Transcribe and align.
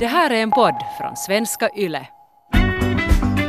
Det 0.00 0.06
här 0.06 0.30
är 0.30 0.42
en 0.42 0.50
podd 0.50 0.74
från 0.98 1.16
svenska 1.16 1.70
YLE. 1.76 2.06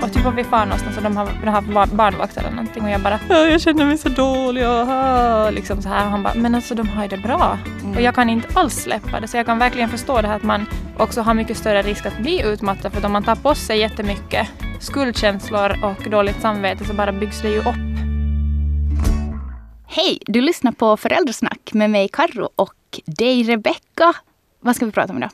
Och 0.01 0.13
typ 0.13 0.25
om 0.25 0.35
vi 0.35 0.43
far 0.43 0.65
någonstans 0.65 0.97
och 0.97 1.03
de 1.03 1.17
har, 1.17 1.29
de 1.43 1.47
har 1.47 1.95
barnvakt 1.95 2.37
eller 2.37 2.49
någonting 2.51 2.83
och 2.83 2.89
jag 2.89 3.01
bara 3.01 3.19
jag 3.29 3.61
känner 3.61 3.85
mig 3.85 3.97
så 3.97 4.09
dålig 4.09 4.67
och 4.67 5.53
liksom 5.53 5.81
så 5.81 5.89
här. 5.89 6.05
Och 6.05 6.11
han 6.11 6.23
bara 6.23 6.33
men 6.33 6.55
alltså 6.55 6.75
de 6.75 6.87
har 6.87 7.03
ju 7.03 7.09
det 7.09 7.17
bra. 7.17 7.57
Mm. 7.81 7.95
Och 7.95 8.01
jag 8.01 8.15
kan 8.15 8.29
inte 8.29 8.47
alls 8.53 8.73
släppa 8.73 9.19
det 9.19 9.27
så 9.27 9.37
jag 9.37 9.45
kan 9.45 9.59
verkligen 9.59 9.89
förstå 9.89 10.21
det 10.21 10.27
här 10.27 10.35
att 10.35 10.43
man 10.43 10.65
också 10.97 11.21
har 11.21 11.33
mycket 11.33 11.57
större 11.57 11.81
risk 11.81 12.05
att 12.05 12.17
bli 12.17 12.41
utmattad 12.41 12.93
för 12.93 13.05
om 13.05 13.11
man 13.11 13.23
tar 13.23 13.35
på 13.35 13.55
sig 13.55 13.79
jättemycket 13.79 14.47
skuldkänslor 14.79 15.83
och 15.83 16.09
dåligt 16.09 16.41
samvete 16.41 16.85
så 16.85 16.93
bara 16.93 17.11
byggs 17.11 17.41
det 17.41 17.49
ju 17.49 17.59
upp. 17.59 17.81
Hej! 19.87 20.19
Du 20.25 20.41
lyssnar 20.41 20.71
på 20.71 20.97
Föräldrasnack 20.97 21.73
med 21.73 21.89
mig 21.89 22.07
Karro 22.07 22.49
och 22.55 22.99
dig 23.05 23.43
Rebecka. 23.43 24.13
Vad 24.59 24.75
ska 24.75 24.85
vi 24.85 24.91
prata 24.91 25.13
om 25.13 25.17
idag? 25.17 25.31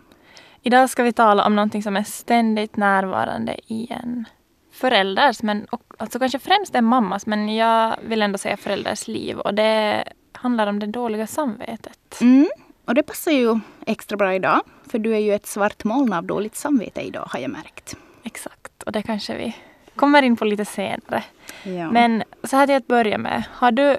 Idag 0.68 0.90
ska 0.90 1.04
vi 1.04 1.14
tala 1.14 1.46
om 1.46 1.56
någonting 1.56 1.84
som 1.84 1.98
är 1.98 2.04
ständigt 2.04 2.78
närvarande 2.78 3.60
i 3.68 3.88
en 3.92 4.26
förälders, 4.72 5.44
men 5.44 5.66
och, 5.66 5.82
alltså 5.98 6.20
kanske 6.20 6.40
främst 6.40 6.76
en 6.76 6.86
mammas, 6.86 7.26
men 7.26 7.56
jag 7.56 7.96
vill 8.02 8.22
ändå 8.22 8.38
säga 8.38 8.58
förälders 8.58 9.08
liv. 9.08 9.38
Och 9.38 9.54
det 9.54 10.04
handlar 10.32 10.68
om 10.68 10.80
det 10.80 10.88
dåliga 10.88 11.28
samvetet. 11.28 12.22
Mm, 12.22 12.48
och 12.86 12.96
det 12.96 13.04
passar 13.04 13.32
ju 13.32 13.60
extra 13.86 14.18
bra 14.18 14.36
idag. 14.36 14.62
För 14.92 15.00
du 15.00 15.16
är 15.16 15.20
ju 15.20 15.34
ett 15.34 15.48
svart 15.48 15.84
moln 15.84 16.14
av 16.14 16.24
dåligt 16.24 16.56
samvete 16.56 17.02
idag 17.02 17.28
har 17.30 17.40
jag 17.40 17.52
märkt. 17.52 17.98
Exakt, 18.24 18.84
och 18.84 18.92
det 18.92 19.02
kanske 19.02 19.38
vi 19.38 19.56
kommer 19.96 20.24
in 20.24 20.38
på 20.38 20.46
lite 20.46 20.66
senare. 20.66 21.24
Ja. 21.64 21.92
Men 21.92 22.24
så 22.44 22.56
här 22.58 22.68
till 22.68 22.76
att 22.76 22.88
börja 22.88 23.18
med. 23.18 23.44
Har 23.52 23.72
du 23.72 23.98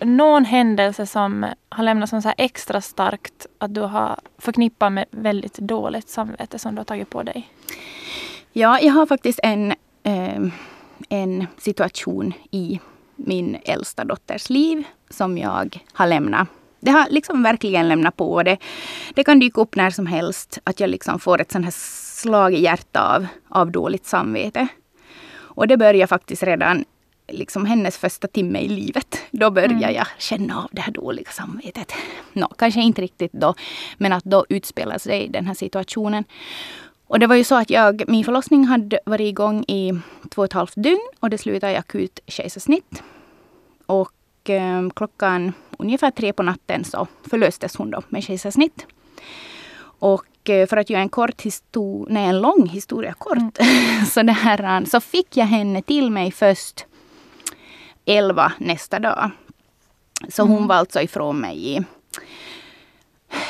någon 0.00 0.44
händelse 0.44 1.06
som 1.06 1.46
har 1.68 1.84
lämnat 1.84 2.10
som 2.10 2.22
så 2.22 2.32
extra 2.38 2.80
starkt 2.80 3.46
att 3.58 3.74
du 3.74 3.80
har 3.80 4.18
förknippat 4.38 4.92
med 4.92 5.04
väldigt 5.10 5.58
dåligt 5.58 6.08
samvete 6.08 6.58
som 6.58 6.74
du 6.74 6.78
har 6.78 6.84
tagit 6.84 7.10
på 7.10 7.22
dig? 7.22 7.50
Ja, 8.52 8.80
jag 8.80 8.92
har 8.92 9.06
faktiskt 9.06 9.40
en, 9.42 9.74
eh, 10.02 10.42
en 11.08 11.46
situation 11.58 12.32
i 12.50 12.80
min 13.16 13.56
äldsta 13.64 14.04
dotters 14.04 14.50
liv 14.50 14.84
som 15.10 15.38
jag 15.38 15.80
har 15.92 16.06
lämnat. 16.06 16.48
Det 16.80 16.90
har 16.90 17.06
liksom 17.10 17.42
verkligen 17.42 17.88
lämnat 17.88 18.16
på. 18.16 18.42
Det, 18.42 18.58
det 19.14 19.24
kan 19.24 19.38
dyka 19.38 19.60
upp 19.60 19.76
när 19.76 19.90
som 19.90 20.06
helst 20.06 20.58
att 20.64 20.80
jag 20.80 20.90
liksom 20.90 21.18
får 21.18 21.40
ett 21.40 21.52
sånt 21.52 21.64
här 21.64 21.74
slag 22.16 22.54
i 22.54 22.62
hjärtat 22.62 23.16
av, 23.16 23.26
av 23.48 23.70
dåligt 23.70 24.06
samvete. 24.06 24.68
Och 25.56 25.68
det 25.68 25.76
börjar 25.76 26.06
faktiskt 26.06 26.42
redan 26.42 26.84
liksom 27.28 27.66
hennes 27.66 27.98
första 27.98 28.28
timme 28.28 28.58
i 28.58 28.68
livet. 28.68 29.18
Då 29.30 29.50
börjar 29.50 29.68
mm. 29.68 29.94
jag 29.94 30.06
känna 30.18 30.62
av 30.62 30.68
det 30.72 30.80
här 30.80 30.92
dåliga 30.92 31.30
samvetet. 31.30 31.92
No, 32.32 32.46
kanske 32.58 32.80
inte 32.80 33.02
riktigt 33.02 33.32
då, 33.32 33.54
men 33.96 34.12
att 34.12 34.24
då 34.24 34.46
utspelar 34.48 34.98
sig 34.98 35.28
den 35.28 35.46
här 35.46 35.54
situationen. 35.54 36.24
Och 37.06 37.18
det 37.18 37.26
var 37.26 37.36
ju 37.36 37.44
så 37.44 37.54
att 37.54 37.70
jag, 37.70 38.02
min 38.08 38.24
förlossning 38.24 38.64
hade 38.64 39.00
varit 39.04 39.28
igång 39.28 39.64
i 39.68 39.92
två 40.30 40.42
och 40.42 40.44
ett 40.44 40.52
halvt 40.52 40.74
dygn 40.76 41.08
och 41.20 41.30
det 41.30 41.38
slutade 41.38 41.72
i 41.72 41.76
akut 41.76 42.20
kejsarsnitt. 42.26 43.02
Och 43.86 44.50
eh, 44.50 44.88
klockan 44.96 45.52
ungefär 45.78 46.10
tre 46.10 46.32
på 46.32 46.42
natten 46.42 46.84
så 46.84 47.06
förlöstes 47.30 47.76
hon 47.76 47.90
då 47.90 48.02
med 48.08 48.24
kejsarsnitt. 48.24 48.86
Och 49.98 50.50
eh, 50.50 50.66
för 50.66 50.76
att 50.76 50.90
göra 50.90 51.02
en 51.02 51.08
kort 51.08 51.42
historia, 51.42 52.14
nej 52.14 52.24
en 52.24 52.40
lång 52.40 52.68
historia 52.68 53.12
kort, 53.12 53.58
mm. 53.58 54.06
så, 54.10 54.22
det 54.22 54.32
här, 54.32 54.84
så 54.84 55.00
fick 55.00 55.36
jag 55.36 55.46
henne 55.46 55.82
till 55.82 56.10
mig 56.10 56.32
först 56.32 56.86
11 58.06 58.52
nästa 58.58 58.98
dag. 58.98 59.30
Så 60.28 60.42
hon 60.42 60.56
mm. 60.56 60.68
var 60.68 60.76
alltså 60.76 61.00
ifrån 61.00 61.40
mig 61.40 61.76
i 61.76 61.84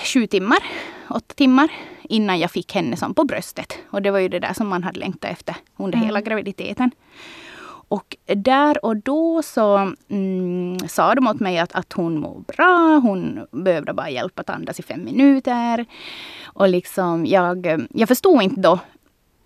sju 0.04 0.26
timmar, 0.26 0.58
åtta 1.08 1.34
timmar 1.34 1.68
innan 2.02 2.38
jag 2.38 2.50
fick 2.50 2.74
henne 2.74 2.96
som 2.96 3.14
på 3.14 3.24
bröstet. 3.24 3.78
Och 3.90 4.02
det 4.02 4.10
var 4.10 4.18
ju 4.18 4.28
det 4.28 4.38
där 4.38 4.52
som 4.52 4.68
man 4.68 4.82
hade 4.82 5.00
längtat 5.00 5.30
efter 5.30 5.56
under 5.76 5.98
mm. 5.98 6.06
hela 6.06 6.20
graviditeten. 6.20 6.90
Och 7.88 8.16
där 8.26 8.84
och 8.84 8.96
då 8.96 9.42
så 9.42 9.92
mm, 10.08 10.78
sa 10.88 11.14
de 11.14 11.26
åt 11.26 11.40
mig 11.40 11.58
att, 11.58 11.72
att 11.72 11.92
hon 11.92 12.20
mår 12.20 12.40
bra. 12.56 13.00
Hon 13.02 13.46
behövde 13.50 13.92
bara 13.92 14.10
hjälp 14.10 14.38
att 14.38 14.50
andas 14.50 14.78
i 14.78 14.82
fem 14.82 15.04
minuter. 15.04 15.86
Och 16.44 16.68
liksom 16.68 17.26
jag, 17.26 17.86
jag 17.90 18.08
förstod 18.08 18.42
inte 18.42 18.60
då 18.60 18.78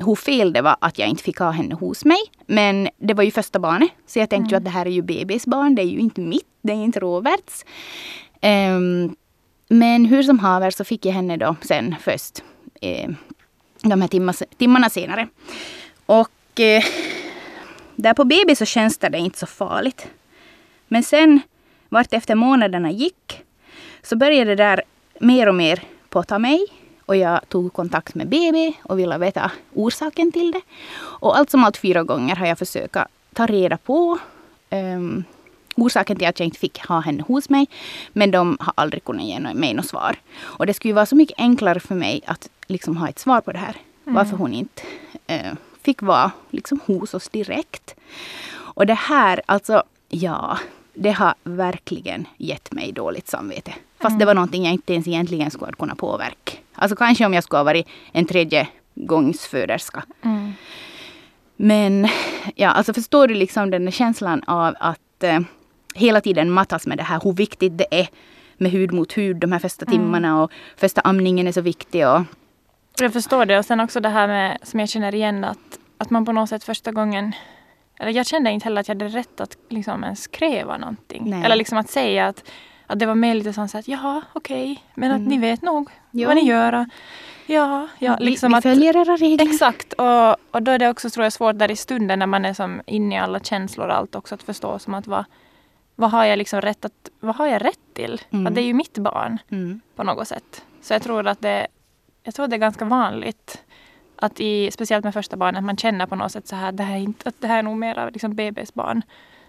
hur 0.04 0.14
fel 0.14 0.52
det 0.52 0.62
var 0.62 0.76
att 0.80 0.98
jag 0.98 1.08
inte 1.08 1.22
fick 1.22 1.38
ha 1.38 1.50
henne 1.50 1.74
hos 1.74 2.04
mig. 2.04 2.18
Men 2.46 2.88
det 2.98 3.14
var 3.14 3.24
ju 3.24 3.30
första 3.30 3.58
barnet. 3.58 3.90
Så 4.06 4.18
jag 4.18 4.30
tänkte 4.30 4.44
mm. 4.44 4.50
ju 4.50 4.56
att 4.56 4.64
det 4.64 4.70
här 4.70 4.86
är 4.86 4.90
ju 4.90 5.02
bebis 5.02 5.46
barn. 5.46 5.74
Det 5.74 5.82
är 5.82 5.86
ju 5.86 5.98
inte 5.98 6.20
mitt. 6.20 6.46
Det 6.62 6.72
är 6.72 6.76
inte 6.76 7.00
Roberts. 7.00 7.64
Um, 8.42 9.16
men 9.68 10.04
hur 10.04 10.22
som 10.22 10.38
haver 10.38 10.70
så 10.70 10.84
fick 10.84 11.06
jag 11.06 11.12
henne 11.12 11.36
då 11.36 11.56
sen 11.62 11.94
först. 12.00 12.42
Eh, 12.80 13.10
de 13.82 14.00
här 14.00 14.08
timma, 14.08 14.32
timmarna 14.32 14.90
senare. 14.90 15.28
Och 16.06 16.60
eh, 16.60 16.84
där 17.96 18.14
på 18.14 18.24
BB 18.24 18.56
så 18.56 18.64
känns 18.64 18.98
det 18.98 19.18
inte 19.18 19.38
så 19.38 19.46
farligt. 19.46 20.08
Men 20.88 21.02
sen 21.02 21.40
vart 21.88 22.12
efter 22.12 22.34
månaderna 22.34 22.90
gick 22.90 23.42
så 24.02 24.16
började 24.16 24.50
det 24.50 24.64
där 24.64 24.82
mer 25.20 25.46
och 25.46 25.54
mer 25.54 25.82
påta 26.08 26.38
mig. 26.38 26.66
Och 27.10 27.16
jag 27.16 27.48
tog 27.48 27.72
kontakt 27.72 28.14
med 28.14 28.28
BB 28.28 28.72
och 28.82 28.98
ville 28.98 29.18
veta 29.18 29.50
orsaken 29.74 30.32
till 30.32 30.52
det. 30.52 30.60
Och 30.98 31.38
allt 31.38 31.50
som 31.50 31.64
allt 31.64 31.76
fyra 31.76 32.02
gånger 32.02 32.36
har 32.36 32.46
jag 32.46 32.58
försökt 32.58 32.96
ta 33.34 33.46
reda 33.46 33.76
på 33.76 34.18
um, 34.70 35.24
orsaken 35.76 36.16
till 36.16 36.28
att 36.28 36.40
jag 36.40 36.46
inte 36.46 36.58
fick 36.58 36.86
ha 36.86 37.00
henne 37.00 37.22
hos 37.22 37.48
mig. 37.48 37.66
Men 38.12 38.30
de 38.30 38.56
har 38.60 38.72
aldrig 38.76 39.04
kunnat 39.04 39.24
ge 39.24 39.40
mig 39.40 39.74
något 39.74 39.86
svar. 39.86 40.16
Och 40.40 40.66
det 40.66 40.74
skulle 40.74 40.94
vara 40.94 41.06
så 41.06 41.16
mycket 41.16 41.38
enklare 41.38 41.80
för 41.80 41.94
mig 41.94 42.20
att 42.26 42.50
liksom 42.66 42.96
ha 42.96 43.08
ett 43.08 43.18
svar 43.18 43.40
på 43.40 43.52
det 43.52 43.58
här. 43.58 43.76
Mm. 44.04 44.14
Varför 44.14 44.36
hon 44.36 44.52
inte 44.54 44.82
uh, 45.30 45.54
fick 45.82 46.02
vara 46.02 46.30
liksom 46.50 46.80
hos 46.86 47.14
oss 47.14 47.28
direkt. 47.28 47.94
Och 48.52 48.86
det 48.86 48.98
här, 48.98 49.42
alltså 49.46 49.82
ja, 50.08 50.58
det 50.94 51.10
har 51.10 51.34
verkligen 51.42 52.26
gett 52.36 52.72
mig 52.72 52.92
dåligt 52.92 53.28
samvete. 53.28 53.74
Fast 54.00 54.10
mm. 54.10 54.18
det 54.18 54.24
var 54.24 54.34
någonting 54.34 54.64
jag 54.64 54.72
inte 54.72 54.92
ens 54.92 55.08
egentligen 55.08 55.50
skulle 55.50 55.72
kunna 55.72 55.94
påverka. 55.94 56.52
Alltså 56.74 56.96
kanske 56.96 57.26
om 57.26 57.34
jag 57.34 57.44
skulle 57.44 57.58
ha 57.58 57.64
varit 57.64 57.88
en 58.12 58.26
tredje 58.26 58.68
gångs 58.94 59.46
föderska. 59.46 60.04
Mm. 60.22 60.52
Men 61.56 62.08
ja, 62.54 62.68
alltså 62.68 62.92
förstår 62.92 63.28
du 63.28 63.34
liksom 63.34 63.70
den 63.70 63.90
känslan 63.90 64.42
av 64.46 64.74
att 64.80 65.22
eh, 65.22 65.40
hela 65.94 66.20
tiden 66.20 66.50
mattas 66.50 66.86
med 66.86 66.98
det 66.98 67.04
här 67.04 67.20
hur 67.24 67.32
viktigt 67.32 67.78
det 67.78 67.86
är 67.90 68.08
med 68.56 68.70
hud 68.70 68.92
mot 68.92 69.18
hud 69.18 69.36
de 69.36 69.52
här 69.52 69.58
första 69.58 69.86
mm. 69.86 69.98
timmarna 69.98 70.42
och 70.42 70.52
första 70.76 71.00
amningen 71.00 71.46
är 71.46 71.52
så 71.52 71.60
viktig. 71.60 72.08
Och... 72.08 72.20
Jag 73.00 73.12
förstår 73.12 73.46
det 73.46 73.58
och 73.58 73.64
sen 73.64 73.80
också 73.80 74.00
det 74.00 74.08
här 74.08 74.28
med 74.28 74.58
som 74.62 74.80
jag 74.80 74.88
känner 74.88 75.14
igen 75.14 75.44
att, 75.44 75.78
att 75.98 76.10
man 76.10 76.24
på 76.24 76.32
något 76.32 76.48
sätt 76.48 76.64
första 76.64 76.92
gången 76.92 77.32
eller 78.00 78.12
jag 78.12 78.26
kände 78.26 78.50
inte 78.50 78.64
heller 78.64 78.80
att 78.80 78.88
jag 78.88 78.94
hade 78.94 79.08
rätt 79.08 79.40
att 79.40 79.56
liksom 79.68 80.04
ens 80.04 80.26
kräva 80.26 80.76
någonting. 80.76 81.22
Nej. 81.30 81.44
Eller 81.44 81.56
liksom 81.56 81.78
att 81.78 81.90
säga 81.90 82.26
att 82.26 82.44
att 82.90 82.98
det 82.98 83.06
var 83.06 83.14
mer 83.14 83.34
lite 83.34 83.52
sånt 83.52 83.74
att 83.74 83.88
jaha, 83.88 84.22
okej, 84.32 84.72
okay, 84.72 84.84
men 84.94 85.10
att 85.10 85.18
mm. 85.18 85.28
ni 85.28 85.38
vet 85.38 85.62
nog 85.62 85.90
jo. 86.10 86.26
vad 86.26 86.36
ni 86.36 86.44
gör. 86.46 86.86
Ja, 87.46 87.88
ja, 87.98 88.16
liksom 88.20 88.52
vi, 88.52 88.56
vi 88.56 88.60
följer 88.62 88.96
era 88.96 89.16
regler. 89.16 89.52
Exakt. 89.52 89.92
Och, 89.92 90.36
och 90.50 90.62
då 90.62 90.70
är 90.70 90.78
det 90.78 90.88
också 90.88 91.10
tror 91.10 91.24
jag, 91.24 91.32
svårt 91.32 91.58
där 91.58 91.70
i 91.70 91.76
stunden 91.76 92.18
när 92.18 92.26
man 92.26 92.44
är 92.44 92.54
som 92.54 92.82
inne 92.86 93.14
i 93.14 93.18
alla 93.18 93.40
känslor 93.40 93.88
och 93.88 93.94
allt 93.94 94.14
också 94.14 94.34
att 94.34 94.42
förstå 94.42 94.78
som 94.78 94.94
att 94.94 95.06
vad, 95.06 95.24
vad 95.96 96.10
har 96.10 96.24
jag 96.24 96.36
liksom 96.36 96.60
rätt 96.60 96.84
att, 96.84 97.10
vad 97.20 97.36
har 97.36 97.46
jag 97.46 97.64
rätt 97.64 97.94
till? 97.94 98.20
Mm. 98.30 98.46
Att 98.46 98.54
det 98.54 98.60
är 98.60 98.66
ju 98.66 98.74
mitt 98.74 98.98
barn 98.98 99.38
mm. 99.50 99.80
på 99.96 100.02
något 100.02 100.28
sätt. 100.28 100.64
Så 100.82 100.92
jag 100.92 101.02
tror 101.02 101.26
att 101.26 101.40
det, 101.40 101.66
jag 102.22 102.34
tror 102.34 102.46
det 102.48 102.56
är 102.56 102.58
ganska 102.58 102.84
vanligt 102.84 103.62
att 104.16 104.40
i, 104.40 104.70
speciellt 104.70 105.04
med 105.04 105.14
första 105.14 105.36
barnet, 105.36 105.64
man 105.64 105.76
känner 105.76 106.06
på 106.06 106.16
något 106.16 106.32
sätt 106.32 106.48
så 106.48 106.56
här, 106.56 106.72
det 106.72 106.82
här 106.82 106.94
är 106.94 107.00
inte, 107.00 107.28
att 107.28 107.40
det 107.40 107.46
här 107.46 107.58
är 107.58 107.62
nog 107.62 107.76
mer 107.76 107.98
av 107.98 108.12
liksom 108.12 108.34
bebis 108.34 108.74
barn. 108.74 109.02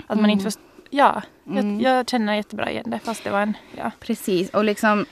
Att 0.07 0.19
man 0.19 0.29
inte 0.29 0.41
mm. 0.41 0.51
förstår 0.51 0.70
ja, 0.91 1.21
mm. 1.47 1.79
jag, 1.79 1.97
jag, 1.99 2.09
känner 2.09 2.35
jättebra 2.35 2.71
igen 2.71 2.83
det 2.87 2.99
fast 2.99 3.23
det 3.23 3.29
var 3.29 3.41
en, 3.41 3.57
ja. 3.77 3.91
Precis 3.99 4.49
och 4.49 4.63
liksom 4.63 5.05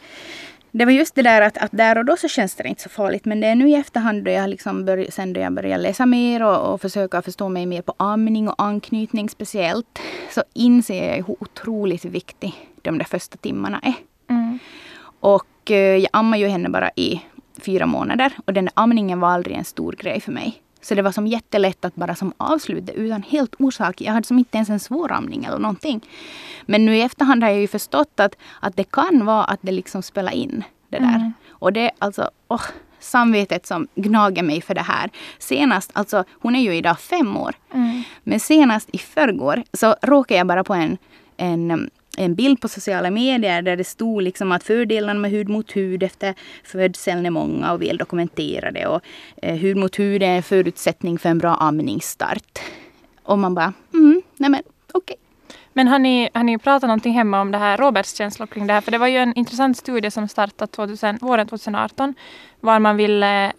det 0.71 0.85
var 0.85 0.91
just 0.91 1.15
det 1.15 1.21
där 1.21 1.41
att, 1.41 1.57
att 1.57 1.71
där 1.71 1.97
och 1.97 2.05
då 2.05 2.17
så 2.17 2.27
känns 2.27 2.55
det 2.55 2.67
inte 2.67 2.81
så 2.81 2.89
farligt. 2.89 3.25
Men 3.25 3.41
det 3.41 3.47
är 3.47 3.55
nu 3.55 3.69
i 3.69 3.75
efterhand 3.75 4.23
då 4.23 4.31
jag 4.31 4.49
liksom 4.49 4.85
börj, 4.85 5.11
sen 5.11 5.33
då 5.33 5.39
jag 5.39 5.53
började 5.53 5.83
läsa 5.83 6.05
mer 6.05 6.43
och, 6.43 6.73
och 6.73 6.81
försöka 6.81 7.21
förstå 7.21 7.49
mig 7.49 7.65
mer 7.65 7.81
på 7.81 7.93
amning 7.97 8.47
och 8.49 8.55
anknytning 8.57 9.29
speciellt. 9.29 9.99
Så 10.31 10.43
inser 10.53 11.07
jag 11.07 11.15
hur 11.15 11.35
otroligt 11.39 12.05
viktig 12.05 12.53
de 12.81 12.97
där 12.97 13.05
första 13.05 13.37
timmarna 13.37 13.79
är. 13.83 13.93
Mm. 14.29 14.59
Och 15.19 15.71
eh, 15.71 15.95
jag 15.97 16.09
ammade 16.13 16.41
ju 16.41 16.47
henne 16.47 16.69
bara 16.69 16.91
i 16.95 17.21
fyra 17.61 17.85
månader. 17.85 18.33
Och 18.45 18.53
den 18.53 18.65
där 18.65 18.73
amningen 18.75 19.19
var 19.19 19.29
aldrig 19.29 19.57
en 19.57 19.65
stor 19.65 19.91
grej 19.91 20.21
för 20.21 20.31
mig. 20.31 20.61
Så 20.81 20.95
det 20.95 21.01
var 21.01 21.11
som 21.11 21.27
jättelätt 21.27 21.85
att 21.85 21.95
bara 21.95 22.15
som 22.15 22.33
avsluta 22.37 22.91
utan 22.91 23.23
helt 23.23 23.55
orsak. 23.59 24.01
Jag 24.01 24.13
hade 24.13 24.27
som 24.27 24.39
inte 24.39 24.57
ens 24.57 24.69
en 24.69 24.79
svåramning 24.79 25.45
eller 25.45 25.59
någonting. 25.59 26.01
Men 26.65 26.85
nu 26.85 26.95
i 26.95 27.01
efterhand 27.01 27.43
har 27.43 27.49
jag 27.49 27.59
ju 27.59 27.67
förstått 27.67 28.19
att, 28.19 28.35
att 28.59 28.75
det 28.75 28.83
kan 28.83 29.25
vara 29.25 29.43
att 29.43 29.59
det 29.61 29.71
liksom 29.71 30.03
spelar 30.03 30.31
in 30.31 30.63
det 30.89 30.97
där. 30.97 31.15
Mm. 31.15 31.33
Och 31.49 31.73
det 31.73 31.91
alltså, 31.99 32.29
oh, 32.47 32.65
samvetet 32.99 33.65
som 33.65 33.87
gnager 33.95 34.43
mig 34.43 34.61
för 34.61 34.75
det 34.75 34.81
här. 34.81 35.09
Senast, 35.39 35.91
alltså 35.93 36.23
hon 36.31 36.55
är 36.55 36.61
ju 36.61 36.75
idag 36.75 36.99
fem 36.99 37.37
år. 37.37 37.55
Mm. 37.73 38.03
Men 38.23 38.39
senast 38.39 38.89
i 38.91 38.97
förrgår 38.97 39.63
så 39.73 39.95
råkade 40.01 40.37
jag 40.37 40.47
bara 40.47 40.63
på 40.63 40.73
en, 40.73 40.97
en 41.37 41.89
en 42.19 42.35
bild 42.35 42.61
på 42.61 42.67
sociala 42.67 43.09
medier 43.11 43.61
där 43.61 43.75
det 43.75 43.83
stod 43.83 44.21
liksom 44.21 44.51
att 44.51 44.63
fördelarna 44.63 45.19
med 45.19 45.31
hud 45.31 45.49
mot 45.49 45.75
hud 45.75 46.03
efter 46.03 46.35
födseln 46.63 47.25
är 47.25 47.29
många 47.29 47.71
och 47.73 47.81
väl 47.81 47.97
dokumenterade. 47.97 48.87
Och 48.87 49.01
eh, 49.41 49.55
hud 49.55 49.77
mot 49.77 49.99
hud 49.99 50.23
är 50.23 50.35
en 50.35 50.43
förutsättning 50.43 51.19
för 51.19 51.29
en 51.29 51.37
bra 51.37 51.55
amningsstart. 51.55 52.59
Och 53.23 53.39
man 53.39 53.55
bara, 53.55 53.73
mm, 53.93 54.21
nej 54.37 54.49
men 54.49 54.61
okej. 54.91 55.15
Okay. 55.15 55.15
Men 55.73 55.87
har 55.87 55.99
ni, 55.99 56.29
har 56.33 56.43
ni 56.43 56.57
pratat 56.57 56.87
någonting 56.87 57.13
hemma 57.13 57.41
om 57.41 57.51
det 57.51 57.57
här, 57.57 57.77
Roberts 57.77 58.17
känslor 58.17 58.47
kring 58.47 58.67
det 58.67 58.73
här? 58.73 58.81
För 58.81 58.91
det 58.91 58.97
var 58.97 59.07
ju 59.07 59.17
en 59.17 59.33
intressant 59.33 59.77
studie 59.77 60.11
som 60.11 60.27
startade 60.27 60.71
2000, 60.71 61.17
våren 61.21 61.47
2018 61.47 62.13
var 62.59 62.79
man 62.79 62.97
ville 62.97 63.53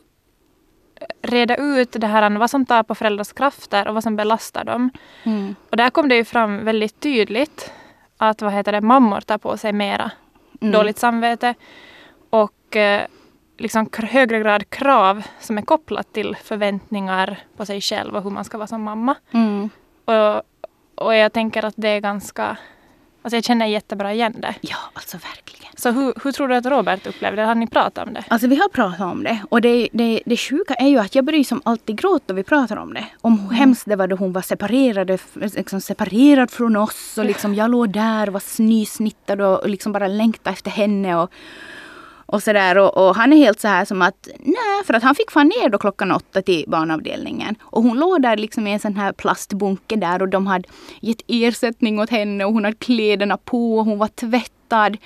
reda 1.22 1.56
ut 1.56 1.92
det 1.92 2.06
här, 2.06 2.30
vad 2.30 2.50
som 2.50 2.66
tar 2.66 2.82
på 2.82 2.94
föräldrars 2.94 3.32
krafter 3.32 3.88
och 3.88 3.94
vad 3.94 4.02
som 4.02 4.16
belastar 4.16 4.64
dem. 4.64 4.90
Mm. 5.22 5.54
Och 5.70 5.76
där 5.76 5.90
kom 5.90 6.08
det 6.08 6.16
ju 6.16 6.24
fram 6.24 6.64
väldigt 6.64 7.00
tydligt 7.00 7.72
att 8.26 8.42
vad 8.42 8.52
heter 8.52 8.72
det, 8.72 8.80
mammor 8.80 9.20
tar 9.20 9.38
på 9.38 9.56
sig 9.56 9.72
mera 9.72 10.10
mm. 10.60 10.72
dåligt 10.72 10.98
samvete 10.98 11.54
och 12.30 12.76
eh, 12.76 13.06
liksom 13.58 13.88
högre 13.92 14.38
grad 14.40 14.70
krav 14.70 15.22
som 15.40 15.58
är 15.58 15.62
kopplat 15.62 16.12
till 16.12 16.36
förväntningar 16.36 17.38
på 17.56 17.66
sig 17.66 17.80
själv 17.80 18.16
och 18.16 18.22
hur 18.22 18.30
man 18.30 18.44
ska 18.44 18.58
vara 18.58 18.66
som 18.66 18.82
mamma. 18.82 19.14
Mm. 19.30 19.70
Och, 20.04 20.42
och 20.94 21.14
jag 21.14 21.32
tänker 21.32 21.64
att 21.64 21.74
det 21.76 21.88
är 21.88 22.00
ganska 22.00 22.56
Alltså 23.22 23.36
jag 23.36 23.44
känner 23.44 23.66
jättebra 23.66 24.12
igen 24.12 24.34
det. 24.38 24.54
Ja, 24.60 24.76
alltså 24.92 25.16
verkligen. 25.16 25.72
Så 25.76 25.90
hur, 25.90 26.14
hur 26.24 26.32
tror 26.32 26.48
du 26.48 26.54
att 26.54 26.66
Robert 26.66 27.06
upplevde 27.06 27.42
det? 27.42 27.46
Har 27.46 27.54
ni 27.54 27.66
pratat 27.66 28.08
om 28.08 28.14
det? 28.14 28.24
Alltså 28.28 28.48
vi 28.48 28.56
har 28.56 28.68
pratat 28.68 29.00
om 29.00 29.24
det. 29.24 29.38
Och 29.48 29.60
det, 29.60 29.88
det, 29.92 30.22
det 30.26 30.36
sjuka 30.36 30.74
är 30.74 30.88
ju 30.88 30.98
att 30.98 31.14
jag 31.14 31.24
börjar 31.24 31.44
som 31.44 31.62
alltid 31.64 31.98
gråta 31.98 32.24
då 32.26 32.34
vi 32.34 32.42
pratar 32.42 32.76
om 32.76 32.94
det. 32.94 33.06
Om 33.20 33.38
hur 33.38 33.46
mm. 33.46 33.54
hemskt 33.56 33.84
det 33.86 33.96
var 33.96 34.06
då 34.06 34.16
hon 34.16 34.32
var 34.32 34.42
separerad, 34.42 35.20
liksom 35.34 35.80
separerad 35.80 36.50
från 36.50 36.76
oss. 36.76 37.18
Och 37.18 37.24
liksom 37.24 37.54
jag 37.54 37.70
låg 37.70 37.92
där 37.92 38.26
och 38.26 38.32
var 38.32 38.62
nysnittad 38.62 39.40
och 39.40 39.68
liksom 39.68 39.92
bara 39.92 40.08
längtade 40.08 40.54
efter 40.54 40.70
henne. 40.70 41.16
Och, 41.16 41.30
och 42.32 42.42
sådär. 42.42 42.78
Och, 42.78 42.96
och, 42.96 43.16
han 43.16 43.32
är 43.32 43.36
helt 43.36 43.60
så 43.60 43.68
här 43.68 43.84
som 43.84 44.02
att 44.02 44.28
nej, 44.38 44.84
för 44.86 44.94
att 44.94 45.02
han 45.02 45.14
fick 45.14 45.30
fan 45.30 45.46
ner 45.46 45.68
då 45.68 45.78
klockan 45.78 46.12
åtta 46.12 46.42
till 46.42 46.64
barnavdelningen. 46.68 47.54
Och 47.60 47.82
hon 47.82 47.98
låg 47.98 48.22
där 48.22 48.36
liksom 48.36 48.66
i 48.66 48.72
en 48.72 48.80
sån 48.80 48.96
här 48.96 49.12
plastbunke 49.12 49.96
där 49.96 50.22
och 50.22 50.28
de 50.28 50.46
hade 50.46 50.68
gett 51.00 51.20
ersättning 51.26 51.98
åt 51.98 52.10
henne 52.10 52.44
och 52.44 52.52
hon 52.52 52.64
hade 52.64 52.76
kläderna 52.76 53.36
på 53.36 53.78
och 53.78 53.84
hon 53.84 53.98
var 53.98 54.08
tvättad. 54.08 54.96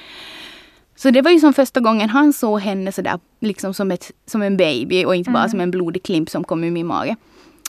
Så 0.96 1.10
det 1.10 1.22
var 1.22 1.30
ju 1.30 1.40
som 1.40 1.52
första 1.52 1.80
gången 1.80 2.08
han 2.08 2.32
såg 2.32 2.60
henne 2.60 2.92
sådär 2.92 3.18
liksom 3.40 3.74
som, 3.74 3.90
ett, 3.90 4.10
som 4.26 4.42
en 4.42 4.56
baby 4.56 5.04
och 5.04 5.14
inte 5.14 5.30
bara 5.30 5.38
mm. 5.38 5.50
som 5.50 5.60
en 5.60 5.70
blodig 5.70 6.02
klimp 6.02 6.30
som 6.30 6.44
kom 6.44 6.64
ur 6.64 6.70
min 6.70 6.86
mage. 6.86 7.16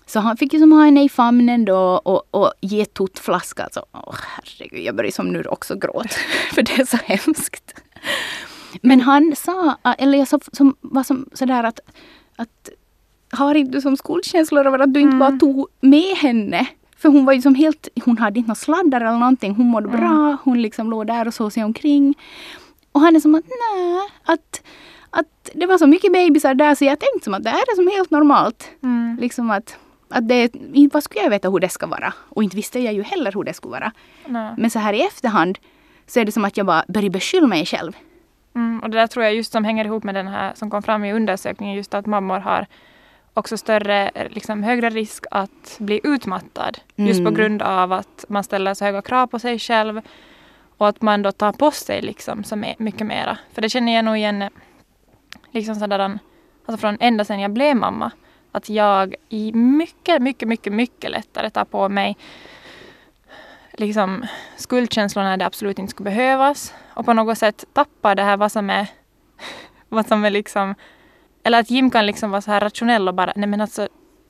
Så 0.06 0.20
han 0.20 0.38
fick 0.38 0.54
ju 0.54 0.60
som 0.60 0.72
ha 0.72 0.86
henne 0.86 1.04
i 1.04 1.10
famnen 1.10 1.66
då 1.66 2.02
och, 2.06 2.24
och 2.32 2.54
ge 2.62 2.86
tuttflaska. 2.86 3.64
Alltså, 3.64 3.86
åh, 3.92 4.16
herregud, 4.16 4.84
jag 4.86 4.96
börjar 4.96 5.12
som 5.12 5.28
nu 5.28 5.44
också 5.44 5.76
gråta. 5.76 6.10
för 6.54 6.62
det 6.62 6.80
är 6.80 6.86
så 6.86 6.98
hemskt. 6.98 7.74
Men 8.82 9.02
han 9.02 9.36
sa, 9.36 9.78
eller 9.98 10.18
jag 10.18 10.28
sa 10.28 10.40
som, 10.52 10.76
var 10.82 11.04
som 11.04 11.30
sådär 11.34 11.64
att, 11.64 11.80
att 12.36 12.70
har 13.32 13.56
inte 13.56 13.72
du 13.72 13.82
som 13.82 13.98
skuldkänslor 13.98 14.68
över 14.68 14.80
att 14.80 14.94
du 14.94 15.00
inte 15.00 15.18
bara 15.18 15.28
mm. 15.28 15.40
tog 15.40 15.68
med 15.82 16.18
henne? 16.18 16.68
För 16.98 17.10
hon 17.10 17.26
var 17.26 17.34
ju 17.34 17.42
som 17.42 17.56
helt, 17.56 17.88
hon 18.06 18.18
hade 18.18 18.40
inte 18.40 18.48
några 18.48 18.56
sladdar 18.56 19.02
eller 19.02 19.20
någonting. 19.20 19.56
Hon 19.56 19.68
mådde 19.68 19.90
mm. 19.90 20.00
bra, 20.00 20.38
hon 20.44 20.62
liksom 20.62 20.90
låg 20.90 21.08
där 21.08 21.28
och 21.28 21.34
såg 21.34 21.54
sig 21.54 21.64
omkring. 21.64 22.16
Och 22.92 23.02
han 23.02 23.16
är 23.16 23.20
som 23.20 23.36
att 23.36 23.46
nej, 23.46 24.00
att, 24.24 24.62
att 25.10 25.50
det 25.54 25.66
var 25.66 25.78
så 25.78 25.88
mycket 25.88 26.14
bebisar 26.14 26.54
där 26.54 26.76
så 26.76 26.86
jag 26.86 27.00
tänkte 27.00 27.24
som 27.24 27.34
att 27.34 27.44
det 27.44 27.50
här 27.50 27.60
är 27.72 27.76
som 27.76 27.88
helt 27.88 28.12
normalt. 28.12 28.70
Mm. 28.84 29.18
Liksom 29.22 29.52
att, 29.52 29.78
att 30.10 30.28
det, 30.28 30.52
vad 30.94 31.04
skulle 31.04 31.24
jag 31.24 31.30
veta 31.30 31.50
hur 31.50 31.60
det 31.60 31.70
ska 31.70 31.88
vara? 31.88 32.14
Och 32.30 32.44
inte 32.44 32.56
visste 32.56 32.80
jag 32.80 32.94
ju 32.94 33.02
heller 33.02 33.32
hur 33.32 33.44
det 33.44 33.54
skulle 33.54 33.72
vara. 33.72 33.92
Nej. 34.26 34.54
Men 34.58 34.70
så 34.70 34.80
här 34.80 34.94
i 34.94 35.02
efterhand 35.02 35.60
så 36.08 36.20
är 36.20 36.26
det 36.26 36.32
som 36.32 36.46
att 36.46 36.58
jag 36.58 36.66
bara 36.66 36.84
börjar 36.88 37.10
beskylla 37.10 37.48
mig 37.48 37.66
själv. 37.66 37.92
Mm, 38.56 38.80
och 38.80 38.90
det 38.90 38.98
där 38.98 39.08
tror 39.08 39.26
jag 39.26 39.36
just 39.36 39.52
som 39.52 39.64
hänger 39.64 39.86
ihop 39.86 40.04
med 40.04 40.16
den 40.16 40.28
här 40.28 40.54
som 40.56 40.70
kom 40.70 40.84
fram 40.84 41.06
i 41.06 41.14
undersökningen, 41.14 41.76
just 41.76 41.94
att 41.94 42.06
mammor 42.06 42.40
har 42.40 42.66
också 43.34 43.58
större, 43.58 44.12
liksom 44.30 44.64
högre 44.64 44.90
risk 44.90 45.26
att 45.32 45.78
bli 45.80 46.02
utmattad. 46.04 46.78
Mm. 46.96 47.08
Just 47.08 47.20
på 47.20 47.28
mm. 47.28 47.34
grund 47.34 47.62
av 47.62 47.94
att 47.94 48.26
man 48.28 48.44
ställer 48.44 48.74
så 48.74 48.86
höga 48.86 49.02
krav 49.02 49.28
på 49.28 49.40
sig 49.40 49.60
själv 49.60 50.02
och 50.78 50.88
att 50.88 51.02
man 51.02 51.22
då 51.22 51.32
tar 51.32 51.52
på 51.52 51.72
sig 51.72 52.02
liksom 52.02 52.44
så 52.44 52.56
mycket 52.78 53.08
mera. 53.08 53.38
För 53.54 53.62
det 53.62 53.70
känner 53.70 53.96
jag 53.96 54.06
nog 54.06 54.18
igen 54.18 54.50
liksom 55.52 55.76
sådär, 55.76 56.20
alltså 56.66 56.78
från 56.78 56.98
ända 57.00 57.26
sedan 57.26 57.40
jag 57.40 57.52
blev 57.52 57.76
mamma. 57.76 58.12
Att 58.52 58.70
jag 58.70 59.16
i 59.30 59.54
mycket, 59.54 60.22
mycket, 60.22 60.48
mycket, 60.48 60.74
mycket 60.74 61.12
lättare 61.12 61.50
tar 61.50 61.66
på 61.66 61.90
mig 61.90 62.18
liksom 63.78 64.26
skuldkänslor 64.58 65.24
när 65.24 65.38
det 65.38 65.46
absolut 65.46 65.80
inte 65.80 65.92
skulle 65.92 66.10
behövas. 66.10 66.74
Och 66.94 67.06
på 67.06 67.14
något 67.14 67.38
sätt 67.38 67.66
tappa 67.74 68.16
det 68.16 68.24
här 68.24 68.38
vad 68.38 68.52
som 68.52 68.70
är, 68.70 68.88
vad 69.90 70.08
som 70.08 70.26
är 70.26 70.30
liksom, 70.30 70.76
eller 71.44 71.60
att 71.60 71.70
Jim 71.70 71.92
kan 71.92 72.06
liksom 72.06 72.32
vara 72.32 72.42
så 72.42 72.52
här 72.52 72.60
rationell 72.60 73.08
och 73.08 73.14
bara, 73.14 73.34
nej 73.36 73.50
men 73.50 73.62
alltså, 73.62 73.88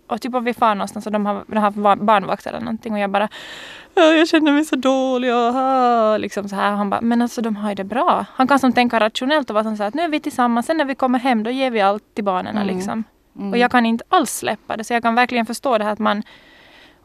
och 0.08 0.22
typ 0.22 0.36
om 0.36 0.44
vi 0.44 0.54
far 0.54 0.76
någonstans 0.76 1.06
och 1.06 1.12
de 1.12 1.26
har, 1.26 1.44
de 1.48 1.58
har 1.58 1.96
barnvakt 1.96 2.48
eller 2.48 2.60
någonting 2.60 2.94
och 2.94 3.00
jag 3.00 3.10
bara, 3.10 3.30
jag 3.96 4.28
känner 4.28 4.52
mig 4.52 4.66
så 4.66 4.76
dålig 4.76 5.34
och 5.36 6.20
liksom 6.20 6.50
så 6.50 6.56
här. 6.56 6.72
Han 6.72 6.90
bara, 6.90 7.02
men 7.02 7.22
alltså 7.22 7.42
de 7.42 7.56
har 7.56 7.70
ju 7.70 7.76
det 7.76 7.84
bra. 7.84 8.26
Han 8.34 8.48
kan 8.48 8.60
som 8.60 8.74
tänka 8.74 9.00
rationellt 9.00 9.50
och 9.50 9.54
vara 9.54 9.64
så 9.64 9.84
här 9.84 9.88
att 9.88 9.94
nu 9.94 10.02
är 10.02 10.08
vi 10.08 10.20
tillsammans, 10.20 10.66
sen 10.66 10.78
när 10.78 10.86
vi 10.86 10.96
kommer 10.96 11.20
hem 11.20 11.44
då 11.44 11.52
ger 11.52 11.72
vi 11.72 11.82
allt 11.82 12.16
till 12.16 12.24
barnen 12.24 12.58
mm. 12.58 12.76
liksom. 12.76 13.04
Mm. 13.36 13.52
Och 13.52 13.58
jag 13.58 13.72
kan 13.72 13.86
inte 13.86 14.04
alls 14.10 14.38
släppa 14.38 14.78
det 14.78 14.84
så 14.84 14.94
jag 14.94 15.04
kan 15.04 15.16
verkligen 15.16 15.46
förstå 15.46 15.78
det 15.78 15.84
här 15.84 15.92
att 15.92 16.00
man 16.00 16.24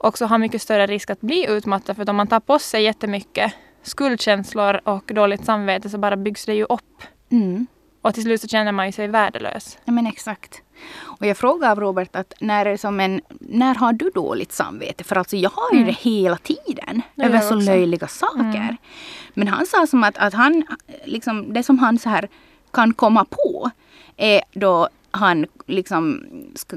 också 0.01 0.27
har 0.27 0.39
mycket 0.39 0.63
större 0.63 0.87
risk 0.87 1.11
att 1.11 1.21
bli 1.21 1.47
utmattad. 1.49 1.97
För 1.97 2.03
att 2.03 2.09
om 2.09 2.17
man 2.17 2.27
tar 2.27 2.41
på 2.41 2.59
sig 2.59 2.83
jättemycket 2.83 3.53
skuldkänslor 3.83 4.81
och 4.85 5.11
dåligt 5.15 5.45
samvete 5.45 5.91
så 5.91 5.99
bara 5.99 6.17
byggs 6.17 6.47
det 6.47 6.55
ju 6.55 6.65
upp. 6.65 7.03
Mm. 7.31 7.67
Och 8.03 8.15
till 8.15 8.23
slut 8.23 8.41
så 8.41 8.49
känner 8.49 8.73
man 8.73 8.87
ju 8.87 8.93
sig 8.93 9.09
värdelös. 9.09 9.79
Ja 9.85 9.93
men 9.93 10.07
exakt. 10.07 10.63
Och 11.03 11.27
jag 11.27 11.37
frågade 11.37 11.73
av 11.73 11.81
Robert 11.81 12.17
att 12.17 12.35
när, 12.41 12.77
som 12.77 13.01
en, 13.01 13.21
när 13.41 13.75
har 13.75 13.93
du 13.93 14.11
dåligt 14.15 14.53
samvete? 14.53 15.05
För 15.05 15.17
alltså 15.17 15.37
jag 15.37 15.51
har 15.51 15.73
ju 15.73 15.77
mm. 15.77 15.87
det 15.87 16.11
hela 16.11 16.37
tiden. 16.37 17.03
Det 17.15 17.25
över 17.25 17.41
så 17.41 17.55
löjliga 17.55 18.07
saker. 18.07 18.39
Mm. 18.43 18.77
Men 19.35 19.49
han 19.49 19.67
sa 19.67 19.87
som 19.87 20.05
att, 20.05 20.19
att 20.19 20.35
han, 20.35 20.67
liksom, 21.05 21.53
det 21.55 21.63
som 21.63 21.79
han 21.79 21.99
så 21.99 22.09
här 22.09 22.29
kan 22.73 22.95
komma 22.95 23.25
på 23.25 23.71
är 24.17 24.43
då 24.53 24.89
han 25.11 25.47
liksom 25.67 26.25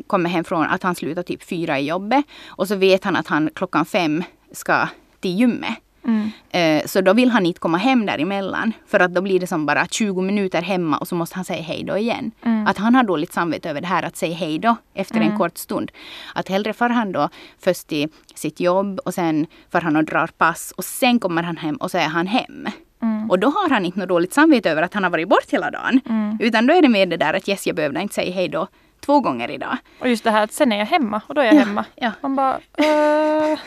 kommer 0.08 0.30
hem 0.30 0.44
från 0.44 0.66
att 0.66 0.84
han 0.84 0.96
slutar 0.96 1.24
typ 1.24 1.44
fyra 1.44 1.80
i 1.80 1.88
jobbet. 1.88 2.26
Och 2.48 2.68
så 2.68 2.76
vet 2.76 3.04
han 3.04 3.16
att 3.16 3.28
han 3.28 3.50
klockan 3.56 3.86
fem 3.86 4.24
ska 4.52 4.88
till 5.20 5.40
gymmet. 5.40 5.78
Mm. 6.06 6.32
Eh, 6.50 6.86
så 6.86 7.02
då 7.02 7.14
vill 7.14 7.30
han 7.30 7.46
inte 7.46 7.60
komma 7.60 7.78
hem 7.78 8.06
däremellan. 8.06 8.74
För 8.88 9.00
att 9.00 9.14
då 9.14 9.22
blir 9.22 9.40
det 9.40 9.48
som 9.48 9.66
bara 9.66 9.88
20 9.88 10.22
minuter 10.22 10.62
hemma 10.62 10.98
och 10.98 11.08
så 11.08 11.16
måste 11.16 11.36
han 11.36 11.46
säga 11.46 11.62
hej 11.62 11.84
då 11.84 11.98
igen. 11.98 12.32
Mm. 12.46 12.68
Att 12.68 12.78
han 12.78 12.96
har 12.96 13.04
dåligt 13.04 13.34
samvete 13.34 13.70
över 13.70 13.82
det 13.82 13.88
här 13.88 14.04
att 14.04 14.18
säga 14.18 14.36
hej 14.36 14.60
då 14.60 14.76
efter 14.94 15.16
mm. 15.16 15.32
en 15.32 15.38
kort 15.38 15.58
stund. 15.58 15.92
Att 16.36 16.50
hellre 16.50 16.74
far 16.74 16.90
han 16.90 17.12
då 17.12 17.30
först 17.60 17.88
till 17.88 18.10
sitt 18.36 18.60
jobb 18.60 19.00
och 19.06 19.14
sen 19.14 19.48
far 19.72 19.82
han 19.82 19.96
och 19.96 20.04
drar 20.04 20.28
pass 20.28 20.74
och 20.78 20.86
sen 20.86 21.20
kommer 21.20 21.44
han 21.44 21.58
hem 21.58 21.76
och 21.76 21.92
så 21.92 21.98
är 21.98 22.08
han 22.08 22.28
hem. 22.28 22.68
Mm. 23.04 23.30
Och 23.30 23.40
då 23.40 23.48
har 23.48 23.70
han 23.70 23.86
inte 23.86 24.00
något 24.00 24.10
dåligt 24.10 24.34
samvete 24.34 24.72
över 24.72 24.82
att 24.82 24.94
han 24.94 25.04
har 25.04 25.12
varit 25.12 25.30
bort 25.30 25.50
hela 25.50 25.72
dagen. 25.72 26.02
Mm. 26.10 26.38
Utan 26.40 26.68
då 26.68 26.74
är 26.74 26.82
det 26.82 26.90
mer 26.90 27.06
det 27.06 27.18
där 27.18 27.34
att 27.34 27.50
yes, 27.50 27.68
jag 27.68 27.76
behövde 27.76 28.02
inte 28.02 28.14
säga 28.14 28.34
hej 28.34 28.48
då 28.50 28.68
två 29.06 29.20
gånger 29.20 29.52
idag. 29.52 29.78
Och 30.00 30.10
just 30.10 30.24
det 30.24 30.32
här 30.32 30.44
att 30.44 30.52
sen 30.52 30.72
är 30.72 30.78
jag 30.78 30.86
hemma 30.86 31.22
och 31.28 31.36
då 31.36 31.42
är 31.42 31.46
jag 31.46 31.56
ja, 31.56 31.60
hemma. 31.60 31.86
Ja. 31.96 32.12
Man 32.22 32.36
bara... 32.36 32.60
Uh... 32.80 33.60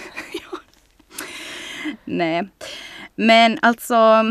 Nej. 2.05 2.49
Men 3.15 3.59
alltså, 3.63 4.25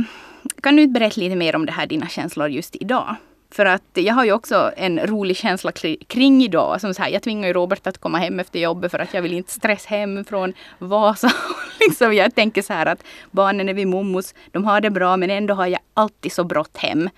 kan 0.63 0.75
du 0.75 0.87
berätta 0.87 1.21
lite 1.21 1.35
mer 1.35 1.55
om 1.55 1.65
det 1.65 1.71
här, 1.71 1.87
dina 1.87 2.07
känslor 2.07 2.49
just 2.49 2.75
idag? 2.75 3.15
För 3.55 3.65
att 3.65 3.83
jag 3.93 4.13
har 4.13 4.25
ju 4.25 4.31
också 4.31 4.71
en 4.77 4.99
rolig 4.99 5.37
känsla 5.37 5.71
kring 6.07 6.43
idag. 6.43 6.81
Som 6.81 6.93
så 6.93 7.01
här, 7.01 7.09
jag 7.09 7.23
tvingar 7.23 7.47
ju 7.47 7.53
Robert 7.53 7.87
att 7.87 7.97
komma 7.97 8.17
hem 8.17 8.39
efter 8.39 8.59
jobbet 8.59 8.91
för 8.91 8.99
att 8.99 9.13
jag 9.13 9.21
vill 9.21 9.33
inte 9.33 9.51
stressa 9.51 9.89
hem 9.89 10.25
från 10.25 10.53
Vasa. 10.77 11.31
liksom, 11.79 12.13
jag 12.13 12.35
tänker 12.35 12.61
så 12.61 12.73
här 12.73 12.85
att 12.85 13.03
barnen 13.31 13.69
är 13.69 13.73
vid 13.73 13.87
mommos, 13.87 14.33
de 14.51 14.65
har 14.65 14.81
det 14.81 14.89
bra 14.89 15.17
men 15.17 15.29
ändå 15.29 15.53
har 15.53 15.67
jag 15.67 15.79
alltid 15.93 16.31
så 16.31 16.43
brått 16.43 16.77
hem. 16.77 17.09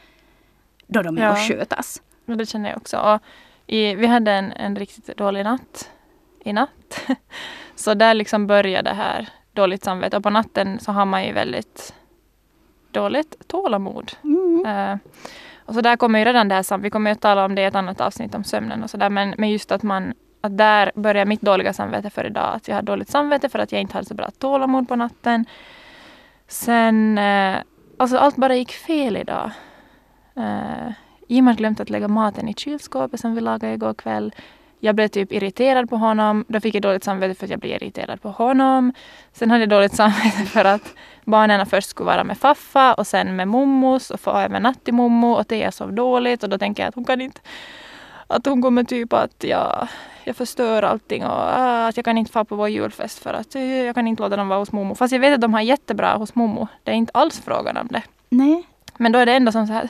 Då 0.88 1.02
de 1.02 1.18
är 1.18 1.24
ja. 1.24 1.32
och 1.32 1.38
skötas. 1.38 2.02
Ja, 2.26 2.36
det 2.36 2.46
känner 2.46 2.70
jag 2.70 2.78
också. 2.78 2.98
Och 2.98 3.22
i, 3.68 3.96
vi 3.96 4.08
hade 4.08 4.32
en, 4.32 4.52
en 4.52 4.76
riktigt 4.76 5.18
dålig 5.18 5.44
natt 5.44 5.90
i 6.44 6.54
natt. 6.54 7.02
så 7.76 7.94
där 7.94 8.14
liksom 8.14 8.48
började 8.48 8.90
det 8.90 8.96
här 8.96 9.30
dåligt 9.54 9.84
samvete. 9.84 10.18
Och 10.18 10.24
på 10.24 10.30
natten 10.30 10.80
så 10.80 10.92
har 10.92 11.06
man 11.06 11.26
ju 11.26 11.34
väldigt 11.34 11.94
dåligt 12.92 13.48
tålamod. 13.48 14.12
Mm. 14.24 14.66
Uh, 14.66 14.98
och 15.68 15.74
så 15.74 15.82
där 15.82 15.96
kommer 15.96 16.20
ju 16.20 16.26
redan 16.26 16.48
det 16.48 16.56
här, 16.56 16.78
vi 16.78 16.90
kommer 16.90 17.10
ju 17.10 17.14
att 17.14 17.22
tala 17.22 17.46
om 17.46 17.56
det 17.56 17.62
i 17.62 17.66
ett 17.66 17.76
annat 17.76 18.02
avsnitt 18.02 18.36
om 18.36 18.44
sömnen 18.44 18.84
och 18.84 18.90
sådär, 18.90 19.10
men, 19.10 19.36
men 19.38 19.50
just 19.50 19.72
att 19.72 19.84
man 19.84 20.14
att 20.42 20.58
där 20.58 20.92
börjar 20.96 21.26
mitt 21.26 21.42
dåliga 21.42 21.74
samvete 21.74 22.10
för 22.10 22.26
idag. 22.26 22.56
Att 22.56 22.68
jag 22.68 22.76
har 22.76 22.82
dåligt 22.82 23.10
samvete 23.10 23.50
för 23.50 23.60
att 23.60 23.72
jag 23.72 23.82
inte 23.82 23.94
hade 23.94 24.06
så 24.06 24.14
bra 24.14 24.32
tålamod 24.32 24.88
på 24.88 24.96
natten. 24.96 25.46
Sen, 26.48 27.18
eh, 27.18 27.58
alltså 27.98 28.18
allt 28.18 28.36
bara 28.36 28.56
gick 28.56 28.72
fel 28.72 29.18
idag. 29.18 29.52
Eh, 30.36 30.92
Jim 31.28 31.48
har 31.48 31.54
glömt 31.54 31.80
att 31.80 31.90
lägga 31.90 32.08
maten 32.08 32.48
i 32.50 32.54
kylskåpet 32.54 33.20
som 33.20 33.36
vi 33.36 33.42
lagade 33.42 33.74
igår 33.74 33.94
kväll 33.94 34.36
jag 34.80 34.96
blev 34.96 35.08
typ 35.08 35.32
irriterad 35.32 35.90
på 35.90 35.98
honom. 35.98 36.46
Då 36.48 36.60
fick 36.60 36.76
jag 36.76 36.82
dåligt 36.82 37.04
samvete 37.04 37.36
för 37.36 37.46
att 37.46 37.52
jag 37.52 37.60
blev 37.60 37.76
irriterad 37.76 38.22
på 38.22 38.30
honom. 38.30 38.94
Sen 39.34 39.52
hade 39.52 39.62
jag 39.62 39.70
dåligt 39.70 39.96
samvete 40.02 40.46
för 40.46 40.66
att 40.66 40.94
barnen 41.26 41.66
först 41.66 41.90
skulle 41.90 42.08
vara 42.08 42.24
med 42.24 42.38
faffa 42.38 42.94
och 42.94 43.08
sen 43.08 43.36
med 43.36 43.48
mommos 43.48 44.12
och 44.12 44.20
få 44.20 44.32
övernatt 44.32 44.84
till 44.84 44.94
mommo 44.94 45.32
och 45.32 45.46
det 45.48 45.58
jag 45.58 45.74
sov 45.74 45.94
dåligt 45.94 46.44
och 46.44 46.50
då 46.50 46.58
tänker 46.58 46.84
jag 46.84 46.90
att 46.90 46.96
hon 46.96 47.06
kan 47.06 47.22
inte 47.22 47.42
att 48.28 48.46
hon 48.46 48.62
kommer 48.62 48.84
typ 48.84 49.14
att 49.14 49.44
jag, 49.44 49.88
jag 50.24 50.36
förstör 50.36 50.84
allting 50.84 51.26
och 51.26 51.50
äh, 51.50 51.86
att 51.86 51.98
jag 51.98 52.06
kan 52.06 52.18
inte 52.18 52.32
få 52.32 52.46
på 52.46 52.56
vår 52.56 52.70
julfest 52.70 53.20
för 53.20 53.34
att 53.34 53.56
äh, 53.56 53.62
jag 53.62 53.96
kan 53.96 54.08
inte 54.08 54.24
låta 54.24 54.36
dem 54.36 54.48
vara 54.48 54.60
hos 54.60 54.72
mommo. 54.72 54.96
Fast 54.96 55.14
jag 55.14 55.20
vet 55.20 55.34
att 55.34 55.42
de 55.42 55.54
har 55.54 55.62
jättebra 55.62 56.16
hos 56.16 56.36
mommo. 56.36 56.68
Det 56.84 56.92
är 56.92 56.96
inte 56.96 57.12
alls 57.14 57.42
frågan 57.46 57.78
om 57.78 57.88
det. 57.88 58.02
Nej. 58.30 58.68
Men 58.98 59.12
då 59.12 59.20
är 59.20 59.26
det 59.26 59.34
ändå 59.34 59.52
som 59.52 59.68
så 59.68 59.74
här 59.74 59.90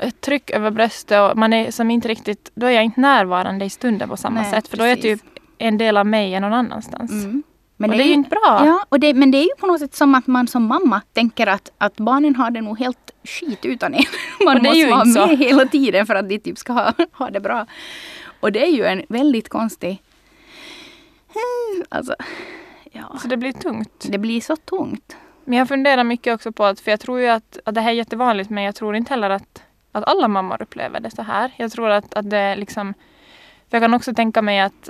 ett 0.00 0.20
tryck 0.20 0.50
över 0.50 0.70
bröstet 0.70 1.20
och 1.20 1.36
man 1.36 1.52
är 1.52 1.70
som 1.70 1.90
inte 1.90 2.08
riktigt, 2.08 2.50
då 2.54 2.66
är 2.66 2.70
jag 2.70 2.84
inte 2.84 3.00
närvarande 3.00 3.64
i 3.64 3.70
stunden 3.70 4.08
på 4.08 4.16
samma 4.16 4.40
Nej, 4.40 4.50
sätt. 4.50 4.68
För 4.68 4.76
då 4.76 4.84
är 4.84 4.96
precis. 4.96 5.22
typ 5.22 5.30
en 5.58 5.78
del 5.78 5.96
av 5.96 6.06
mig 6.06 6.34
är 6.34 6.40
någon 6.40 6.52
annanstans. 6.52 7.10
Mm. 7.10 7.42
och 7.78 7.88
det 7.88 8.02
är 8.02 8.06
ju 8.06 8.12
inte 8.12 8.30
bra. 8.30 8.62
Ja, 8.66 8.84
och 8.88 9.00
det, 9.00 9.14
men 9.14 9.30
det 9.30 9.38
är 9.38 9.42
ju 9.42 9.54
på 9.60 9.66
något 9.66 9.80
sätt 9.80 9.94
som 9.94 10.14
att 10.14 10.26
man 10.26 10.46
som 10.46 10.64
mamma 10.64 11.02
tänker 11.12 11.46
att, 11.46 11.72
att 11.78 11.96
barnen 11.96 12.36
har 12.36 12.50
det 12.50 12.60
nog 12.60 12.78
helt 12.78 13.10
skit 13.24 13.64
utan 13.64 13.94
en. 13.94 14.04
Man 14.44 14.56
Och 14.56 14.62
det 14.62 14.68
måste 14.68 14.86
vara 14.86 15.02
inte 15.02 15.20
så. 15.20 15.26
med 15.26 15.38
hela 15.38 15.66
tiden 15.66 16.06
för 16.06 16.14
att 16.14 16.28
de 16.28 16.38
typ 16.38 16.58
ska 16.58 16.72
ha, 16.72 16.92
ha 17.12 17.30
det 17.30 17.40
bra. 17.40 17.66
Och 18.40 18.52
det 18.52 18.64
är 18.66 18.70
ju 18.70 18.84
en 18.84 19.02
väldigt 19.08 19.48
konstig... 19.48 20.02
Alltså, 21.88 22.14
ja. 22.92 23.18
Så 23.22 23.28
det 23.28 23.36
blir 23.36 23.52
tungt. 23.52 24.06
Det 24.08 24.18
blir 24.18 24.40
så 24.40 24.56
tungt. 24.56 25.16
Men 25.44 25.58
jag 25.58 25.68
funderar 25.68 26.04
mycket 26.04 26.34
också 26.34 26.52
på 26.52 26.64
att, 26.64 26.80
för 26.80 26.90
jag 26.90 27.00
tror 27.00 27.20
ju 27.20 27.26
att, 27.26 27.58
att 27.64 27.74
det 27.74 27.80
här 27.80 27.90
är 27.90 27.94
jättevanligt 27.94 28.50
men 28.50 28.64
jag 28.64 28.74
tror 28.74 28.96
inte 28.96 29.10
heller 29.10 29.30
att, 29.30 29.62
att 29.92 30.08
alla 30.08 30.28
mammor 30.28 30.62
upplever 30.62 31.00
det 31.00 31.10
så 31.10 31.22
här. 31.22 31.50
Jag 31.56 31.72
tror 31.72 31.90
att, 31.90 32.14
att 32.14 32.30
det 32.30 32.56
liksom, 32.56 32.94
för 33.70 33.76
jag 33.76 33.82
kan 33.82 33.94
också 33.94 34.14
tänka 34.14 34.42
mig 34.42 34.60
att, 34.60 34.88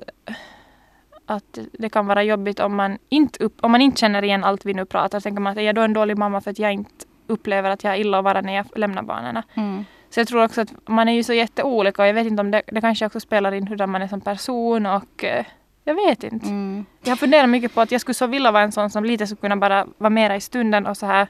att 1.27 1.59
det 1.73 1.89
kan 1.89 2.07
vara 2.07 2.23
jobbigt 2.23 2.61
om 2.61 2.77
man 2.77 2.99
inte, 3.09 3.45
upp, 3.45 3.55
om 3.61 3.73
man 3.73 3.81
inte 3.81 4.01
känner 4.01 4.25
igen 4.25 4.45
allt 4.45 4.65
vi 4.65 4.75
nu 4.75 4.85
pratar. 4.85 5.21
Tänker 5.21 5.41
man 5.41 5.51
att 5.51 5.59
är 5.59 5.63
jag 5.63 5.75
då 5.75 5.83
en 5.83 5.93
dålig 5.93 6.19
mamma 6.19 6.41
för 6.41 6.51
att 6.51 6.59
jag 6.59 6.73
inte 6.73 7.05
upplever 7.27 7.71
att 7.71 7.85
jag 7.85 7.95
är 7.95 7.99
illa 7.99 8.19
att 8.19 8.25
vara 8.25 8.41
när 8.41 8.57
jag 8.57 8.67
lämnar 8.75 9.03
barnen. 9.03 9.43
Mm. 9.55 9.85
Så 10.11 10.21
jag 10.21 10.29
tror 10.29 10.45
också 10.45 10.61
att 10.61 10.89
man 10.89 11.09
är 11.09 11.13
ju 11.13 11.23
så 11.23 11.33
jätteolika 11.33 12.03
och 12.03 12.09
jag 12.09 12.15
vet 12.15 12.27
inte 12.27 12.41
om 12.41 12.51
det, 12.51 12.63
det 12.67 12.81
kanske 12.81 13.07
också 13.07 13.21
spelar 13.21 13.53
in 13.53 13.67
hur 13.67 13.87
man 13.87 14.03
är 14.03 14.09
som 14.09 14.21
person 14.21 14.87
och 14.87 15.25
eh, 15.25 15.45
jag 15.85 15.95
vet 15.95 16.25
inte. 16.25 16.47
Mm. 16.47 16.87
Jag 17.03 17.19
funderar 17.19 17.47
mycket 17.47 17.75
på 17.75 17.81
att 17.81 17.93
jag 17.93 18.01
skulle 18.01 18.15
så 18.15 18.27
vilja 18.27 18.51
vara 18.53 18.63
en 18.63 18.73
sån 18.73 18.91
som 18.91 19.05
lite 19.05 19.27
skulle 19.27 19.41
kunna 19.41 19.57
bara 19.57 19.87
vara 19.99 20.11
mera 20.11 20.37
i 20.37 20.41
stunden 20.41 20.87
och 20.87 20.97
så 20.97 21.07
här 21.07 21.29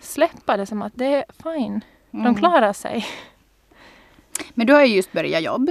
släppa 0.00 0.56
det 0.56 0.66
som 0.66 0.82
att 0.82 0.92
det 0.96 1.14
är 1.14 1.24
fine. 1.42 1.80
De 2.12 2.20
Mm. 2.20 2.34
klarar 2.34 2.72
sig. 2.72 3.06
Men 4.54 4.66
du 4.66 4.72
har 4.72 4.84
ju 4.84 4.94
just 4.96 5.12
börjat 5.12 5.42
jobb. 5.42 5.70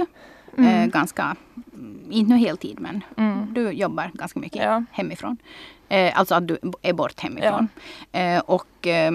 Mm. 0.58 0.74
Eh, 0.74 0.86
ganska, 0.86 1.36
mm, 1.74 2.06
inte 2.10 2.32
nu 2.32 2.38
heltid 2.38 2.80
men 2.80 3.04
Mm. 3.16 3.54
du 3.54 3.70
jobbar 3.70 4.10
ganska 4.14 4.40
mycket 4.40 4.62
Ja. 4.62 4.84
hemifrån. 4.90 5.36
Eh, 5.88 6.18
alltså 6.18 6.34
att 6.34 6.48
du 6.48 6.58
är 6.82 6.92
bort 6.92 7.20
hemifrån. 7.20 7.68
Eh, 8.12 8.38
och 8.38 8.86
eh, 8.86 9.12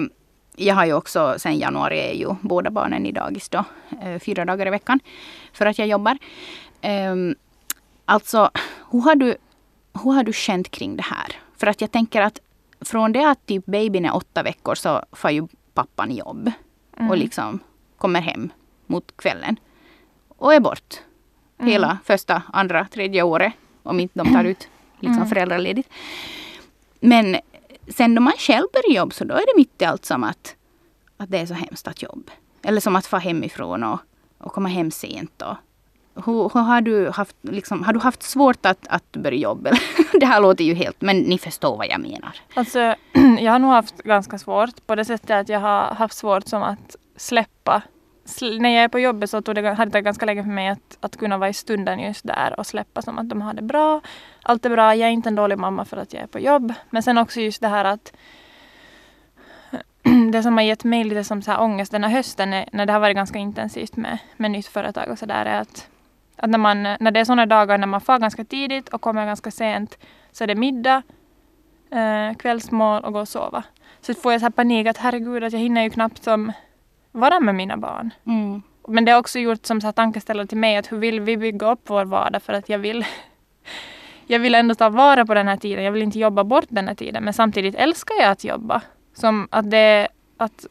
jag 0.56 0.74
har 0.74 0.84
ju 0.86 0.92
också 0.92 1.34
sen 1.38 1.58
januari 1.58 1.98
är 2.00 2.12
ju 2.12 2.34
båda 2.40 2.70
barnen 2.70 3.06
i 3.06 3.12
dagis 3.12 3.48
då. 3.48 3.64
Eh, 4.02 4.18
fyra 4.18 4.44
dagar 4.44 4.66
i 4.66 4.70
veckan. 4.70 5.00
För 5.52 5.66
att 5.66 5.78
jag 5.78 5.88
jobbar. 5.88 6.18
Eh, 6.80 7.14
alltså 8.04 8.50
hur 8.90 9.00
har, 9.00 9.14
du, 9.14 9.36
hur 10.04 10.12
har 10.12 10.22
du 10.22 10.32
känt 10.32 10.70
kring 10.70 10.96
det 10.96 11.02
här? 11.04 11.32
För 11.56 11.66
att 11.66 11.80
jag 11.80 11.90
tänker 11.92 12.22
att 12.22 12.38
från 12.80 13.12
det 13.12 13.30
att 13.30 13.46
typ 13.46 13.66
babyn 13.66 14.04
är 14.04 14.14
åtta 14.16 14.42
veckor 14.42 14.74
så 14.74 15.02
får 15.12 15.30
ju 15.30 15.46
pappan 15.74 16.10
jobb. 16.16 16.52
Mm. 16.98 17.10
Och 17.10 17.16
liksom 17.16 17.58
kommer 17.96 18.20
hem 18.20 18.52
mot 18.86 19.16
kvällen. 19.16 19.56
Och 20.28 20.54
är 20.54 20.60
bort. 20.60 20.94
Mm. 21.58 21.72
Hela 21.72 21.98
första, 22.04 22.42
andra, 22.52 22.88
tredje 22.92 23.22
året. 23.22 23.52
Om 23.82 24.00
inte 24.00 24.18
de 24.18 24.34
tar 24.34 24.44
ut 24.44 24.68
liksom 25.00 25.16
Mm. 25.16 25.28
föräldraledigt. 25.28 25.88
Men 27.00 27.36
sen 27.88 28.14
då 28.14 28.20
man 28.22 28.32
själv 28.38 28.66
börjar 28.72 28.96
jobba 28.96 29.10
så 29.10 29.24
då 29.24 29.34
är 29.34 29.46
det 29.46 29.52
mitt 29.56 29.82
i 29.82 29.84
allt 29.84 30.04
som 30.04 30.24
att, 30.24 30.56
att 31.16 31.30
det 31.30 31.38
är 31.38 31.46
så 31.46 31.54
hemskt 31.54 31.88
att 31.88 32.02
jobba. 32.02 32.32
Eller 32.62 32.80
som 32.80 32.96
att 32.96 33.06
få 33.06 33.16
hemifrån 33.16 33.84
och, 33.84 34.00
och 34.38 34.52
komma 34.52 34.68
hem 34.68 34.90
sent. 34.90 35.42
Och, 35.42 35.56
hur, 36.26 36.50
hur 36.54 36.60
har, 36.60 36.80
du 36.80 37.10
haft, 37.10 37.36
liksom, 37.42 37.84
har 37.84 37.92
du 37.92 37.98
haft 37.98 38.22
svårt 38.22 38.66
att, 38.66 38.86
att 38.88 39.12
börja 39.12 39.38
jobba? 39.38 39.70
det 40.20 40.26
här 40.26 40.40
låter 40.40 40.64
ju 40.64 40.74
helt, 40.74 41.00
men 41.00 41.20
ni 41.20 41.38
förstår 41.38 41.76
vad 41.76 41.86
jag 41.86 42.00
menar. 42.00 42.36
Alltså, 42.54 42.78
jag 43.40 43.52
har 43.52 43.58
nog 43.58 43.70
haft 43.70 43.98
ganska 43.98 44.38
svårt 44.38 44.86
på 44.86 44.94
det 44.94 45.04
sättet 45.04 45.30
att 45.30 45.48
jag 45.48 45.60
har 45.60 45.94
haft 45.94 46.16
svårt 46.16 46.46
som 46.48 46.62
att 46.62 46.96
släppa. 47.16 47.82
Sl- 48.24 48.60
när 48.60 48.70
jag 48.70 48.84
är 48.84 48.88
på 48.88 48.98
jobbet 48.98 49.30
så 49.30 49.42
tog 49.42 49.54
det, 49.54 49.74
hade 49.74 49.90
det 49.90 50.00
ganska 50.00 50.26
länge 50.26 50.42
för 50.42 50.50
mig 50.50 50.68
att, 50.68 50.98
att 51.00 51.16
kunna 51.16 51.38
vara 51.38 51.48
i 51.48 51.54
stunden 51.54 52.00
just 52.00 52.26
där 52.26 52.54
och 52.58 52.66
släppa 52.66 53.02
som 53.02 53.18
att 53.18 53.28
de 53.28 53.42
har 53.42 53.54
det 53.54 53.62
bra. 53.62 54.00
Allt 54.42 54.66
är 54.66 54.70
bra, 54.70 54.94
jag 54.94 55.08
är 55.08 55.12
inte 55.12 55.28
en 55.28 55.34
dålig 55.34 55.58
mamma 55.58 55.84
för 55.84 55.96
att 55.96 56.12
jag 56.12 56.22
är 56.22 56.26
på 56.26 56.38
jobb. 56.38 56.74
Men 56.90 57.02
sen 57.02 57.18
också 57.18 57.40
just 57.40 57.60
det 57.60 57.68
här 57.68 57.84
att 57.84 58.12
det 60.32 60.42
som 60.42 60.56
har 60.56 60.64
gett 60.64 60.84
mig 60.84 61.04
lite 61.04 61.24
som 61.24 61.42
så 61.42 61.50
här 61.50 61.60
ångest 61.60 61.92
den 61.92 62.04
här 62.04 62.10
hösten 62.10 62.50
när 62.72 62.86
det 62.86 62.92
har 62.92 63.00
varit 63.00 63.16
ganska 63.16 63.38
intensivt 63.38 63.96
med, 63.96 64.18
med 64.36 64.50
nytt 64.50 64.66
företag 64.66 65.10
och 65.10 65.18
sådär 65.18 65.46
är 65.46 65.60
att, 65.60 65.88
att 66.38 66.50
när, 66.50 66.58
man, 66.58 66.82
när 66.82 67.10
det 67.10 67.20
är 67.20 67.24
sådana 67.24 67.46
dagar 67.46 67.78
när 67.78 67.86
man 67.86 68.00
far 68.00 68.18
ganska 68.18 68.44
tidigt 68.44 68.88
och 68.88 69.00
kommer 69.00 69.26
ganska 69.26 69.50
sent 69.50 69.98
så 70.32 70.44
är 70.44 70.48
det 70.48 70.54
middag, 70.54 71.02
eh, 71.90 72.36
kvällsmål 72.36 73.04
och 73.04 73.12
gå 73.12 73.20
och 73.20 73.28
sova. 73.28 73.62
Så 74.00 74.14
får 74.14 74.32
jag 74.32 74.40
så 74.40 74.44
här 74.44 74.50
panik 74.50 74.86
att 74.86 74.96
herregud 74.96 75.44
att 75.44 75.52
jag 75.52 75.60
hinner 75.60 75.82
ju 75.82 75.90
knappt 75.90 76.22
som 76.22 76.52
vara 77.12 77.40
med 77.40 77.54
mina 77.54 77.76
barn. 77.76 78.10
Mm. 78.26 78.62
Men 78.88 79.04
det 79.04 79.12
har 79.12 79.18
också 79.18 79.38
gjort 79.38 79.66
som 79.66 79.80
så 79.80 79.86
här 79.86 79.92
tankeställare 79.92 80.46
till 80.46 80.58
mig 80.58 80.76
att 80.76 80.92
hur 80.92 80.98
vill 80.98 81.20
vi 81.20 81.36
bygga 81.36 81.72
upp 81.72 81.80
vår 81.86 82.04
vardag 82.04 82.42
för 82.42 82.52
att 82.52 82.68
jag 82.68 82.78
vill 82.78 83.04
jag 84.26 84.38
vill 84.38 84.54
ändå 84.54 84.74
ta 84.74 84.88
vara 84.88 85.26
på 85.26 85.34
den 85.34 85.48
här 85.48 85.56
tiden. 85.56 85.84
Jag 85.84 85.92
vill 85.92 86.02
inte 86.02 86.18
jobba 86.18 86.44
bort 86.44 86.66
den 86.68 86.88
här 86.88 86.94
tiden. 86.94 87.24
Men 87.24 87.32
samtidigt 87.32 87.74
älskar 87.74 88.14
jag 88.20 88.30
att 88.30 88.44
jobba. 88.44 88.82
Som 89.14 89.48
att 89.50 89.70
det 89.70 90.08
att, 90.36 90.66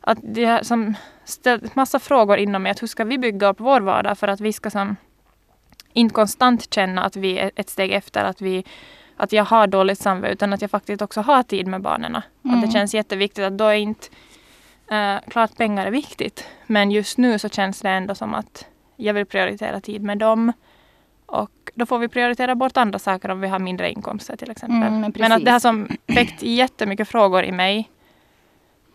att 0.00 0.18
det 0.22 0.44
är 0.44 0.62
som 0.62 0.94
ställt 1.24 1.74
massa 1.74 1.98
frågor 1.98 2.36
inom 2.36 2.62
mig. 2.62 2.72
Att 2.72 2.82
hur 2.82 2.86
ska 2.86 3.04
vi 3.04 3.18
bygga 3.18 3.48
upp 3.48 3.60
vår 3.60 3.80
vardag 3.80 4.18
för 4.18 4.28
att 4.28 4.40
vi 4.40 4.52
ska 4.52 4.70
som 4.70 4.96
inte 5.92 6.14
konstant 6.14 6.74
känna 6.74 7.04
att 7.04 7.16
vi 7.16 7.38
är 7.38 7.50
ett 7.56 7.70
steg 7.70 7.92
efter. 7.92 8.24
Att, 8.24 8.40
vi, 8.40 8.64
att 9.16 9.32
jag 9.32 9.44
har 9.44 9.66
dåligt 9.66 9.98
samvete 9.98 10.32
utan 10.32 10.52
att 10.52 10.62
jag 10.62 10.70
faktiskt 10.70 11.02
också 11.02 11.20
har 11.20 11.42
tid 11.42 11.66
med 11.66 11.82
barnen. 11.82 12.16
Att 12.16 12.24
Mm. 12.44 12.60
det 12.60 12.70
känns 12.70 12.94
jätteviktigt 12.94 13.44
att 13.44 13.58
då 13.58 13.64
är 13.64 13.74
inte 13.74 14.06
Eh, 14.90 15.18
klart 15.28 15.56
pengar 15.56 15.86
är 15.86 15.90
viktigt. 15.90 16.48
Men 16.66 16.90
just 16.90 17.18
nu 17.18 17.38
så 17.38 17.48
känns 17.48 17.80
det 17.80 17.88
ändå 17.88 18.14
som 18.14 18.34
att 18.34 18.66
jag 18.96 19.14
vill 19.14 19.26
prioritera 19.26 19.80
tid 19.80 20.02
med 20.02 20.18
dem. 20.18 20.52
Och 21.26 21.50
då 21.74 21.86
får 21.86 21.98
vi 21.98 22.08
prioritera 22.08 22.54
bort 22.54 22.76
andra 22.76 22.98
saker 22.98 23.28
om 23.28 23.40
vi 23.40 23.48
har 23.48 23.58
mindre 23.58 23.90
inkomster 23.90 24.36
till 24.36 24.50
exempel. 24.50 24.88
Mm, 24.88 25.00
men 25.00 25.12
men 25.18 25.32
att 25.32 25.44
det 25.44 25.50
har 25.50 25.60
som 25.60 25.88
väckt 26.06 26.42
jättemycket 26.42 27.08
frågor 27.08 27.44
i 27.44 27.52
mig. 27.52 27.90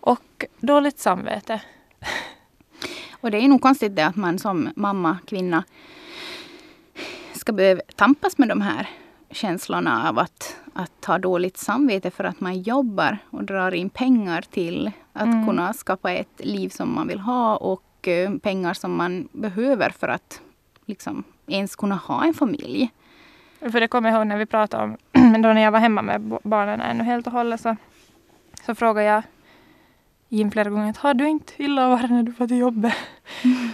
Och 0.05 0.45
dåligt 0.59 0.99
samvete. 0.99 1.61
Och 3.21 3.31
det 3.31 3.37
är 3.37 3.47
nog 3.47 3.61
konstigt 3.61 3.95
det 3.95 4.05
att 4.05 4.15
man 4.15 4.39
som 4.39 4.69
mamma, 4.75 5.17
kvinna 5.27 5.63
ska 7.33 7.51
behöva 7.53 7.81
tampas 7.95 8.37
med 8.37 8.49
de 8.49 8.61
här 8.61 8.89
känslorna 9.31 10.09
av 10.09 10.19
att, 10.19 10.57
att 10.73 11.05
ha 11.05 11.17
dåligt 11.17 11.57
samvete 11.57 12.11
för 12.11 12.23
att 12.23 12.39
man 12.39 12.61
jobbar 12.61 13.17
och 13.29 13.43
drar 13.43 13.73
in 13.73 13.89
pengar 13.89 14.41
till 14.41 14.91
att 15.13 15.23
Mm. 15.27 15.47
kunna 15.47 15.73
skapa 15.73 16.11
ett 16.11 16.41
liv 16.45 16.69
som 16.69 16.95
man 16.95 17.07
vill 17.07 17.19
ha 17.19 17.55
och 17.57 18.07
eh, 18.07 18.35
pengar 18.37 18.73
som 18.73 18.95
man 18.95 19.27
behöver 19.31 19.89
för 19.89 20.07
att 20.07 20.41
liksom 20.85 21.23
ens 21.47 21.75
kunna 21.75 21.95
ha 21.95 22.25
en 22.25 22.33
familj. 22.33 22.89
För 23.71 23.79
det 23.79 23.87
kommer 23.87 24.09
jag 24.09 24.17
ihåg 24.17 24.27
när 24.27 24.37
vi 24.37 24.45
pratade 24.45 24.83
om, 24.83 24.97
men 25.11 25.41
då 25.41 25.53
när 25.53 25.61
jag 25.61 25.71
var 25.71 25.79
hemma 25.79 26.01
med 26.01 26.37
barnen 26.43 26.81
ännu 26.81 27.03
helt 27.03 27.27
och 27.27 27.33
hållet 27.33 27.61
så, 27.61 27.75
så 28.65 28.75
frågade 28.75 29.07
jag 29.07 29.23
Jim 30.33 30.51
flera 30.51 30.69
gånger 30.69 30.89
att 30.89 30.97
har 30.97 31.13
du 31.13 31.27
inte 31.29 31.53
illa 31.63 31.87
vara 31.89 32.07
när 32.07 32.23
du 32.23 32.33
får 32.33 32.47
till 32.47 32.57
jobbet? 32.57 32.93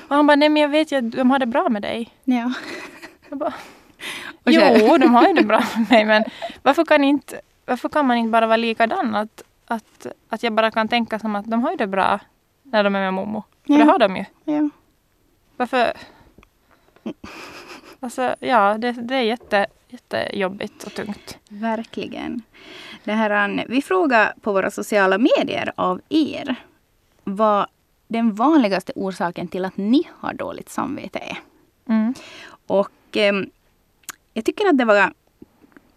Och 0.07 0.15
han 0.15 0.27
bara, 0.27 0.35
nej 0.35 0.49
men 0.49 0.61
jag 0.61 0.69
vet 0.69 0.91
ju 0.91 0.95
att 0.97 1.11
de 1.11 1.31
har 1.31 1.39
det 1.39 1.45
bra 1.45 1.69
med 1.69 1.81
dig. 1.81 2.09
Ja. 2.23 2.53
Jag 3.29 3.37
bara, 3.39 3.53
Och 4.43 4.51
jo, 4.51 4.97
de 4.97 5.13
har 5.15 5.27
ju 5.27 5.33
det 5.33 5.43
bra 5.43 5.63
med 5.77 5.89
mig 5.89 6.05
men 6.05 6.23
varför 6.63 6.85
kan, 6.85 7.03
inte, 7.03 7.41
varför 7.65 7.89
kan 7.89 8.07
man 8.07 8.17
inte 8.17 8.31
bara 8.31 8.47
vara 8.47 8.57
likadan? 8.57 9.15
Att, 9.15 9.43
att, 9.67 10.07
att 10.29 10.43
jag 10.43 10.53
bara 10.53 10.71
kan 10.71 10.87
tänka 10.87 11.19
som 11.19 11.35
att 11.35 11.45
de 11.45 11.63
har 11.63 11.71
ju 11.71 11.77
det 11.77 11.87
bra 11.87 12.19
när 12.63 12.83
de 12.83 12.95
är 12.95 12.99
med 12.99 13.13
mommo. 13.13 13.43
För 13.67 13.73
Ja. 13.73 13.77
det 13.79 13.91
har 13.91 13.99
de 13.99 14.15
ju. 14.17 14.25
ja. 14.43 14.69
Varför? 15.57 15.93
Alltså 17.99 18.35
ja, 18.39 18.77
det, 18.77 18.91
det 18.91 19.15
är 19.15 19.21
jätte, 19.21 19.65
jättejobbigt 19.89 20.83
och 20.83 20.93
tungt. 20.93 21.37
Verkligen. 21.49 22.41
Det 23.03 23.11
här, 23.11 23.65
vi 23.67 23.81
frågar 23.81 24.33
på 24.41 24.53
våra 24.53 24.71
sociala 24.71 25.17
medier 25.17 25.71
av 25.75 26.01
er 26.09 26.55
vad 27.23 27.67
den 28.07 28.33
vanligaste 28.33 28.93
orsaken 28.95 29.47
till 29.47 29.65
att 29.65 29.77
ni 29.77 30.03
har 30.19 30.33
dåligt 30.33 30.69
samvete 30.69 31.19
är. 31.19 31.37
Mm. 31.89 32.13
Och 32.67 32.91
ehm, 33.11 33.49
jag 34.33 34.45
tycker 34.45 34.69
att 34.69 34.77
det 34.77 34.85
var 34.85 35.13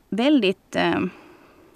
väldigt... 0.09 0.77
ehm, 0.77 1.11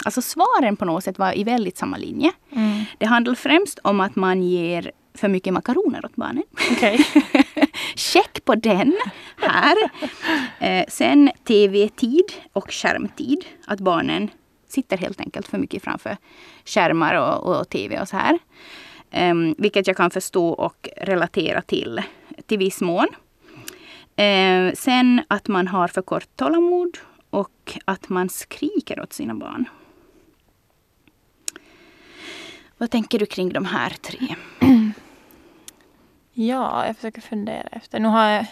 alltså 0.05 0.23
svaren 0.23 0.77
på 0.77 0.85
något 0.85 1.05
sätt 1.05 1.19
var 1.19 1.39
i 1.39 1.45
väldigt 1.45 1.79
samma 1.79 1.97
linje. 1.97 2.33
Mm. 2.51 2.85
Det 2.99 3.07
handlar 3.07 3.35
främst 3.35 3.79
om 3.79 4.01
att 4.01 4.17
man 4.17 4.43
ger 4.43 4.93
för 5.15 5.29
mycket 5.29 5.53
makaroner 5.53 6.05
åt 6.05 6.17
barnen. 6.17 6.43
Okej. 6.71 7.07
Check 7.95 8.45
på 8.45 8.55
den. 8.55 8.97
här. 9.37 9.77
Eh, 10.59 10.85
sen 10.89 11.31
tv-tid 11.45 12.25
och 12.53 12.73
skärmtid. 12.73 13.45
Att 13.67 13.81
barnen 13.81 14.31
sitter 14.77 14.97
helt 14.97 15.21
enkelt 15.21 15.49
för 15.49 15.59
mycket 15.59 15.83
framför 15.83 16.17
skärmar 16.65 17.15
och, 17.15 17.59
och 17.59 17.69
tv 17.69 18.01
och 18.01 18.09
så 18.09 18.17
här. 18.17 18.39
Um, 19.31 19.55
vilket 19.59 19.87
jag 19.87 19.97
kan 19.97 20.11
förstå 20.11 20.49
och 20.49 20.89
relatera 20.97 21.63
till 21.63 22.03
till 22.47 22.59
viss 22.59 22.81
mån. 22.81 23.07
Uh, 24.21 24.73
sen 24.75 25.23
att 25.29 25.49
man 25.49 25.69
har 25.69 25.89
för 25.89 26.03
kort 26.03 26.37
tålamod 26.37 26.99
och 27.31 27.79
att 27.85 28.09
man 28.09 28.29
skriker 28.29 29.01
åt 29.01 29.13
sina 29.13 29.35
barn. 29.35 29.65
Vad 32.79 32.91
tänker 32.91 33.19
du 33.19 33.27
kring 33.27 33.53
de 33.53 33.65
här 33.65 33.91
tre? 33.91 34.37
Ja, 36.39 36.87
jag 36.87 36.97
försöker 36.97 37.21
fundera 37.21 37.69
efter. 37.73 38.01
Nu 38.01 38.09
har 38.09 38.29
jag, 38.29 38.47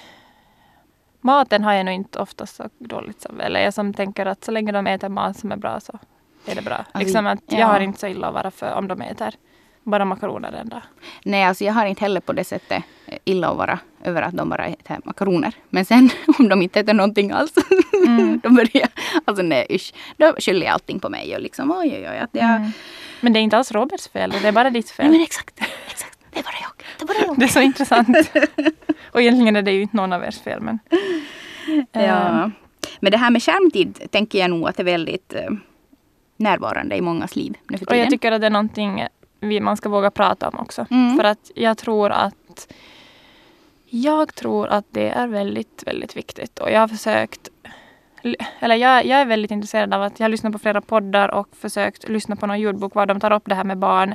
maten 1.20 1.64
har 1.64 1.72
jag 1.72 1.86
nog 1.86 1.94
inte 1.94 2.18
oftast 2.18 2.56
så 2.56 2.70
dåligt 2.78 3.20
som 3.20 3.40
Eller 3.40 3.60
jag 3.60 3.74
som 3.74 3.94
tänker 3.94 4.26
att 4.26 4.44
så 4.44 4.50
länge 4.50 4.72
de 4.72 4.86
äter 4.86 5.08
mat 5.08 5.38
som 5.38 5.52
är 5.52 5.56
bra 5.56 5.80
så 5.80 5.98
är 6.46 6.54
det 6.54 6.62
bra. 6.62 6.84
Liksom 6.94 7.26
att 7.26 7.42
ja. 7.46 7.58
jag 7.58 7.66
har 7.66 7.80
inte 7.80 8.00
så 8.00 8.06
illa 8.06 8.26
att 8.28 8.34
vara 8.34 8.50
för 8.50 8.74
om 8.74 8.88
de 8.88 9.00
äter 9.00 9.34
bara 9.84 10.04
makaroner 10.04 10.52
en 10.52 10.68
dag. 10.68 10.82
Nej, 11.24 11.44
alltså 11.44 11.64
jag 11.64 11.72
har 11.72 11.86
inte 11.86 12.00
heller 12.00 12.20
på 12.20 12.32
det 12.32 12.44
sättet 12.44 12.82
illa 13.24 13.48
att 13.48 13.56
vara 13.56 13.78
över 14.04 14.22
att 14.22 14.36
de 14.36 14.48
bara 14.48 14.66
äter 14.66 14.98
makaroner. 15.04 15.54
Men 15.70 15.84
sen 15.84 16.10
om 16.38 16.48
de 16.48 16.62
inte 16.62 16.80
äter 16.80 16.94
någonting 16.94 17.30
alls, 17.30 17.52
mm. 18.06 18.38
då 18.42 18.50
börjar 18.50 18.88
alltså 19.24 19.42
nej 19.42 19.66
usch. 19.70 19.94
Då 20.16 20.34
skyller 20.38 20.66
jag 20.66 20.72
allting 20.72 21.00
på 21.00 21.08
mig 21.08 21.34
och 21.34 21.42
liksom 21.42 21.70
oj 21.70 21.90
oj 21.92 22.08
oj. 22.10 22.18
Att 22.18 22.30
jag... 22.32 22.44
Mm. 22.44 22.70
Men 23.20 23.32
det 23.32 23.38
är 23.38 23.42
inte 23.42 23.56
alls 23.56 23.72
Roberts 23.72 24.08
fel, 24.08 24.30
det 24.42 24.48
är 24.48 24.52
bara 24.52 24.70
ditt 24.70 24.90
fel. 24.90 25.06
Nej 25.06 25.12
men 25.12 25.22
exakt, 25.22 25.60
exakt. 25.90 26.18
Det 26.30 26.38
är 26.38 26.42
bara 26.42 26.56
jag. 26.62 26.70
Det 26.98 27.04
är, 27.04 27.06
bara 27.06 27.26
jag. 27.26 27.38
det 27.38 27.44
är 27.44 27.48
så 27.48 27.60
intressant. 27.60 28.08
och 29.12 29.20
egentligen 29.22 29.56
är 29.56 29.62
det 29.62 29.72
ju 29.72 29.82
inte 29.82 29.96
någon 29.96 30.12
av 30.12 30.24
ers 30.24 30.40
fel 30.40 30.60
men. 30.60 30.78
ja. 31.92 32.44
Um. 32.44 32.52
Men 33.00 33.12
det 33.12 33.18
här 33.18 33.30
med 33.30 33.42
skärmtid 33.42 34.08
tänker 34.10 34.38
jag 34.38 34.50
nog 34.50 34.68
att 34.68 34.80
är 34.80 34.84
väldigt 34.84 35.34
uh, 35.34 35.56
närvarande 36.36 36.96
i 36.96 37.00
mångas 37.00 37.36
liv 37.36 37.56
nu 37.68 37.78
för 37.78 37.86
tiden. 37.86 37.98
Och 38.00 38.04
jag 38.04 38.10
tycker 38.10 38.32
att 38.32 38.40
det 38.40 38.46
är 38.46 38.50
någonting 38.50 39.06
vi, 39.40 39.60
man 39.60 39.76
ska 39.76 39.88
våga 39.88 40.10
prata 40.10 40.48
om 40.48 40.58
också. 40.58 40.86
Mm. 40.90 41.16
För 41.16 41.24
att 41.24 41.50
jag 41.54 41.78
tror 41.78 42.10
att 42.10 42.68
jag 43.90 44.34
tror 44.34 44.68
att 44.68 44.84
det 44.90 45.08
är 45.08 45.26
väldigt, 45.26 45.82
väldigt 45.86 46.16
viktigt. 46.16 46.58
Och 46.58 46.70
jag 46.70 46.80
har 46.80 46.88
försökt 46.88 47.48
eller 48.58 48.76
jag, 48.76 49.06
jag 49.06 49.20
är 49.20 49.24
väldigt 49.24 49.50
intresserad 49.50 49.94
av 49.94 50.02
att 50.02 50.20
jag 50.20 50.24
har 50.24 50.30
lyssnat 50.30 50.52
på 50.52 50.58
flera 50.58 50.80
poddar 50.80 51.28
och 51.28 51.48
försökt 51.56 52.08
lyssna 52.08 52.36
på 52.36 52.46
någon 52.46 52.60
ljudbok 52.60 52.94
var 52.94 53.06
de 53.06 53.20
tar 53.20 53.32
upp 53.32 53.42
det 53.46 53.54
här 53.54 53.64
med 53.64 53.78
barn. 53.78 54.14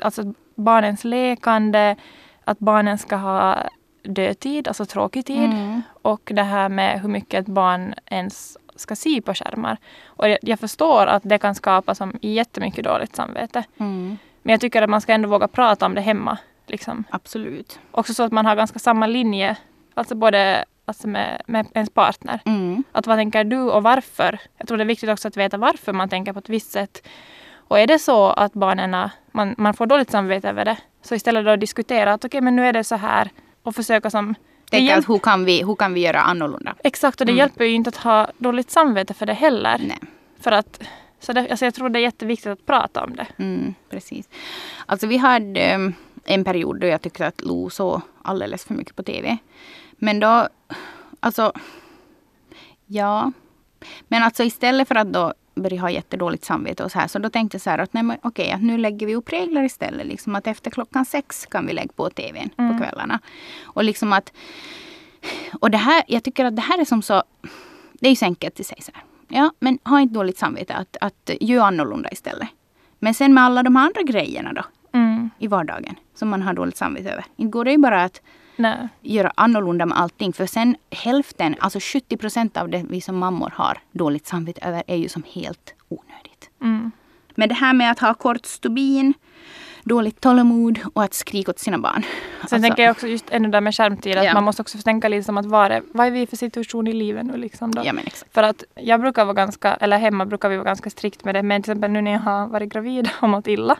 Alltså 0.00 0.34
barnens 0.54 1.04
lekande, 1.04 1.96
att 2.44 2.58
barnen 2.58 2.98
ska 2.98 3.16
ha 3.16 3.58
dödtid, 4.02 4.68
alltså 4.68 4.86
tråkig 4.86 5.26
tid. 5.26 5.44
Mm. 5.44 5.82
Och 6.02 6.30
det 6.34 6.42
här 6.42 6.68
med 6.68 7.00
hur 7.00 7.08
mycket 7.08 7.40
ett 7.40 7.46
barn 7.46 7.94
ens 8.06 8.58
ska 8.76 8.96
se 8.96 9.20
på 9.20 9.34
skärmar. 9.34 9.76
Och 10.04 10.28
jag, 10.28 10.38
jag 10.42 10.60
förstår 10.60 11.06
att 11.06 11.22
det 11.24 11.38
kan 11.38 11.54
skapa 11.54 11.94
som 11.94 12.12
jättemycket 12.20 12.84
dåligt 12.84 13.16
samvete. 13.16 13.64
Mm. 13.78 14.18
Men 14.42 14.52
jag 14.52 14.60
tycker 14.60 14.82
att 14.82 14.90
man 14.90 15.00
ska 15.00 15.12
ändå 15.12 15.28
våga 15.28 15.48
prata 15.48 15.86
om 15.86 15.94
det 15.94 16.00
hemma. 16.00 16.38
Liksom. 16.66 17.04
Absolut. 17.10 17.80
Också 17.90 18.14
så 18.14 18.22
att 18.22 18.32
man 18.32 18.46
har 18.46 18.56
ganska 18.56 18.78
samma 18.78 19.06
linje, 19.06 19.56
alltså 19.94 20.14
både 20.14 20.64
alltså 20.84 21.08
med, 21.08 21.42
med 21.46 21.66
ens 21.74 21.90
partner. 21.90 22.40
Mm. 22.44 22.84
Att 22.92 23.06
vad 23.06 23.18
tänker 23.18 23.44
du 23.44 23.60
och 23.60 23.82
varför? 23.82 24.38
Jag 24.56 24.68
tror 24.68 24.78
det 24.78 24.84
är 24.84 24.86
viktigt 24.86 25.10
också 25.10 25.28
att 25.28 25.36
veta 25.36 25.56
varför 25.56 25.92
man 25.92 26.08
tänker 26.08 26.32
på 26.32 26.38
ett 26.38 26.48
visst 26.48 26.70
sätt. 26.70 27.08
Och 27.54 27.78
är 27.78 27.86
det 27.86 27.98
så 27.98 28.30
att 28.30 28.52
barnen, 28.52 29.10
man, 29.32 29.54
man 29.58 29.74
får 29.74 29.86
dåligt 29.86 30.10
samvete 30.10 30.48
över 30.48 30.64
det, 30.64 30.76
så 31.02 31.14
istället 31.14 31.44
då 31.44 31.56
diskutera 31.56 32.12
att 32.12 32.24
okej 32.24 32.28
okay, 32.28 32.40
men 32.40 32.56
nu 32.56 32.66
är 32.66 32.72
det 32.72 32.84
så 32.84 32.96
här 32.96 33.30
och 33.62 33.74
försöka 33.74 34.10
som 34.10 34.34
Tänka 34.72 34.96
att 34.96 35.08
hur 35.08 35.18
kan, 35.18 35.44
vi, 35.44 35.64
hur 35.64 35.74
kan 35.74 35.94
vi 35.94 36.00
göra 36.00 36.20
annorlunda? 36.20 36.74
Exakt 36.84 37.20
och 37.20 37.26
det 37.26 37.32
mm. 37.32 37.38
hjälper 37.38 37.64
ju 37.64 37.72
inte 37.72 37.88
att 37.88 37.96
ha 37.96 38.30
dåligt 38.38 38.70
samvete 38.70 39.14
för 39.14 39.26
det 39.26 39.32
heller. 39.32 39.78
Nej. 39.78 39.98
För 40.40 40.52
att 40.52 40.82
så 41.20 41.32
det, 41.32 41.50
alltså 41.50 41.64
jag 41.64 41.74
tror 41.74 41.88
det 41.88 41.98
är 41.98 42.02
jätteviktigt 42.02 42.46
att 42.46 42.66
prata 42.66 43.04
om 43.04 43.16
det. 43.16 43.26
Mm, 43.36 43.74
precis. 43.90 44.28
Alltså 44.86 45.06
vi 45.06 45.16
hade 45.16 45.74
um, 45.74 45.94
en 46.24 46.44
period 46.44 46.80
då 46.80 46.86
jag 46.86 47.02
tyckte 47.02 47.26
att 47.26 47.40
Lo 47.40 47.70
såg 47.70 48.00
alldeles 48.22 48.64
för 48.64 48.74
mycket 48.74 48.96
på 48.96 49.02
TV. 49.02 49.36
Men 49.92 50.20
då, 50.20 50.48
alltså, 51.20 51.52
ja. 52.86 53.32
Men 54.08 54.22
alltså 54.22 54.42
istället 54.42 54.88
för 54.88 54.94
att 54.94 55.12
då 55.12 55.34
börja 55.54 55.80
ha 55.80 55.90
jättedåligt 55.90 56.44
samvete 56.44 56.84
och 56.84 56.92
så 56.92 56.98
här. 56.98 57.08
Så 57.08 57.18
då 57.18 57.30
tänkte 57.30 57.54
jag 57.54 57.62
så 57.62 57.70
här 57.70 57.78
att 57.78 57.92
nej 57.92 58.02
men 58.02 58.18
okej, 58.22 58.58
nu 58.60 58.78
lägger 58.78 59.06
vi 59.06 59.14
upp 59.14 59.32
regler 59.32 59.64
istället. 59.64 60.06
Liksom 60.06 60.34
att 60.34 60.46
efter 60.46 60.70
klockan 60.70 61.04
sex 61.04 61.46
kan 61.46 61.66
vi 61.66 61.72
lägga 61.72 61.92
på 61.96 62.10
TVn 62.10 62.50
mm. 62.58 62.72
på 62.72 62.84
kvällarna. 62.84 63.20
Och 63.64 63.84
liksom 63.84 64.12
att, 64.12 64.32
och 65.60 65.70
det 65.70 65.78
här, 65.78 66.02
jag 66.06 66.24
tycker 66.24 66.44
att 66.44 66.56
det 66.56 66.62
här 66.62 66.80
är 66.80 66.84
som 66.84 67.02
så, 67.02 67.22
det 67.92 68.06
är 68.06 68.10
ju 68.10 68.16
så 68.16 68.24
enkelt 68.24 68.60
i 68.60 68.64
sig 68.64 68.78
så 68.82 68.92
här. 68.94 69.04
Ja, 69.28 69.52
men 69.58 69.78
ha 69.84 70.00
inte 70.00 70.14
dåligt 70.14 70.38
samvete 70.38 70.74
att, 70.74 70.96
att 71.00 71.30
göra 71.40 71.66
annorlunda 71.66 72.08
istället. 72.12 72.48
Men 72.98 73.14
sen 73.14 73.34
med 73.34 73.44
alla 73.44 73.62
de 73.62 73.76
andra 73.76 74.02
grejerna 74.02 74.52
då 74.52 74.64
mm. 74.92 75.30
i 75.38 75.46
vardagen 75.46 75.94
som 76.14 76.28
man 76.28 76.42
har 76.42 76.54
dåligt 76.54 76.76
samvete 76.76 77.10
över. 77.10 77.24
Inte 77.36 77.50
går 77.50 77.64
det 77.64 77.70
ju 77.70 77.78
bara 77.78 78.04
att 78.04 78.20
Nej. 78.56 78.88
göra 79.00 79.32
annorlunda 79.34 79.86
med 79.86 79.98
allting. 79.98 80.32
För 80.32 80.46
sen 80.46 80.76
hälften, 80.90 81.56
alltså 81.60 81.78
70 81.82 82.16
procent 82.16 82.56
av 82.56 82.68
det 82.68 82.84
vi 82.88 83.00
som 83.00 83.18
mammor 83.18 83.52
har 83.54 83.78
dåligt 83.92 84.26
samvete 84.26 84.60
över 84.64 84.82
är 84.86 84.96
ju 84.96 85.08
som 85.08 85.22
helt 85.32 85.74
onödigt. 85.88 86.50
Mm. 86.60 86.92
Men 87.34 87.48
det 87.48 87.54
här 87.54 87.72
med 87.74 87.90
att 87.90 87.98
ha 87.98 88.14
kort 88.14 88.46
stubin 88.46 89.14
dåligt 89.84 90.20
tålamod 90.20 90.78
och 90.94 91.02
att 91.02 91.14
skrika 91.14 91.50
åt 91.50 91.58
sina 91.58 91.78
barn. 91.78 92.02
Sen 92.02 92.40
alltså, 92.40 92.58
tänker 92.58 92.82
jag 92.82 92.90
också 92.90 93.06
just 93.06 93.30
ännu 93.30 93.48
där 93.48 93.60
med 93.60 93.74
skärmtid 93.74 94.18
att 94.18 94.24
ja. 94.24 94.34
man 94.34 94.44
måste 94.44 94.62
också 94.62 94.78
tänka 94.78 95.08
lite 95.08 95.22
som 95.22 95.38
att 95.38 95.46
vad 95.46 95.72
är, 95.72 95.82
vad 95.92 96.06
är 96.06 96.10
vi 96.10 96.26
för 96.26 96.36
situation 96.36 96.86
i 96.86 96.92
livet 96.92 97.26
nu 97.26 97.36
liksom 97.36 97.70
då? 97.70 97.82
Ja, 97.84 97.92
men 97.92 98.06
exakt. 98.06 98.34
För 98.34 98.42
att 98.42 98.64
jag 98.74 99.00
brukar 99.00 99.24
vara 99.24 99.34
ganska, 99.34 99.74
eller 99.74 99.98
hemma 99.98 100.26
brukar 100.26 100.48
vi 100.48 100.56
vara 100.56 100.64
ganska 100.64 100.90
strikt 100.90 101.24
med 101.24 101.34
det 101.34 101.42
men 101.42 101.62
till 101.62 101.72
exempel 101.72 101.90
nu 101.90 102.00
när 102.00 102.12
jag 102.12 102.20
har 102.20 102.46
varit 102.46 102.72
gravid 102.72 103.10
och 103.20 103.28
mått 103.28 103.46
illa 103.46 103.76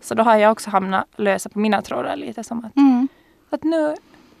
så 0.00 0.14
då 0.14 0.22
har 0.22 0.36
jag 0.36 0.52
också 0.52 0.70
hamnat 0.70 1.06
lösa 1.16 1.48
på 1.48 1.58
mina 1.58 1.82
trådar 1.82 2.16
lite 2.16 2.44
som 2.44 2.64
att, 2.64 2.76
mm. 2.76 3.08
Att 3.50 3.64
nu, 3.64 3.94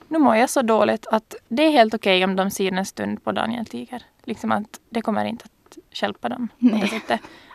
nu 0.08 0.18
mår 0.18 0.36
jag 0.36 0.50
så 0.50 0.62
dåligt 0.62 1.06
att 1.06 1.34
det 1.48 1.62
är 1.62 1.70
helt 1.70 1.94
okej 1.94 2.18
okay 2.18 2.24
om 2.24 2.36
de 2.36 2.50
ser 2.50 2.72
en 2.72 2.86
stund 2.86 3.24
på 3.24 3.32
Daniel 3.32 3.66
Tiger. 3.66 4.02
Liksom 4.24 4.52
att 4.52 4.80
det 4.90 5.02
kommer 5.02 5.24
inte 5.24 5.44
att 5.44 5.78
hjälpa 6.02 6.28
dem. 6.28 6.48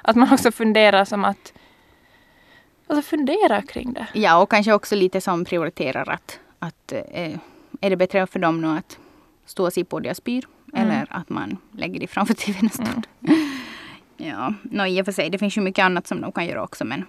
Att 0.01 0.15
man 0.15 0.33
också 0.33 0.51
funderar 0.51 1.05
som 1.05 1.25
att 1.25 1.53
Alltså 2.87 3.09
fundera 3.09 3.61
kring 3.61 3.93
det. 3.93 4.07
Ja, 4.13 4.41
och 4.41 4.51
kanske 4.51 4.73
också 4.73 4.95
lite 4.95 5.21
som 5.21 5.45
prioriterar 5.45 6.09
att, 6.09 6.39
att 6.59 6.91
eh, 6.91 7.37
är 7.81 7.89
det 7.89 7.95
bättre 7.95 8.27
för 8.27 8.39
dem 8.39 8.61
nu 8.61 8.67
att 8.67 8.99
stå 9.45 9.65
och 9.65 9.73
se 9.73 9.83
på 9.83 9.99
det 9.99 10.07
jag 10.07 10.15
spyr 10.15 10.45
mm. 10.73 10.87
eller 10.87 11.07
att 11.09 11.29
man 11.29 11.57
lägger 11.71 11.99
det 11.99 12.07
framför 12.07 12.33
tvn 12.33 12.59
en 12.61 12.69
stund. 12.69 13.07
Mm. 13.27 13.59
ja, 14.17 14.53
no, 14.63 14.85
i 14.85 15.01
och 15.01 15.05
för 15.05 15.11
sig, 15.11 15.29
det 15.29 15.37
finns 15.37 15.57
ju 15.57 15.61
mycket 15.61 15.85
annat 15.85 16.07
som 16.07 16.21
de 16.21 16.31
kan 16.31 16.45
göra 16.45 16.63
också 16.63 16.85
men 16.85 17.05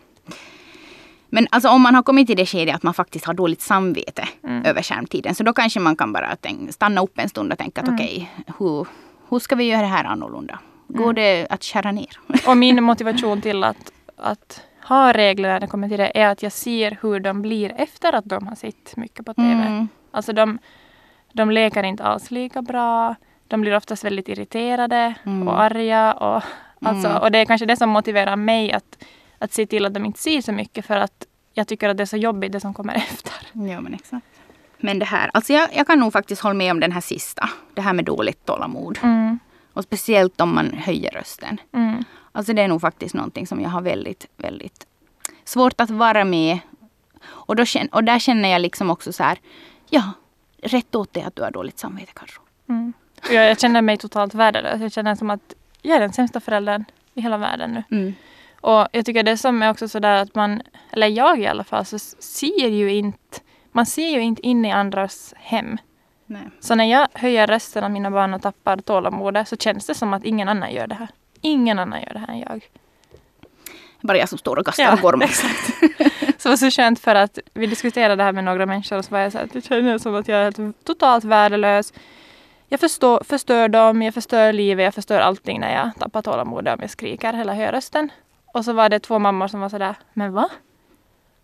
men 1.35 1.47
alltså 1.51 1.69
om 1.69 1.83
man 1.83 1.95
har 1.95 2.03
kommit 2.03 2.27
till 2.27 2.37
det 2.37 2.47
skedet 2.47 2.75
att 2.75 2.83
man 2.83 2.95
faktiskt 2.95 3.25
har 3.25 3.35
dåligt 3.35 3.61
samvete 3.61 4.29
mm. 4.45 4.65
över 4.65 4.83
skärmtiden 4.83 5.35
så 5.35 5.43
då 5.45 5.53
kanske 5.53 5.81
man 5.81 5.97
kan 5.97 6.13
bara 6.13 6.37
tänka, 6.37 6.73
stanna 6.73 7.01
upp 7.01 7.19
en 7.19 7.29
stund 7.29 7.53
och 7.53 7.59
tänka 7.59 7.81
att 7.81 7.89
mm. 7.89 8.01
okej, 8.01 8.31
okay, 8.33 8.55
hur, 8.59 8.87
hur 9.29 9.39
ska 9.39 9.57
vi 9.57 9.65
göra 9.65 9.81
det 9.81 9.87
här 9.87 10.05
annorlunda? 10.05 10.59
Går 10.89 11.05
mm. 11.05 11.15
det 11.15 11.47
att 11.51 11.65
skära 11.65 11.93
ner? 11.93 12.19
Och 12.47 12.57
min 12.57 12.85
motivation 12.91 13.41
till 13.41 13.65
att, 13.65 13.93
att 14.17 14.61
ha 14.89 15.13
regler 15.13 15.49
när 15.49 15.61
det 15.61 15.67
kommer 15.67 15.89
till 15.89 15.99
det 15.99 16.19
är 16.21 16.29
att 16.29 16.43
jag 16.43 16.53
ser 16.53 16.99
hur 17.03 17.21
de 17.21 17.43
blir 17.43 17.73
efter 17.77 18.13
att 18.13 18.25
de 18.25 18.47
har 18.47 18.55
sett 18.55 18.97
mycket 18.97 19.27
på 19.27 19.35
TV. 19.35 19.63
Mm. 19.67 19.89
Alltså 20.11 20.33
de, 20.33 20.59
de 21.33 21.51
leker 21.51 21.83
inte 21.83 22.05
alls 22.05 22.31
lika 22.31 22.63
bra. 22.63 23.15
De 23.49 23.61
blir 23.61 23.77
oftast 23.77 24.05
väldigt 24.05 24.29
irriterade 24.29 25.15
mm. 25.27 25.49
och 25.49 25.61
arga. 25.61 26.13
Och, 26.13 26.43
alltså, 26.81 27.09
mm. 27.09 27.23
och 27.23 27.31
det 27.33 27.39
är 27.39 27.45
kanske 27.45 27.67
det 27.67 27.77
som 27.77 27.91
motiverar 27.91 28.37
mig 28.37 28.73
att, 28.73 29.05
att 29.45 29.53
se 29.53 29.67
till 29.67 29.87
att 29.87 29.95
de 29.95 30.05
inte 30.05 30.21
ser 30.21 30.41
så 30.41 30.53
mycket 30.53 30.87
för 30.87 30.97
att 30.97 31.27
jag 31.53 31.69
tycker 31.69 31.89
att 31.89 31.97
det 31.97 32.03
är 32.03 32.07
så 32.07 32.17
jobbigt 32.17 32.53
det 32.53 32.61
som 32.61 32.75
kommer 32.75 32.95
efter. 33.11 33.33
Ja 33.53 33.81
men 33.81 33.95
exakt. 33.95 34.27
Men 34.79 34.99
det 34.99 35.05
här, 35.05 35.31
alltså 35.35 35.53
jag, 35.53 35.69
jag 35.75 35.87
kan 35.87 35.99
nog 35.99 36.13
faktiskt 36.13 36.43
hålla 36.43 36.55
med 36.55 36.71
om 36.71 36.81
den 36.81 36.93
här 36.93 37.01
sista. 37.01 37.51
Det 37.75 37.81
här 37.81 37.93
med 37.93 38.05
dåligt 38.05 38.47
tålamod. 38.47 38.99
Mm. 39.03 39.39
Och 39.73 39.85
speciellt 39.85 40.41
om 40.41 40.55
man 40.55 40.73
höjer 40.73 41.11
rösten. 41.11 41.61
Mm. 41.73 42.05
Alltså 42.33 42.53
det 42.53 42.63
är 42.63 42.69
nog 42.69 42.81
faktiskt 42.81 43.15
någonting 43.15 43.47
som 43.47 43.61
jag 43.61 43.69
har 43.69 43.81
väldigt, 43.81 44.27
väldigt 44.37 44.87
svårt 45.45 45.81
att 45.81 45.91
vara 45.91 46.25
med. 46.25 46.59
Och, 47.25 47.57
då, 47.57 47.65
och 47.93 48.05
där 48.05 48.19
känner 48.19 48.49
jag 48.49 48.61
liksom 48.61 48.91
också 48.91 49.13
så 49.13 49.23
här, 49.23 49.39
ja, 49.91 50.13
rätt 50.63 50.95
åt 50.95 51.13
dig 51.13 51.23
att 51.23 51.37
du 51.37 51.43
har 51.43 51.51
dåligt 51.51 51.79
samvete 51.79 52.13
kanske. 52.15 52.41
Mm. 52.69 52.93
Jag, 53.31 53.51
jag 53.51 53.61
känner 53.61 53.83
mig 53.83 53.97
totalt 53.97 54.35
värdelös. 54.35 54.81
Jag 54.81 54.93
känner 54.93 55.15
som 55.15 55.31
att 55.31 55.55
jag 55.83 55.97
är 55.97 56.01
den 56.01 56.13
sämsta 56.13 56.41
föräldern 56.41 56.85
i 57.15 57.21
hela 57.21 57.37
världen 57.39 57.73
nu. 57.73 57.97
Mm. 57.97 58.15
Och 58.65 58.89
jag 58.93 59.07
tycker 59.07 59.23
det 59.23 59.37
som 59.37 59.63
är 59.63 59.71
också 59.71 59.89
sådär 59.89 60.23
att 60.23 60.35
man, 60.35 60.63
eller 60.93 61.07
jag 61.07 61.41
i 61.41 61.47
alla 61.47 61.65
fall, 61.65 61.85
så 61.85 61.99
ser 61.99 62.69
ju 62.69 62.93
inte, 62.93 63.41
man 63.73 63.87
ser 63.87 64.09
ju 64.09 64.21
inte 64.21 64.47
in 64.47 64.65
i 64.65 64.73
andras 64.73 65.35
hem. 65.37 65.79
Nej. 66.27 66.43
Så 66.61 66.75
när 66.75 66.85
jag 66.85 67.09
höjer 67.15 67.47
rösten 67.47 67.85
av 67.85 67.91
mina 67.91 68.11
barn 68.11 68.35
och 68.35 68.43
tappar 68.43 68.77
tålamodet 68.77 69.49
så 69.49 69.57
känns 69.57 69.87
det 69.87 69.95
som 69.95 70.15
att 70.15 70.25
ingen 70.25 70.49
annan 70.49 70.73
gör 70.73 70.87
det 70.87 70.95
här. 70.95 71.09
Ingen 71.41 71.79
annan 71.79 72.01
gör 72.01 72.13
det 72.13 72.19
här 72.19 72.29
än 72.29 72.39
jag. 72.39 72.65
Bara 74.01 74.19
jag 74.19 74.29
som 74.29 74.39
står 74.39 74.59
och 74.59 74.67
kastar 74.67 74.85
ja, 74.85 74.99
gormar. 75.03 75.25
Exakt. 75.25 75.67
så 76.43 76.49
det 76.49 76.53
var 76.53 76.57
så 76.57 76.71
skönt 76.71 77.01
för 77.01 77.15
att 77.15 77.39
vi 77.55 77.67
diskuterade 77.67 78.17
det 78.17 78.23
här 78.23 78.33
med 78.33 78.45
några 78.45 78.67
människor 78.67 78.99
och 78.99 79.05
så 79.05 79.11
var 79.11 79.19
jag 79.19 79.33
så 79.33 79.39
här, 79.39 79.49
det 79.53 79.65
känns 79.65 80.03
som 80.03 80.15
att 80.15 80.29
jag 80.29 80.41
är 80.41 80.73
totalt 80.85 81.25
värdelös. 81.25 81.93
jag 82.69 82.81
förstår, 82.81 83.25
förstör 83.25 83.69
dem, 83.69 84.03
jag 84.03 84.15
förstör 84.15 84.53
livet, 84.53 84.85
jag 84.85 84.95
förstör 84.95 85.21
allting 85.21 85.61
när 85.61 85.75
jag 85.75 85.91
tappar 85.99 86.23
tålamodet 86.23 86.75
om 86.75 86.81
jag 86.81 86.91
skriker 86.91 87.33
eller 87.33 87.55
höjer 87.55 87.73
rösten. 87.73 88.11
Och 88.55 88.65
så 88.65 88.73
var 88.73 88.89
det 88.89 89.01
två 89.01 89.19
mammor 89.19 89.49
som 89.49 89.61
var 89.61 89.69
sådär, 89.69 89.95
men 90.13 90.33
va? 90.33 90.49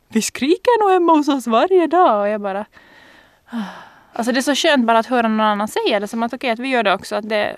Vi 0.09 0.23
skriker 0.23 0.83
nog 0.83 0.90
hemma 0.92 1.12
hos 1.12 1.29
oss 1.29 1.46
varje 1.46 1.87
dag. 1.87 2.20
Och 2.20 2.29
jag 2.29 2.40
bara... 2.40 2.66
Alltså 4.12 4.33
det 4.33 4.38
är 4.38 4.42
så 4.42 4.55
skönt 4.55 4.87
bara 4.87 4.99
att 4.99 5.07
höra 5.07 5.29
någon 5.29 5.40
annan 5.40 5.68
säga 5.68 6.01
det. 6.01 6.09
Som 6.09 6.23
att 6.23 6.33
okej, 6.33 6.37
okay, 6.37 6.51
att 6.51 6.59
vi 6.59 6.68
gör 6.68 6.83
det 6.83 6.94
också. 6.94 7.16
Att 7.16 7.29
det, 7.29 7.57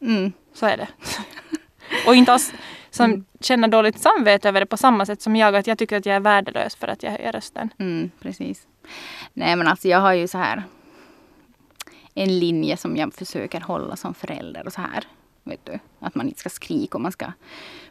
Mm. 0.00 0.32
så 0.54 0.66
är 0.66 0.76
det. 0.76 0.88
och 2.06 2.14
inte 2.14 2.32
alls 2.32 2.52
som 2.90 3.04
Mm. 3.10 3.24
känner 3.40 3.68
dåligt 3.68 3.98
samvete 3.98 4.48
över 4.48 4.60
det 4.60 4.66
på 4.66 4.76
samma 4.76 5.06
sätt 5.06 5.22
som 5.22 5.36
jag. 5.36 5.56
Att 5.56 5.66
jag 5.66 5.78
tycker 5.78 5.96
att 5.96 6.06
jag 6.06 6.16
är 6.16 6.20
värdelös 6.20 6.76
för 6.76 6.88
att 6.88 7.02
jag 7.02 7.10
höjer 7.10 7.32
rösten. 7.32 7.70
Mm, 7.78 8.10
precis. 8.20 8.66
Nej 9.32 9.56
men 9.56 9.68
alltså 9.68 9.88
jag 9.88 10.00
har 10.00 10.12
ju 10.12 10.28
så 10.28 10.38
här 10.38 10.62
en 12.14 12.38
linje 12.38 12.76
som 12.76 12.96
jag 12.96 13.14
försöker 13.14 13.60
hålla 13.60 13.96
som 13.96 14.14
förälder 14.14 14.66
och 14.66 14.72
så 14.72 14.80
här. 14.80 15.04
Vet 15.44 15.64
du? 15.66 15.78
Att 16.00 16.14
man 16.14 16.28
inte 16.28 16.40
ska 16.40 16.48
skrika 16.50 16.98
och 16.98 17.02
man 17.02 17.12
ska 17.12 17.26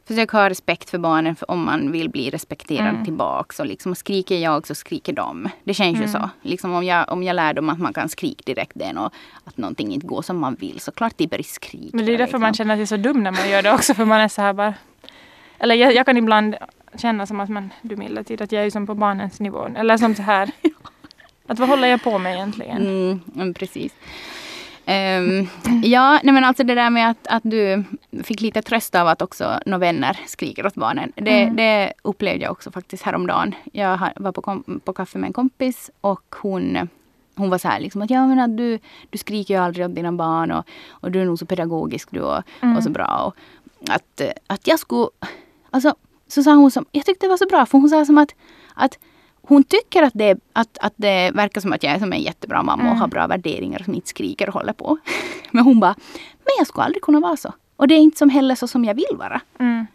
försöka 0.10 0.38
ha 0.38 0.50
respekt 0.50 0.90
för 0.90 0.98
barnen 0.98 1.36
för 1.36 1.52
om 1.52 1.66
man 1.66 1.92
vill 1.92 2.10
bli 2.10 2.30
respekterad 2.30 2.88
Mm. 2.90 3.06
tillbaks. 3.06 3.60
Och 3.60 3.66
liksom, 3.66 3.92
och 3.92 3.98
skriker 3.98 4.38
jag 4.38 4.68
så 4.68 4.76
skriker 4.76 5.14
de. 5.14 5.50
Det 5.64 5.74
känns 5.74 6.02
ju 6.02 6.08
så. 6.08 6.30
Liksom 6.42 6.74
om, 6.74 6.84
jag, 6.84 7.10
om 7.12 7.24
jag 7.24 7.36
lär 7.36 7.54
dem 7.54 7.70
att 7.70 7.80
man 7.80 7.94
kan 7.94 8.10
skrika 8.10 8.42
direkt 8.46 8.72
den 8.76 8.98
och 8.98 9.14
att 9.44 9.58
någonting 9.58 9.94
inte 9.94 10.08
går 10.08 10.22
som 10.22 10.40
man 10.40 10.56
vill 10.56 10.80
så 10.80 10.92
klart 10.92 11.14
det 11.18 11.28
börjar 11.28 11.44
skrika. 11.44 11.98
Men 11.98 12.06
det 12.06 12.12
är 12.12 12.18
därför 12.18 12.24
liksom. 12.26 12.42
man 12.42 12.54
känner 12.54 12.76
sig 12.76 12.88
så 12.88 12.98
dum 12.98 13.24
när 13.24 13.32
man 13.32 13.50
gör 13.50 13.62
det 13.62 13.74
också. 13.74 13.94
För 13.94 14.06
man 14.06 14.20
är 14.22 14.28
så 14.28 14.42
här 14.42 14.54
bara... 14.54 14.74
Eller 15.60 15.76
jag, 15.76 15.94
jag 15.96 16.06
kan 16.06 16.18
ibland 16.18 16.56
känna 16.98 17.26
som 17.26 17.40
att 17.40 17.50
man, 17.50 17.70
du 17.82 17.96
milda 17.96 18.24
tid, 18.24 18.42
att 18.42 18.52
jag 18.52 18.66
är 18.66 18.70
som 18.70 18.88
på 18.88 18.96
barnens 18.96 19.40
nivå. 19.40 19.68
Eller 19.76 19.98
som 19.98 20.16
så 20.16 20.22
här. 20.22 20.52
Att 21.48 21.60
vad 21.60 21.70
håller 21.70 21.88
jag 21.88 22.04
på 22.04 22.18
med 22.20 22.34
egentligen? 22.36 22.78
Mm, 22.78 23.22
mm, 23.36 23.54
precis. 23.54 23.94
Ehm, 24.86 25.48
ja, 25.84 26.20
nej 26.24 26.34
men 26.34 26.44
alltså 26.44 26.64
det 26.64 26.76
där 26.76 26.90
med 26.90 27.10
att, 27.10 27.28
att 27.28 27.44
du 27.46 27.84
fick 28.24 28.42
lite 28.42 28.62
tröst 28.62 28.96
av 28.96 29.08
att 29.08 29.22
också 29.22 29.60
några 29.66 29.78
vänner 29.78 30.20
skriker 30.28 30.66
åt 30.66 30.76
barnen. 30.76 31.12
Det, 31.16 31.42
Mm. 31.42 31.56
det 31.56 31.94
upplevde 32.02 32.44
jag 32.44 32.52
också 32.52 32.72
faktiskt 32.72 33.04
häromdagen. 33.04 33.56
Jag 33.74 34.00
var 34.16 34.32
på, 34.32 34.42
kom, 34.42 34.82
på 34.84 34.94
kaffe 34.94 35.18
med 35.18 35.28
en 35.28 35.34
kompis 35.34 35.92
och 36.02 36.36
hon, 36.42 36.90
hon 37.36 37.50
var 37.50 37.58
så 37.58 37.68
här 37.68 37.80
liksom 37.80 38.02
att 38.02 38.10
ja 38.10 38.28
men 38.28 38.40
att 38.40 38.58
du, 38.58 38.80
du 39.10 39.18
skriker 39.18 39.54
ju 39.54 39.60
aldrig 39.60 39.86
åt 39.86 39.96
dina 39.96 40.12
barn 40.12 40.52
och, 40.52 40.66
och 40.90 41.12
du 41.12 41.22
är 41.22 41.26
nog 41.26 41.40
så 41.40 41.46
pedagogisk 41.46 42.08
du 42.12 42.22
och, 42.22 42.44
och 42.78 42.84
så 42.84 42.90
bra. 42.90 43.24
Och 43.26 43.36
att, 43.90 44.22
att 44.48 44.68
jag 44.68 44.80
skulle, 44.80 45.08
alltså 45.70 45.96
så 46.28 46.44
sa 46.44 46.54
hon 46.56 46.72
som, 46.72 46.86
jag 46.92 47.06
tyckte 47.06 47.26
det 47.26 47.30
var 47.30 47.38
så 47.38 47.48
bra 47.48 47.66
för 47.66 47.78
hon 47.78 47.90
sa 47.90 48.06
som 48.06 48.18
att, 48.18 48.36
att 48.74 48.98
hon 49.50 49.64
tycker 49.64 50.04
att 50.04 50.14
det, 50.16 50.40
att, 50.54 50.78
att 50.82 50.94
det 50.96 51.32
verkar 51.32 51.62
som 51.62 51.74
att 51.74 51.84
jag 51.84 51.94
är 51.94 52.00
som 52.00 52.14
en 52.14 52.22
jättebra 52.22 52.64
mamma 52.64 52.92
och 52.92 52.98
har 52.98 53.08
bra 53.08 53.28
värderingar 53.28 53.82
som 53.86 53.96
inte 53.96 54.08
skriker 54.08 54.48
och 54.48 54.54
håller 54.54 54.74
på. 54.74 54.98
Men 55.52 55.64
hon 55.64 55.80
bara, 55.80 55.96
men 56.38 56.54
jag 56.58 56.68
skulle 56.68 56.84
aldrig 56.84 57.04
kunna 57.04 57.20
vara 57.20 57.38
så. 57.38 57.54
Och 57.76 57.88
det 57.88 57.96
är 57.96 58.00
inte 58.00 58.18
som 58.18 58.30
heller 58.30 58.56
så 58.56 58.68
som 58.68 58.86
jag 58.86 58.94
vill 58.94 59.18
vara. 59.18 59.42
Mm. 59.60 59.88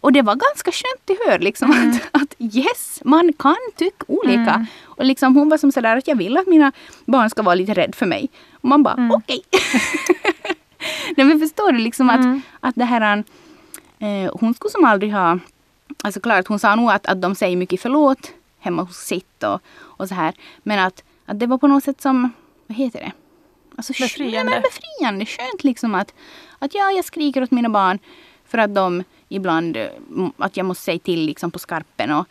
Och 0.00 0.12
det 0.12 0.22
var 0.22 0.34
ganska 0.34 0.72
skönt 0.72 1.10
att 1.10 1.26
höra 1.26 1.38
liksom 1.38 1.70
att, 1.70 2.22
att 2.22 2.34
yes, 2.38 3.00
man 3.04 3.32
kan 3.32 3.56
tycka 3.76 4.04
olika. 4.08 4.66
Och 4.84 5.04
liksom 5.04 5.36
hon 5.36 5.48
var 5.48 5.58
som 5.58 5.72
sådär 5.72 5.96
att 5.96 6.08
jag 6.08 6.16
vill 6.16 6.36
att 6.36 6.46
mina 6.46 6.72
barn 7.04 7.30
ska 7.30 7.42
vara 7.42 7.54
lite 7.54 7.74
rädda 7.74 7.92
för 7.92 8.06
mig. 8.06 8.28
Och 8.52 8.68
man 8.68 8.82
bara 8.82 9.10
okej. 9.12 9.42
Nej 11.16 11.26
men 11.26 11.40
förstår 11.40 11.72
du 11.72 11.78
liksom 11.78 12.10
att, 12.10 12.42
att 12.60 12.74
det 12.74 12.84
här 12.84 13.24
eh, 13.98 14.32
hon 14.40 14.54
skulle 14.54 14.70
som 14.70 14.84
aldrig 14.84 15.12
ha 15.12 15.38
Alltså 16.04 16.20
klart 16.20 16.48
hon 16.48 16.58
sa 16.58 16.74
nog 16.74 16.90
att, 16.90 17.06
att 17.06 17.22
de 17.22 17.34
säger 17.34 17.56
mycket 17.56 17.80
förlåt 17.80 18.32
hemma 18.58 18.82
hos 18.82 18.96
sitt 18.96 19.42
och, 19.42 19.60
och 19.78 20.08
så 20.08 20.14
här. 20.14 20.34
Men 20.62 20.78
att, 20.78 21.04
att 21.26 21.40
det 21.40 21.46
var 21.46 21.58
på 21.58 21.66
något 21.66 21.84
sätt 21.84 22.00
som, 22.00 22.32
vad 22.66 22.78
heter 22.78 23.00
det? 23.00 23.12
Alltså, 23.76 23.92
Befriande. 23.92 24.52
Men 24.52 24.62
befriande. 24.62 25.26
Skönt 25.26 25.64
liksom 25.64 25.94
att, 25.94 26.14
att 26.58 26.74
ja, 26.74 26.90
jag 26.90 27.04
skriker 27.04 27.42
åt 27.42 27.50
mina 27.50 27.68
barn 27.68 27.98
för 28.44 28.58
att 28.58 28.74
de 28.74 29.04
ibland, 29.28 29.76
eh, 29.76 29.86
att 30.36 30.56
jag 30.56 30.66
måste 30.66 30.84
säga 30.84 30.98
till 30.98 31.20
liksom 31.20 31.50
på 31.50 31.58
skarpen 31.58 32.10
och, 32.10 32.26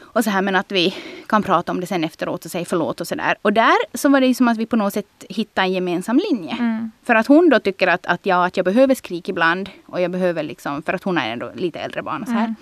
och 0.00 0.24
så 0.24 0.30
här 0.30 0.42
men 0.42 0.56
att 0.56 0.72
vi 0.72 0.94
kan 1.26 1.42
prata 1.42 1.72
om 1.72 1.80
det 1.80 1.86
sen 1.86 2.04
efteråt 2.04 2.44
och 2.44 2.50
säga 2.50 2.64
förlåt 2.64 3.00
och 3.00 3.08
sådär. 3.08 3.36
Och 3.42 3.52
där 3.52 3.96
så 3.96 4.08
var 4.08 4.20
det 4.20 4.26
ju 4.26 4.34
som 4.34 4.48
att 4.48 4.56
vi 4.58 4.66
på 4.66 4.76
något 4.76 4.94
sätt 4.94 5.24
hittade 5.28 5.66
en 5.66 5.72
gemensam 5.72 6.20
linje. 6.30 6.56
Mm. 6.58 6.90
För 7.02 7.14
att 7.14 7.26
hon 7.26 7.48
då 7.48 7.60
tycker 7.60 7.86
att, 7.86 8.06
att, 8.06 8.26
ja, 8.26 8.46
att 8.46 8.56
jag 8.56 8.64
behöver 8.64 8.94
skrik 8.94 9.28
ibland 9.28 9.70
och 9.86 10.00
jag 10.00 10.10
behöver 10.10 10.42
liksom, 10.42 10.82
för 10.82 10.92
att 10.92 11.04
hon 11.04 11.18
är 11.18 11.32
ändå 11.32 11.52
lite 11.54 11.80
äldre 11.80 12.02
barn 12.02 12.22
och 12.22 12.28
så 12.28 12.34
här. 12.34 12.48
Eh, 12.48 12.54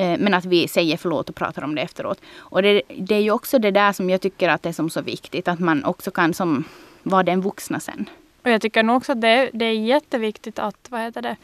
Eh, 0.00 0.18
men 0.18 0.34
att 0.34 0.44
vi 0.44 0.68
säger 0.68 0.96
förlåt 0.96 1.28
och 1.28 1.34
pratar 1.34 1.64
om 1.64 1.74
det 1.74 1.82
efteråt. 1.82 2.20
Och 2.38 2.62
det, 2.62 2.82
det 2.98 3.14
är 3.14 3.20
ju 3.20 3.30
också 3.30 3.58
det 3.58 3.70
där 3.70 3.92
som 3.92 4.10
jag 4.10 4.20
tycker 4.20 4.48
att 4.48 4.62
det 4.62 4.68
är 4.68 4.72
som 4.72 4.90
så 4.90 5.00
viktigt. 5.02 5.48
Att 5.48 5.60
man 5.60 5.84
också 5.84 6.10
kan 6.10 6.34
som 6.34 6.64
vara 7.02 7.22
den 7.22 7.40
vuxna 7.40 7.80
sen. 7.80 8.08
Och 8.44 8.50
jag 8.50 8.60
tycker 8.62 8.82
nog 8.82 8.96
också 8.96 9.12
att 9.12 9.20
det, 9.20 9.28
är- 9.28 9.50
det 9.52 9.64
är 9.64 9.72
jätteviktigt 9.72 10.58
att, 10.58 10.86
vad 10.90 11.00
heter 11.00 11.22
det, 11.22 11.36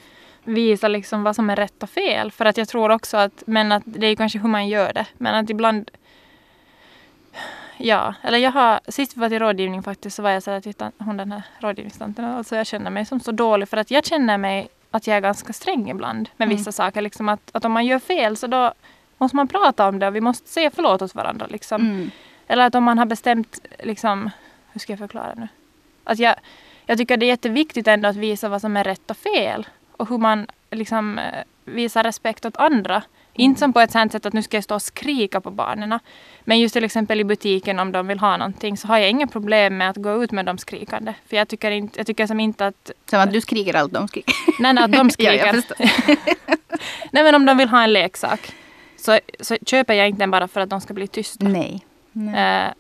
visa 0.44 0.88
liksom 0.88 1.22
vad 1.22 1.36
som 1.36 1.50
är 1.50 1.56
rätt 1.56 1.82
och 1.82 1.90
fel. 1.90 2.30
För 2.32 2.44
att 2.44 2.56
jag 2.56 2.68
tror 2.68 2.90
också 2.90 3.16
att, 3.16 3.42
men 3.46 3.72
att 3.72 3.82
det 3.86 4.06
är 4.06 4.16
kanske 4.16 4.38
hur 4.38 4.48
man 4.48 4.68
gör 4.68 4.92
det. 4.92 5.06
Men 5.18 5.34
att 5.34 5.50
ibland 5.50 5.90
Ja, 7.76 8.14
eller 8.22 8.38
jag 8.38 8.50
har, 8.50 8.80
sist 8.88 9.16
vi 9.16 9.20
var 9.20 9.28
till 9.28 9.38
rådgivning 9.38 9.82
faktiskt 9.82 10.16
så 10.16 10.22
var 10.22 10.30
jag 10.30 10.42
så 10.42 10.50
här 10.50 10.60
titta 10.60 10.92
hon 10.98 11.16
den 11.16 11.32
här 11.32 11.42
rådgivningstanten 11.58 12.24
alltså 12.24 12.56
jag 12.56 12.66
känner 12.66 12.90
mig 12.90 13.06
som 13.06 13.20
så 13.20 13.32
dålig 13.32 13.68
för 13.68 13.76
att 13.76 13.90
jag 13.90 14.04
känner 14.06 14.38
mig 14.38 14.68
att 14.94 15.06
jag 15.06 15.16
är 15.16 15.20
ganska 15.20 15.52
sträng 15.52 15.90
ibland 15.90 16.28
med 16.36 16.48
vissa 16.48 16.72
saker. 16.72 17.02
Liksom 17.02 17.28
att, 17.28 17.50
att 17.52 17.64
om 17.64 17.72
man 17.72 17.86
gör 17.86 17.98
fel 17.98 18.36
så 18.36 18.46
då 18.46 18.72
måste 19.18 19.36
man 19.36 19.48
prata 19.48 19.88
om 19.88 19.98
det 19.98 20.06
och 20.06 20.16
vi 20.16 20.20
måste 20.20 20.48
säga 20.48 20.70
förlåt 20.74 21.02
åt 21.02 21.14
varandra. 21.14 21.46
Liksom. 21.50 21.80
Mm. 21.80 22.10
Eller 22.46 22.66
att 22.66 22.74
om 22.74 22.84
man 22.84 22.98
har 22.98 23.06
bestämt, 23.06 23.60
liksom, 23.78 24.30
hur 24.72 24.78
ska 24.80 24.92
jag 24.92 24.98
förklara 24.98 25.34
nu? 25.36 25.48
Att 26.04 26.18
jag, 26.18 26.34
jag 26.86 26.98
tycker 26.98 27.16
det 27.16 27.26
är 27.26 27.28
jätteviktigt 27.28 27.88
ändå 27.88 28.08
att 28.08 28.16
visa 28.16 28.48
vad 28.48 28.60
som 28.60 28.76
är 28.76 28.84
rätt 28.84 29.10
och 29.10 29.16
fel. 29.16 29.66
Och 29.92 30.08
hur 30.08 30.18
man 30.18 30.46
liksom 30.70 31.18
eh, 31.18 31.44
visar 31.64 32.02
respekt 32.02 32.44
åt 32.44 32.56
andra. 32.56 33.02
Inte 33.36 33.58
som 33.60 33.72
på 33.72 33.80
ett 33.80 33.90
sånt 33.92 34.12
sätt 34.12 34.26
att 34.26 34.32
nu 34.32 34.42
ska 34.42 34.56
jag 34.56 34.64
stå 34.64 34.74
och 34.74 34.82
skrika 34.82 35.40
på 35.40 35.50
barnen. 35.50 35.98
Men 36.44 36.60
just 36.60 36.72
till 36.74 36.84
exempel 36.84 37.20
i 37.20 37.24
butiken 37.24 37.78
om 37.78 37.92
de 37.92 38.06
vill 38.06 38.18
ha 38.20 38.36
någonting 38.36 38.76
så 38.76 38.88
har 38.88 38.98
jag 38.98 39.10
inga 39.10 39.26
problem 39.26 39.76
med 39.76 39.90
att 39.90 39.96
gå 39.96 40.24
ut 40.24 40.32
med 40.32 40.46
dem 40.46 40.58
skrikande. 40.58 41.14
För 41.28 41.36
jag 41.36 41.48
tycker, 41.48 41.70
inte, 41.70 42.00
jag 42.00 42.06
tycker 42.06 42.26
som 42.26 42.40
inte 42.40 42.66
att, 42.66 42.90
Som 43.10 43.20
att 43.20 43.32
du 43.32 43.40
skriker 43.40 43.74
allt 43.74 43.92
de 43.92 44.08
skriker. 44.08 44.34
nej, 44.58 44.72
nej, 44.72 44.84
att 44.84 44.92
de 44.92 44.98
Ja, 45.06 45.10
skriker. 45.10 45.52
förstår. 45.52 45.76
nej 47.10 47.24
men 47.24 47.34
om 47.34 47.46
de 47.46 47.56
vill 47.58 47.68
ha 47.68 47.82
en 47.82 47.92
leksak 47.92 48.52
så, 48.96 49.18
så 49.40 49.56
köper 49.66 49.94
jag 49.94 50.08
inte 50.08 50.18
den 50.22 50.30
bara 50.30 50.48
för 50.48 50.60
att 50.60 50.70
de 50.70 50.80
ska 50.80 50.94
bli 50.94 51.06
tysta. 51.06 51.44
Nej. 51.48 51.84
Nej. 52.12 52.64
Eh, 52.66 52.72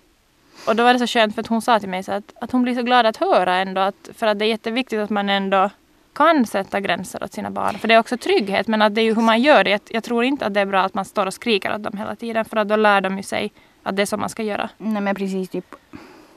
och 0.66 0.76
då 0.76 0.82
var 0.84 0.92
det 0.92 0.98
så 0.98 1.06
skönt 1.06 1.34
för 1.34 1.40
att 1.40 1.46
hon 1.46 1.62
sa 1.62 1.80
till 1.80 1.88
mig 1.88 2.02
så 2.02 2.12
att, 2.12 2.32
att 2.40 2.52
hon 2.52 2.62
blir 2.62 2.74
så 2.74 2.82
glad 2.82 3.06
att 3.06 3.16
höra 3.16 3.56
ändå 3.56 3.80
att 3.80 4.08
för 4.16 4.26
att 4.26 4.38
det 4.38 4.44
är 4.44 4.48
jätteviktigt 4.48 4.98
att 5.00 5.10
man 5.10 5.30
ändå 5.30 5.70
kan 6.14 6.46
sätta 6.46 6.80
gränser 6.80 7.24
åt 7.24 7.32
sina 7.32 7.50
barn. 7.50 7.78
För 7.78 7.88
det 7.88 7.94
är 7.94 7.98
också 7.98 8.16
trygghet 8.16 8.68
men 8.68 8.82
att 8.82 8.94
det 8.94 9.00
är 9.00 9.04
ju 9.04 9.14
hur 9.14 9.22
man 9.22 9.42
gör 9.42 9.64
det. 9.64 9.70
Jag, 9.70 9.80
jag 9.90 10.04
tror 10.04 10.24
inte 10.24 10.46
att 10.46 10.54
det 10.54 10.60
är 10.60 10.66
bra 10.66 10.80
att 10.82 10.94
man 10.94 11.04
står 11.04 11.26
och 11.26 11.34
skriker 11.34 11.74
åt 11.74 11.82
dem 11.82 11.98
hela 11.98 12.16
tiden 12.16 12.44
för 12.44 12.56
att 12.56 12.68
då 12.68 12.76
lär 12.76 13.00
de 13.00 13.16
ju 13.16 13.22
sig 13.22 13.52
att 13.82 13.96
det 13.96 14.02
är 14.02 14.06
så 14.06 14.16
man 14.16 14.28
ska 14.28 14.42
göra. 14.42 14.68
Nej 14.78 15.02
men 15.02 15.14
precis 15.14 15.48
typ 15.50 15.74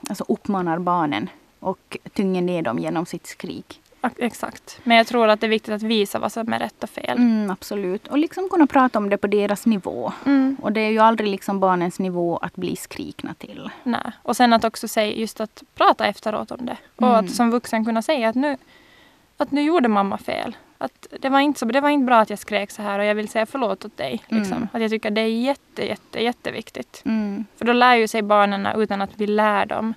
alltså 0.09 0.25
uppmanar 0.27 0.79
barnen 0.79 1.29
och 1.59 1.97
tynger 2.13 2.41
ner 2.41 2.61
dem 2.61 2.79
genom 2.79 3.05
sitt 3.05 3.27
skrik. 3.27 3.81
Exakt. 4.17 4.79
Men 4.83 4.97
jag 4.97 5.07
tror 5.07 5.27
att 5.27 5.41
det 5.41 5.47
är 5.47 5.49
viktigt 5.49 5.73
att 5.73 5.81
visa 5.81 6.19
vad 6.19 6.31
som 6.31 6.53
är 6.53 6.59
rätt 6.59 6.83
och 6.83 6.89
fel. 6.89 7.17
Mm, 7.17 7.51
absolut. 7.51 8.07
Och 8.07 8.17
liksom 8.17 8.49
kunna 8.49 8.67
prata 8.67 8.99
om 8.99 9.09
det 9.09 9.17
på 9.17 9.27
deras 9.27 9.65
nivå. 9.65 10.13
Mm. 10.25 10.57
Och 10.61 10.71
det 10.71 10.81
är 10.81 10.89
ju 10.89 10.99
aldrig 10.99 11.29
liksom 11.29 11.59
barnens 11.59 11.99
nivå 11.99 12.37
att 12.37 12.55
bli 12.55 12.75
skrikna 12.75 13.33
till. 13.33 13.69
Nej. 13.83 14.11
Och 14.23 14.37
sen 14.37 14.53
att 14.53 14.63
också 14.63 14.87
säga 14.87 15.13
just 15.13 15.41
att 15.41 15.63
prata 15.75 16.05
efteråt 16.05 16.51
om 16.51 16.65
det. 16.65 16.77
Och 16.95 17.07
Mm. 17.07 17.25
att 17.25 17.31
som 17.31 17.51
vuxen 17.51 17.85
kunna 17.85 18.01
säga 18.01 18.29
att 18.29 18.35
nu, 18.35 18.57
att 19.37 19.51
nu 19.51 19.61
gjorde 19.61 19.87
mamma 19.87 20.17
fel. 20.17 20.55
Att 20.77 21.07
det 21.19 21.29
var, 21.29 21.39
inte 21.39 21.59
så, 21.59 21.65
det 21.65 21.81
var 21.81 21.89
inte 21.89 22.05
bra 22.05 22.19
att 22.19 22.29
jag 22.29 22.39
skrek 22.39 22.71
så 22.71 22.81
här 22.81 22.99
och 22.99 23.05
jag 23.05 23.15
vill 23.15 23.29
säga 23.29 23.45
förlåt 23.45 23.85
åt 23.85 23.97
dig. 23.97 24.23
Liksom. 24.27 24.57
Mm. 24.57 24.67
Att 24.73 24.81
jag 24.81 24.91
tycker 24.91 25.11
det 25.11 25.21
är 25.21 25.27
jätte, 25.27 25.85
jätte, 25.87 26.23
jätteviktigt. 26.23 27.01
Mm. 27.05 27.45
För 27.55 27.65
då 27.65 27.73
lär 27.73 27.95
ju 27.95 28.07
sig 28.07 28.21
barnen 28.21 28.81
utan 28.81 29.01
att 29.01 29.09
vi 29.15 29.27
lär 29.27 29.65
dem. 29.65 29.93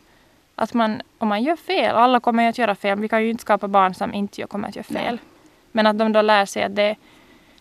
Att 0.54 0.74
man, 0.74 1.02
om 1.18 1.28
man 1.28 1.42
gör 1.42 1.56
fel, 1.56 1.94
och 1.94 2.00
alla 2.00 2.20
kommer 2.20 2.42
ju 2.42 2.48
att 2.48 2.58
göra 2.58 2.74
fel. 2.74 2.98
Vi 3.00 3.08
kan 3.08 3.22
ju 3.22 3.30
inte 3.30 3.42
skapa 3.42 3.68
barn 3.68 3.94
som 3.94 4.14
inte 4.14 4.42
kommer 4.42 4.68
att 4.68 4.76
göra 4.76 4.84
fel. 4.84 5.14
Nej. 5.14 5.18
Men 5.72 5.86
att 5.86 5.98
de 5.98 6.12
då 6.12 6.22
lär 6.22 6.46
sig 6.46 6.62
att 6.62 6.76
det, 6.76 6.96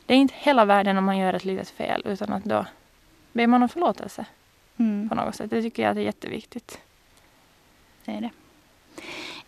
det 0.06 0.14
är 0.14 0.18
inte 0.18 0.34
hela 0.38 0.66
världen 0.66 0.98
om 0.98 1.06
man 1.06 1.18
gör 1.18 1.34
ett 1.34 1.46
litet 1.46 1.70
fel. 1.70 2.02
Utan 2.06 2.34
att 2.34 2.44
då 2.44 2.66
ber 3.34 3.48
man 3.48 3.64
om 3.64 3.70
förlåtelse 3.70 4.26
Mm. 4.80 5.10
på 5.10 5.16
något 5.16 5.36
sätt. 5.36 5.50
Det 5.50 5.62
tycker 5.62 5.84
jag 5.84 5.92
att 5.92 5.98
är 5.98 6.02
jätteviktigt. 6.02 6.80
Det 8.06 8.12
är 8.12 8.22
det. 8.22 8.30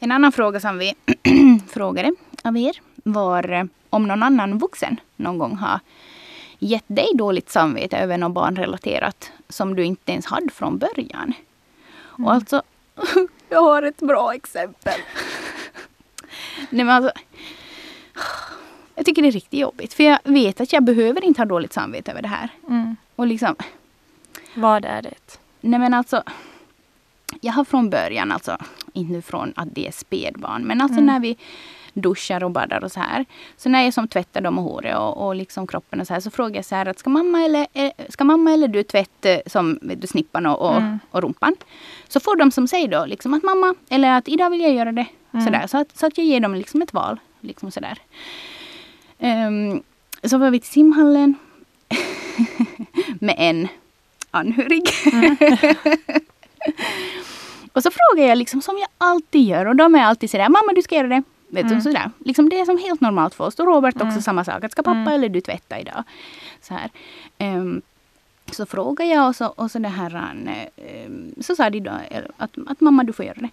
En 0.04 0.12
annan 0.12 0.32
fråga 0.32 0.60
som 0.60 0.78
vi 0.78 0.94
frågade 1.70 2.16
av 2.44 2.58
er 2.58 2.82
var 3.04 3.52
eh, 3.52 3.64
om 3.90 4.08
någon 4.08 4.24
annan 4.24 4.58
vuxen 4.58 5.00
någon 5.16 5.38
gång 5.38 5.56
har 5.56 5.80
gett 6.60 6.84
dig 6.88 7.08
dåligt 7.16 7.50
samvete 7.50 7.98
över 7.98 8.18
något 8.18 8.32
barnrelaterat 8.32 9.32
som 9.50 9.76
du 9.76 9.86
inte 9.86 10.12
ens 10.12 10.26
hade 10.26 10.50
från 10.50 10.78
början. 10.78 11.34
Och 12.02 12.34
alltså, 12.34 12.62
jag 13.50 13.62
har 13.62 13.84
ett 13.84 13.98
bra 13.98 14.34
exempel. 14.34 15.00
Nej 16.70 16.86
men 16.86 16.90
alltså, 16.90 17.12
jag 18.96 19.06
tycker 19.06 19.22
det 19.22 19.28
är 19.28 19.32
riktigt 19.32 19.60
jobbigt. 19.60 19.94
För 19.94 20.04
jag 20.04 20.20
vet 20.24 20.62
att 20.62 20.74
jag 20.74 20.84
behöver 20.84 21.24
inte 21.24 21.42
ha 21.42 21.46
dåligt 21.46 21.74
samvete 21.74 22.12
över 22.12 22.22
det 22.22 22.28
här. 22.28 22.50
Mm. 22.68 22.96
Och 23.16 23.28
liksom, 23.28 23.56
Vad 24.54 24.86
är 24.86 25.02
det? 25.02 25.40
Nej 25.62 25.80
men 25.80 25.94
alltså. 25.94 26.24
Jag 27.42 27.54
har 27.54 27.64
från 27.64 27.90
början 27.90 28.32
alltså. 28.32 28.58
Inte 28.94 29.22
från 29.22 29.54
att 29.56 29.68
det 29.76 29.88
är 29.88 29.92
spädbarn, 29.92 30.64
men 30.64 30.82
alltså 30.82 31.00
Mm. 31.00 31.06
när 31.06 31.20
vi 31.20 31.38
duschar 31.94 32.44
och 32.44 32.52
badar 32.52 32.84
och 32.84 32.92
så 32.92 33.00
här. 33.00 33.26
Så 33.58 33.70
när 33.70 33.84
jag 33.84 33.94
som 33.94 34.08
tvättar 34.08 34.42
dem 34.42 34.58
och 34.58 34.64
håret 34.64 34.98
och, 34.98 35.28
och 35.28 35.36
liksom 35.36 35.68
kroppen 35.68 36.02
och 36.02 36.08
så 36.08 36.14
här 36.14 36.22
så 36.22 36.32
frågar 36.32 36.56
jag 36.56 36.66
så 36.66 36.76
här 36.76 36.86
att 36.86 37.00
ska 37.00 37.10
mamma 37.10 37.42
eller, 37.46 37.68
eh, 37.74 37.92
ska 38.10 38.24
mamma 38.24 38.54
eller 38.54 38.68
du 38.68 38.84
tvätta 38.84 39.30
eh, 39.30 39.40
som 39.46 39.80
du, 39.82 40.08
snippan 40.08 40.46
och, 40.46 40.62
och, 40.70 40.78
Mm. 40.78 41.00
och 41.12 41.22
rumpan. 41.22 41.56
Så 42.08 42.20
får 42.20 42.36
de 42.36 42.52
som 42.52 42.68
säger 42.68 42.88
då 42.88 43.06
liksom 43.06 43.34
att 43.34 43.44
mamma 43.44 43.76
eller 43.90 44.12
att 44.18 44.28
idag 44.28 44.50
vill 44.50 44.62
jag 44.62 44.74
göra 44.74 44.92
det. 44.92 45.06
Mm. 45.34 45.46
Sådär, 45.46 45.68
så, 45.68 45.78
att, 45.78 45.98
så 45.98 46.06
att 46.06 46.18
jag 46.18 46.28
ger 46.28 46.40
dem 46.40 46.56
liksom 46.56 46.82
ett 46.82 46.94
val. 46.94 47.20
Liksom 47.42 47.72
sådär. 47.72 47.98
Ehm, 49.20 49.84
så 50.24 50.38
var 50.38 50.50
vi 50.50 50.60
till 50.60 50.70
simhallen 50.72 51.36
med 53.20 53.36
en 53.38 53.68
anhörig. 54.32 54.84
och 57.74 57.84
så 57.84 57.92
frågar 57.92 58.28
jag 58.30 58.38
liksom 58.38 58.62
som 58.62 58.78
jag 58.78 58.88
alltid 58.98 59.42
gör 59.48 59.66
och 59.66 59.76
de 59.76 59.96
är 59.96 60.04
alltid 60.04 60.30
sådär, 60.30 60.50
mamma 60.50 60.74
du 60.76 60.82
ska 60.82 60.96
göra 60.96 61.08
det. 61.08 61.24
Vet 61.48 61.64
du, 61.68 61.70
Mm. 61.74 61.82
sådär. 61.82 62.12
Liksom 62.26 62.50
det 62.50 62.60
är 62.60 62.66
som 62.66 62.78
helt 62.78 63.02
normalt 63.02 63.34
för 63.36 63.44
oss. 63.44 63.56
Och 63.60 63.66
Robert 63.66 63.96
också 63.96 64.06
Mm. 64.06 64.22
samma 64.22 64.44
sak. 64.46 64.64
Att 64.64 64.72
ska 64.72 64.84
pappa 64.84 64.98
Mm. 65.00 65.14
eller 65.14 65.30
du 65.30 65.42
tvätta 65.42 65.80
idag? 65.80 66.04
Så 66.62 66.74
här. 66.74 66.90
Ehm, 67.38 67.82
så 68.52 68.66
frågar 68.66 69.06
jag 69.06 69.28
och 69.28 69.36
så, 69.36 69.46
och 69.48 69.72
så 69.72 69.80
det 69.80 69.90
här, 69.90 70.16
ehm, 70.78 71.36
så 71.42 71.56
sa 71.56 71.70
de 71.70 71.80
då 71.80 71.92
eh, 72.10 72.22
att, 72.38 72.52
att 72.68 72.82
mamma 72.82 73.04
du 73.04 73.14
får 73.14 73.26
göra 73.26 73.38
det. 73.42 73.50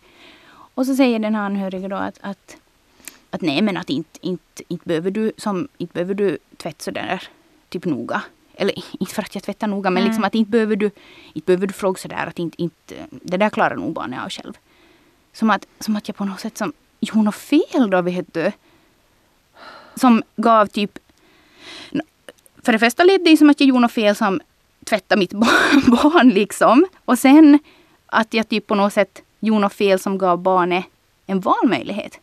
Och 0.75 0.87
så 0.87 0.95
säger 0.95 1.19
den 1.19 1.35
här 1.35 1.43
anhöriga 1.43 1.89
då 1.89 1.97
att, 1.97 2.19
att, 2.21 2.57
att 3.31 3.41
nej 3.41 3.63
men 3.63 3.77
att 3.77 3.91
inte, 3.91 4.19
inte, 4.27 4.63
inte, 4.69 4.89
behöver 4.89 5.11
du 5.11 5.33
som, 5.37 5.69
inte 5.79 5.95
behöver 5.95 6.15
du 6.15 6.39
tvätta 6.57 6.83
sådär 6.85 7.23
typ 7.69 7.85
noga. 7.85 8.23
Eller 8.61 8.75
inte 9.01 9.15
för 9.15 9.23
att 9.23 9.35
jag 9.35 9.45
tvättar 9.45 9.67
noga 9.67 9.91
men 9.91 10.01
Mm. 10.03 10.09
liksom 10.09 10.25
att 10.25 10.35
inte 10.35 10.51
behöver 10.51 10.77
du, 10.77 10.91
inte 11.33 11.47
behöver 11.47 11.67
du 11.67 11.73
fråga 11.73 11.99
sådär 11.99 12.27
att 12.27 12.39
inte, 12.39 12.63
inte, 12.63 12.95
det 13.11 13.37
där 13.37 13.51
klarar 13.51 13.77
nog 13.77 13.93
barnet 13.93 14.21
av 14.25 14.31
själv. 14.31 14.53
Som 15.33 15.51
att, 15.51 15.67
som 15.81 15.97
att 15.97 16.09
jag 16.09 16.17
på 16.17 16.25
något 16.25 16.41
sätt 16.41 16.59
som 16.59 16.73
gjorde 17.01 17.23
något 17.23 17.35
fel 17.35 17.91
då 17.91 18.03
vet 18.03 18.35
du. 18.35 18.53
Som 19.95 20.23
gav 20.37 20.67
typ 20.67 20.99
för 22.63 22.73
det 22.73 22.79
första 22.79 23.05
lät 23.05 23.25
det 23.25 23.37
som 23.37 23.51
att 23.51 23.61
jag 23.61 23.69
gjorde 23.69 23.81
något 23.81 23.93
fel 23.93 24.17
som 24.17 24.41
tvättade 24.85 25.19
mitt 25.19 25.33
barn, 25.43 25.83
barn 26.03 26.29
liksom. 26.29 26.87
Och 27.05 27.19
sen 27.19 27.59
att 28.07 28.35
jag 28.35 28.49
typ 28.49 28.67
på 28.67 28.75
något 28.75 28.93
sätt 28.93 29.23
gjorde 29.41 29.61
något 29.61 29.73
fel 29.75 29.99
som 29.99 30.19
gav 30.19 30.39
barnet 30.39 30.85
en 31.27 31.41
valmöjlighet. 31.41 32.21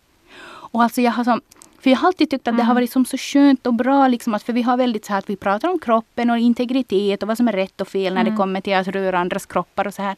Och 0.71 0.83
alltså 0.83 1.01
jag 1.01 1.11
har 1.11 1.23
som, 1.23 1.41
för 1.85 1.89
jag 1.89 1.97
har 1.97 2.07
alltid 2.07 2.29
tyckt 2.29 2.47
att 2.47 2.57
det 2.57 2.63
har 2.63 2.71
Mm. 2.71 2.75
varit 2.75 2.91
som 2.91 3.05
så 3.05 3.17
skönt 3.17 3.67
och 3.67 3.73
bra 3.73 4.07
liksom 4.07 4.33
att 4.33 4.43
för 4.43 4.53
vi 4.53 4.61
har 4.61 4.77
väldigt 4.77 5.05
så 5.05 5.11
här 5.13 5.19
att 5.19 5.29
vi 5.29 5.35
pratar 5.35 5.69
om 5.69 5.79
kroppen 5.79 6.29
och 6.29 6.37
integritet 6.37 7.21
och 7.23 7.27
vad 7.27 7.37
som 7.37 7.47
är 7.47 7.51
rätt 7.53 7.81
och 7.81 7.87
fel 7.87 8.13
när 8.13 8.23
det 8.23 8.29
Mm. 8.29 8.37
kommer 8.37 8.61
till 8.61 8.73
att 8.73 8.87
röra 8.87 9.19
andras 9.19 9.45
kroppar 9.45 9.87
och 9.87 9.93
så 9.93 10.01
här. 10.01 10.15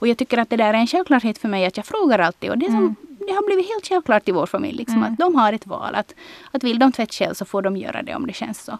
Och 0.00 0.08
jag 0.08 0.18
tycker 0.18 0.38
att 0.38 0.50
det 0.50 0.56
där 0.56 0.74
är 0.74 0.78
en 0.78 0.86
självklarhet 0.86 1.38
för 1.38 1.48
mig 1.48 1.66
att 1.66 1.76
jag 1.76 1.86
frågar 1.86 2.18
alltid 2.18 2.50
och 2.50 2.58
det, 2.58 2.66
som, 2.66 2.76
Mm. 2.76 2.94
det 3.26 3.32
har 3.32 3.46
blivit 3.46 3.68
helt 3.68 3.86
självklart 3.88 4.28
i 4.28 4.32
vår 4.32 4.46
familj 4.46 4.76
liksom 4.78 4.96
Mm. 4.96 5.12
att 5.12 5.18
de 5.18 5.34
har 5.34 5.52
ett 5.52 5.66
val 5.66 5.94
att, 5.94 6.14
att 6.52 6.64
vill 6.64 6.78
de 6.78 6.92
tvätta 6.92 7.12
själv 7.12 7.34
så 7.34 7.44
får 7.44 7.62
de 7.62 7.76
göra 7.76 8.02
det 8.02 8.14
om 8.14 8.26
det 8.26 8.32
känns 8.32 8.60
så. 8.64 8.78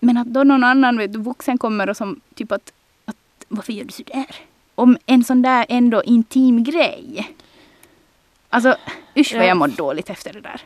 Men 0.00 0.16
att 0.16 0.26
då 0.26 0.44
någon 0.44 0.64
annan 0.64 0.98
vet, 0.98 1.16
vuxen 1.16 1.58
kommer 1.58 1.90
och 1.90 1.96
som 1.96 2.20
typ 2.34 2.52
att, 2.52 2.72
att 3.04 3.16
varför 3.48 3.72
gör 3.72 3.84
du 3.84 3.92
sådär? 3.92 4.26
Om 4.74 4.96
en 5.06 5.24
sån 5.24 5.42
där 5.42 5.66
ändå 5.68 6.02
intim 6.02 6.64
grej. 6.64 7.30
Alltså 8.48 8.76
usch 9.16 9.32
vad 9.34 9.42
Ja. 9.44 9.48
jag 9.48 9.56
mådde 9.56 9.74
dåligt 9.76 10.10
efter 10.10 10.32
det 10.32 10.40
där. 10.40 10.60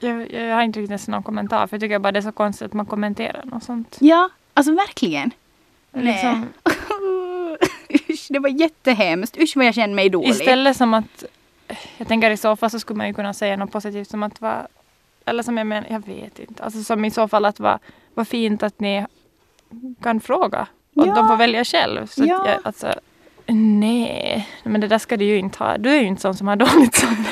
Jag, 0.00 0.32
jag 0.32 0.54
har 0.54 0.62
inte 0.62 0.80
riktigt 0.80 1.08
någon 1.08 1.22
kommentar 1.22 1.66
för 1.66 1.76
jag 1.76 1.80
tycker 1.80 1.98
bara 1.98 2.12
det 2.12 2.18
är 2.18 2.22
så 2.22 2.32
konstigt 2.32 2.66
att 2.66 2.72
man 2.72 2.86
kommenterar 2.86 3.44
något 3.44 3.62
sånt. 3.64 3.96
Ja, 4.00 4.28
alltså 4.54 4.74
verkligen. 4.74 5.30
Liksom, 5.92 6.46
usch, 8.10 8.26
det 8.28 8.38
var 8.38 8.48
jättehemskt. 8.48 9.38
Usch 9.38 9.56
vad 9.56 9.66
jag 9.66 9.74
kände 9.74 9.96
mig 9.96 10.08
dålig. 10.08 10.28
istället 10.30 10.76
som 10.76 10.94
att 10.94 11.24
jag 11.98 12.08
tänker 12.08 12.30
i 12.30 12.36
så 12.36 12.56
fall 12.56 12.70
så 12.70 12.80
skulle 12.80 12.96
man 12.96 13.06
ju 13.08 13.14
kunna 13.14 13.34
säga 13.34 13.56
något 13.56 13.72
positivt 13.72 14.10
som 14.10 14.22
att 14.22 14.40
vara 14.40 14.66
eller 15.24 15.42
som 15.42 15.56
jag 15.58 15.66
menar, 15.66 15.86
jag 15.90 16.06
vet 16.06 16.38
inte. 16.38 16.64
Alltså 16.64 16.82
som 16.82 17.04
i 17.04 17.10
så 17.10 17.28
fall 17.28 17.44
att 17.44 17.60
vara 17.60 17.78
vad 18.14 18.28
fint 18.28 18.62
att 18.62 18.80
ni 18.80 19.06
kan 20.02 20.20
fråga. 20.20 20.66
Och 20.96 21.06
Ja. 21.06 21.14
de 21.14 21.28
får 21.28 21.36
välja 21.36 21.64
själv. 21.64 22.06
Så 22.06 22.24
Ja. 22.24 22.48
jag, 22.48 22.58
alltså, 22.64 22.94
nej, 23.46 24.48
men 24.64 24.80
det 24.80 24.86
där 24.88 24.98
ska 24.98 25.16
du 25.16 25.24
ju 25.24 25.38
inte 25.38 25.64
ha. 25.64 25.78
Du 25.78 25.90
är 25.90 26.00
ju 26.00 26.06
inte 26.06 26.22
sån 26.22 26.34
som 26.34 26.48
har 26.48 26.56
dåligt 26.56 26.94
samvete. 26.94 27.30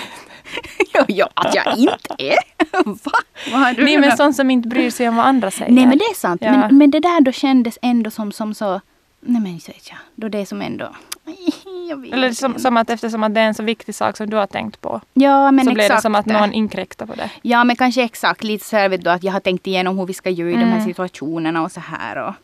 Ja, 0.99 1.05
ja, 1.09 1.29
att 1.35 1.55
jag 1.55 1.77
inte 1.79 2.15
är. 2.19 2.37
Va? 2.85 3.13
Vad 3.53 3.77
du 3.77 3.85
Nej, 3.85 3.99
men 3.99 4.17
sån 4.17 4.35
som 4.35 4.51
inte 4.51 4.69
bryr 4.69 4.91
sig 4.91 5.09
om 5.09 5.17
vad 5.17 5.27
andra 5.27 5.51
säger. 5.51 5.73
Nej 5.73 5.87
men 5.87 5.99
det 5.99 6.05
är 6.05 6.15
sant. 6.15 6.43
Ja. 6.45 6.51
Men, 6.51 6.79
men 6.79 6.91
det 6.91 7.01
där 7.01 7.21
då 7.21 7.33
kändes 7.33 7.79
ändå 7.83 8.11
som, 8.11 8.33
som 8.33 8.55
så... 8.55 8.81
Nej 9.21 9.43
men 9.43 9.61
så 9.61 9.73
vet 9.73 9.89
jag. 9.89 9.99
Då 10.15 10.29
det 10.29 10.39
är 10.39 10.45
som 10.45 10.63
ändå... 10.63 10.89
Jag 11.89 11.97
vet 12.01 12.13
Eller 12.13 12.33
som, 12.33 12.59
som 12.59 12.77
att 12.77 12.91
eftersom 12.91 13.23
att 13.23 13.35
det 13.35 13.41
är 13.41 13.45
en 13.45 13.55
så 13.55 13.63
viktig 13.63 13.95
sak 13.95 14.17
som 14.17 14.31
du 14.31 14.37
har 14.37 14.47
tänkt 14.47 14.81
på. 14.81 15.01
Ja 15.15 15.51
men 15.51 15.65
så 15.65 15.73
blir 15.75 15.89
det 15.89 16.01
som 16.01 16.15
att 16.15 16.27
någon 16.27 16.53
inkräktar 16.53 17.07
på 17.07 17.15
det. 17.15 17.31
Ja 17.43 17.65
men 17.65 17.77
kanske 17.77 18.03
exakt 18.03 18.45
lite 18.45 18.65
så 18.65 18.77
här 18.77 18.89
vet 18.89 19.05
du 19.05 19.11
att 19.11 19.23
jag 19.23 19.33
har 19.33 19.41
tänkt 19.41 19.67
igenom 19.67 19.99
hur 19.99 20.07
vi 20.07 20.15
ska 20.15 20.31
göra 20.31 20.51
i 20.51 20.53
de 20.53 20.65
här 20.65 20.73
Mm. 20.73 20.85
situationerna 20.85 21.63
och 21.63 21.73
så 21.73 21.81
här 21.81 22.17
och... 22.17 22.35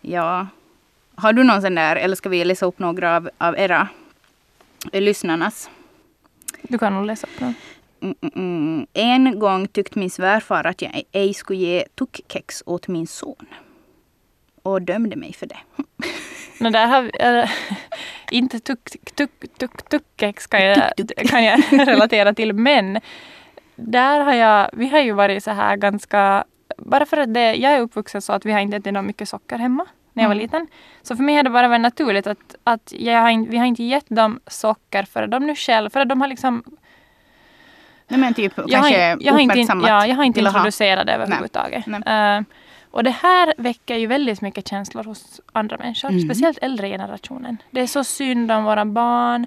Ja. 0.00 0.46
Har 1.14 1.32
du 1.32 1.44
någon 1.44 1.62
sån 1.62 1.74
där 1.74 1.96
eller 1.96 2.16
ska 2.16 2.28
vi 2.28 2.44
läsa 2.44 2.66
upp 2.66 2.78
några 2.78 3.16
av, 3.16 3.30
av 3.38 3.58
era 3.58 3.88
eh, 4.92 5.00
lyssnarnas? 5.02 5.70
Du 6.62 6.78
kan 6.78 6.94
nog 6.94 7.06
läsa 7.06 7.26
upp 7.26 7.38
den. 7.38 7.54
Mm, 8.02 8.14
mm, 8.22 8.32
mm. 8.34 8.86
En 8.92 9.38
gång 9.38 9.68
tyckte 9.68 9.98
min 9.98 10.10
svärfar 10.10 10.64
att 10.64 10.82
jag 10.82 11.02
ej 11.12 11.34
skulle 11.34 11.58
ge 11.58 11.84
tuckkex 11.94 12.62
åt 12.66 12.88
min 12.88 13.06
son. 13.06 13.46
Och 14.62 14.82
dömde 14.82 15.16
mig 15.16 15.32
för 15.32 15.46
det. 15.46 15.58
Men 16.60 16.72
där 16.72 16.86
har 16.86 17.02
vi, 17.02 17.10
äh, 17.20 17.50
inte 18.30 18.60
tuck, 18.60 18.90
tuck, 19.14 19.30
tuck, 19.58 19.88
tuckex 19.88 20.46
kan 20.46 20.64
jag, 20.64 20.92
kan 21.28 21.44
jag 21.44 21.62
relatera 21.88 22.34
till. 22.34 22.52
Men 22.52 23.00
där 23.76 24.20
har 24.20 24.34
jag, 24.34 24.70
vi 24.72 24.88
har 24.88 25.00
ju 25.00 25.12
varit 25.12 25.44
så 25.44 25.50
här 25.50 25.76
ganska, 25.76 26.44
bara 26.78 27.06
för 27.06 27.16
att 27.16 27.34
det, 27.34 27.54
jag 27.54 27.72
är 27.72 27.80
uppvuxen 27.80 28.22
så 28.22 28.32
att 28.32 28.46
vi 28.46 28.52
har 28.52 28.60
inte 28.60 28.76
ätit 28.76 28.92
något 28.92 29.04
mycket 29.04 29.28
socker 29.28 29.58
hemma 29.58 29.86
när 30.20 30.24
jag 30.24 30.28
var 30.28 30.34
Mm. 30.34 30.42
liten. 30.42 30.66
Så 31.02 31.16
för 31.16 31.22
mig 31.22 31.36
har 31.36 31.42
det 31.42 31.50
bara 31.50 31.68
varit 31.68 31.80
naturligt 31.80 32.26
att, 32.26 32.54
att 32.64 32.92
jag 32.96 33.20
har, 33.20 33.46
vi 33.46 33.56
har 33.58 33.66
inte 33.66 33.82
gett 33.82 34.06
dem 34.08 34.40
socker 34.46 35.02
för 35.02 35.26
de 35.26 35.46
nu 35.46 35.54
själv, 35.54 35.90
för 35.90 36.00
att 36.00 36.08
de 36.08 36.20
har 36.20 36.28
liksom 36.28 36.62
Nej 38.08 38.20
men 38.20 38.34
typ 38.34 38.52
jag 38.56 38.62
har, 38.62 38.68
kanske 38.68 39.12
inte- 39.12 39.24
jag 39.26 39.32
har 39.32 39.40
inte, 39.40 39.58
ja, 39.88 40.06
jag 40.06 40.16
har 40.16 40.24
inte 40.24 40.40
att 40.40 40.46
introducerat 40.46 41.06
det 41.06 41.12
överhuvudtaget. 41.12 41.84
Nej. 41.86 42.36
Eh, 42.36 42.42
och 42.90 43.04
det 43.04 43.10
här 43.10 43.54
väcker 43.58 43.96
ju 43.96 44.06
väldigt 44.06 44.40
mycket 44.40 44.68
känslor 44.68 45.04
hos 45.04 45.40
andra 45.52 45.76
människor. 45.76 46.08
Mm. 46.08 46.20
Speciellt 46.20 46.58
äldre 46.62 46.88
generationen. 46.88 47.56
Det 47.70 47.80
är 47.80 47.86
så 47.86 48.04
synd 48.04 48.52
om 48.52 48.64
våra 48.64 48.84
barn. 48.84 49.46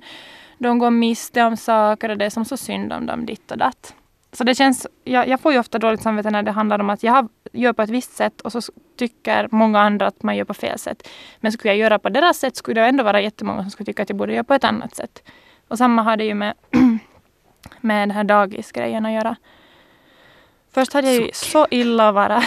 De 0.58 0.80
går 0.80 0.90
miste 0.90 1.44
om 1.44 1.58
saker 1.58 2.10
och 2.10 2.18
det 2.18 2.26
är 2.26 2.30
som 2.30 2.46
så 2.46 2.58
synd 2.58 2.94
om 2.94 3.06
dem 3.06 3.26
ditt 3.26 3.52
och 3.52 3.58
datt. 3.58 3.96
Så 4.34 4.44
det 4.44 4.56
känns, 4.56 4.88
jag, 5.04 5.28
jag 5.28 5.40
får 5.40 5.54
ju 5.54 5.60
ofta 5.60 5.80
dåligt 5.80 6.02
samvete 6.02 6.30
när 6.30 6.44
det 6.44 6.52
handlar 6.52 6.80
om 6.80 6.90
att 6.90 7.04
jag 7.04 7.30
gör 7.52 7.74
på 7.74 7.82
ett 7.82 7.90
visst 7.90 8.16
sätt 8.16 8.42
och 8.42 8.52
så 8.52 8.62
tycker 8.98 9.48
många 9.52 9.80
andra 9.80 10.08
att 10.08 10.24
man 10.24 10.38
gör 10.38 10.46
på 10.46 10.54
fel 10.54 10.80
sätt. 10.80 11.08
Men 11.40 11.52
skulle 11.52 11.72
jag 11.72 11.78
göra 11.78 12.00
på 12.00 12.10
deras 12.10 12.38
sätt 12.38 12.56
skulle 12.56 12.82
det 12.82 12.88
ändå 12.88 13.04
vara 13.04 13.22
jättemånga 13.22 13.62
som 13.62 13.72
skulle 13.72 13.86
tycka 13.86 14.04
att 14.04 14.10
jag 14.10 14.18
borde 14.18 14.34
göra 14.34 14.44
på 14.44 14.54
ett 14.54 14.64
annat 14.64 14.96
sätt. 14.96 15.24
Och 15.68 15.78
samma 15.78 16.02
har 16.02 16.18
det 16.18 16.26
ju 16.26 16.34
med, 16.34 16.54
med 17.82 18.02
den 18.02 18.12
här 18.12 18.24
dagisgrejen 18.24 19.06
att 19.06 19.12
göra. 19.12 19.36
Först 20.72 20.94
hade 20.94 21.14
jag 21.14 21.26
ju 21.26 21.30
så 21.34 21.68
illa 21.72 22.10
att 22.10 22.16
vara 22.16 22.44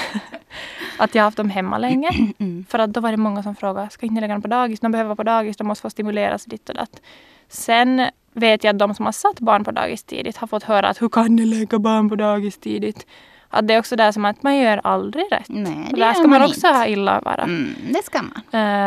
att 0.99 1.14
jag 1.14 1.22
haft 1.22 1.37
dem 1.37 1.51
hemma 1.51 1.79
länge. 1.79 2.11
Mm. 2.38 2.64
För 2.68 2.79
att 2.79 2.92
då 2.92 3.01
var 3.01 3.11
det 3.11 3.16
många 3.16 3.42
som 3.42 3.57
frågade, 3.57 3.90
ska 3.90 4.07
inte 4.07 4.20
lägga 4.20 4.35
dem 4.35 4.42
på 4.42 4.49
dagis? 4.49 4.81
De 4.81 4.92
behöver 4.92 5.09
vara 5.09 5.16
på 5.16 5.22
dagis, 5.22 5.57
de 5.57 5.66
måste 5.66 5.83
få 5.83 5.90
stimuleras 5.90 6.44
ditt 6.44 6.68
och 6.68 6.75
datt. 6.75 7.01
Sen 7.49 8.07
vet 8.37 8.64
jag 8.64 8.75
att 8.75 8.79
de 8.79 8.94
som 8.94 9.05
har 9.05 9.12
satt 9.12 9.40
barn 9.40 9.64
på 9.64 9.70
dagis 9.70 10.05
tidigt 10.05 10.37
har 10.37 10.46
fått 10.46 10.62
höra 10.62 10.88
att 10.88 11.03
hur 11.03 11.09
kan 11.09 11.37
ni 11.37 11.46
lägga 11.46 11.79
barn 11.79 12.09
på 12.09 12.16
dagis 12.16 12.59
tidigt? 12.59 13.07
Att 13.49 13.68
det 13.68 13.75
är 13.75 13.79
också 13.79 13.96
där 13.96 14.12
som 14.12 14.25
att 14.25 14.42
man 14.42 14.57
gör 14.57 14.81
aldrig 14.85 15.25
rätt. 15.33 15.49
Nej, 15.49 15.88
det 15.90 16.01
där 16.01 16.12
ska 16.12 16.29
man 16.29 16.42
också 16.42 16.55
inte. 16.55 16.68
ha 16.68 16.87
illa 16.87 17.20
vara. 17.20 17.42
Mm, 17.42 17.75
det 17.92 18.05
ska 18.05 18.22
man. 18.22 18.40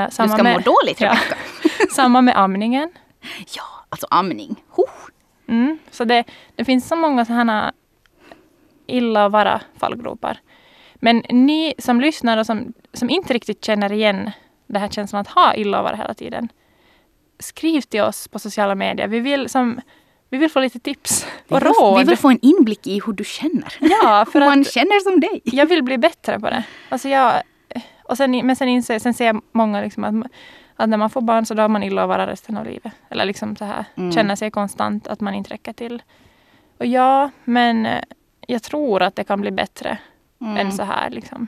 Du 0.07 0.12
samma 0.15 0.33
ska 0.33 0.43
med, 0.43 0.53
må 0.53 0.59
dåligt 0.59 1.01
Ja. 1.01 1.17
Samma 1.91 2.21
med 2.21 2.38
amningen. 2.38 2.89
Ja, 3.55 3.63
alltså 3.89 4.07
amning. 4.09 4.55
Huh. 4.75 4.85
Mm. 5.47 5.77
Så 5.91 6.03
det, 6.03 6.23
det 6.55 6.65
finns 6.65 6.88
så 6.88 6.95
många 6.95 7.25
sådana 7.25 7.73
illa 8.88 9.29
vara 9.29 9.62
fallgropar. 9.77 10.39
Men 10.95 11.23
ni 11.29 11.73
som 11.77 12.01
lyssnar 12.01 12.38
och 12.38 12.45
som, 12.45 12.73
som 12.93 13.09
inte 13.09 13.33
riktigt 13.33 13.65
känner 13.65 13.91
igen 13.91 14.31
det 14.67 14.79
här 14.79 14.89
känslan 14.89 15.21
att 15.21 15.27
ha 15.27 15.55
illa 15.55 15.81
vara 15.81 15.95
hela 15.95 16.13
tiden. 16.13 16.49
Skriv 17.39 17.82
till 17.82 18.02
oss 18.02 18.28
på 18.28 18.39
sociala 18.39 18.75
medier. 18.75 19.08
Vi 19.08 19.19
vill, 19.19 19.49
som, 19.49 19.82
vi 20.30 20.38
vill 20.38 20.49
få 20.49 20.60
lite 20.60 20.80
tips 20.80 21.25
och 21.49 21.62
Vi 21.62 21.65
vill, 21.65 21.73
råd. 21.73 21.99
vi 21.99 22.04
vill 22.06 22.17
få 22.17 22.30
en 22.30 22.39
inblick 22.41 22.88
i 22.88 23.02
hur 23.06 23.13
du 23.13 23.23
känner. 23.23 23.73
Ja, 23.80 24.25
för 24.32 24.39
hur 24.39 24.47
man 24.49 24.63
känner 24.65 24.99
som 25.04 25.19
dig. 25.19 25.41
jag 25.43 25.65
vill 25.65 25.84
bli 25.84 25.97
bättre 25.97 26.39
på 26.39 26.49
det. 26.49 26.63
Alltså 26.89 27.10
jag, 27.10 27.34
och 28.04 28.17
sen, 28.17 28.32
men 28.43 28.56
sen, 28.56 28.67
inser, 28.69 28.99
sen 28.99 29.13
ser 29.13 29.36
många 29.52 29.82
liksom 29.82 30.04
att, 30.04 30.32
att 30.75 30.89
när 30.89 30.97
man 30.97 31.10
får 31.10 31.21
barn 31.21 31.45
så 31.45 31.54
då 31.54 31.62
har 31.62 31.69
man 31.69 31.84
illa 31.84 32.02
att 32.04 32.10
vara 32.10 32.28
resten 32.28 32.58
av 32.58 32.65
livet. 32.65 32.93
Eller 33.10 33.25
liksom 33.25 33.56
så 33.56 33.65
här, 33.65 33.86
Mm. 33.95 34.12
känna 34.12 34.36
sig 34.36 34.52
konstant 34.52 35.08
att 35.08 35.19
man 35.21 35.34
inte 35.34 35.49
räcker 35.54 35.73
till. 35.73 36.02
Och 36.78 36.86
ja, 36.86 37.30
men 37.43 37.86
eh, 37.86 38.04
jag 38.47 38.63
tror 38.63 39.02
att 39.02 39.15
det 39.15 39.23
kan 39.23 39.41
bli 39.41 39.52
bättre 39.52 39.97
Mm. 40.41 40.58
än 40.58 40.71
så 40.71 40.84
här. 40.84 41.10
Liksom. 41.10 41.47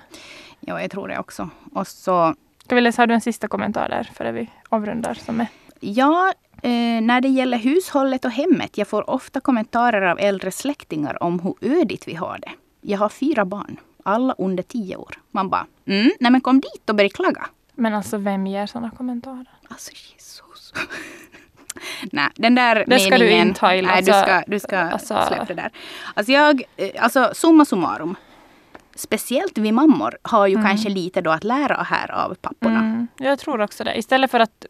Ja, 0.59 0.81
jag 0.81 0.91
tror 0.91 1.07
det 1.07 1.19
också. 1.19 1.49
Och 1.73 1.87
så, 1.87 2.35
Ska 2.65 2.75
vi 2.75 2.81
läsa, 2.81 3.01
har 3.01 3.07
du 3.07 3.13
en 3.13 3.21
sista 3.21 3.47
kommentar 3.47 3.89
där 3.89 4.09
före 4.13 4.31
vi 4.31 4.49
avrundar? 4.69 5.13
Som 5.13 5.39
är, 5.41 5.47
ja, 5.81 6.33
Eh, 6.63 7.01
när 7.01 7.21
det 7.21 7.27
gäller 7.27 7.57
hushållet 7.57 8.25
och 8.25 8.31
hemmet, 8.31 8.77
jag 8.77 8.87
får 8.87 9.09
ofta 9.09 9.39
kommentarer 9.39 10.01
av 10.01 10.19
äldre 10.19 10.51
släktingar 10.51 11.23
om 11.23 11.39
hur 11.39 11.55
ödigt 11.81 12.07
vi 12.07 12.15
har 12.15 12.37
det. 12.41 12.51
Jag 12.81 12.99
har 12.99 13.09
fyra 13.09 13.45
barn, 13.45 13.77
alla 14.03 14.35
under 14.37 14.63
tio 14.63 14.95
år. 14.95 15.15
Man 15.31 15.49
bara, 15.49 15.65
mm, 15.85 16.11
nej 16.19 16.31
men 16.31 16.41
kom 16.41 16.59
dit 16.61 16.89
och 16.89 16.95
börja 16.95 17.09
klaga. 17.09 17.45
Men 17.75 17.93
alltså 17.93 18.17
vem 18.17 18.47
ger 18.47 18.65
sådana 18.65 18.91
kommentarer? 18.91 19.49
Alltså 19.67 19.91
Jesus. 19.91 20.73
Nej, 22.11 22.29
den 22.35 22.55
där 22.55 22.83
Det 22.87 22.99
ska 22.99 23.17
du 23.17 23.23
meningen. 23.25 23.47
inte 23.47 23.65
ha 23.65 23.75
illa. 23.75 23.87
Nej, 23.93 24.01
du 24.03 24.11
Alltså, 24.11 24.31
ska, 24.31 24.43
du 24.47 24.59
ska 24.59 24.77
alltså- 24.79 25.23
släppa 25.27 25.45
det 25.45 25.53
där. 25.53 25.71
Alltså 26.13 26.31
jag, 26.31 26.63
eh, 26.77 26.89
alltså 27.03 27.31
summa 27.33 27.65
summarum. 27.65 28.15
Speciellt 28.95 29.57
vi 29.57 29.71
mammor 29.71 30.17
har 30.21 30.47
ju 30.47 30.55
kanske 30.55 30.89
lite 30.89 31.21
då 31.21 31.31
att 31.31 31.43
lära 31.43 31.83
här 31.83 32.11
av 32.11 32.35
papporna. 32.35 32.79
Mm, 32.79 33.07
jag 33.17 33.39
tror 33.39 33.61
också 33.61 33.83
det. 33.83 33.95
Istället 33.97 34.31
för 34.31 34.39
att 34.39 34.65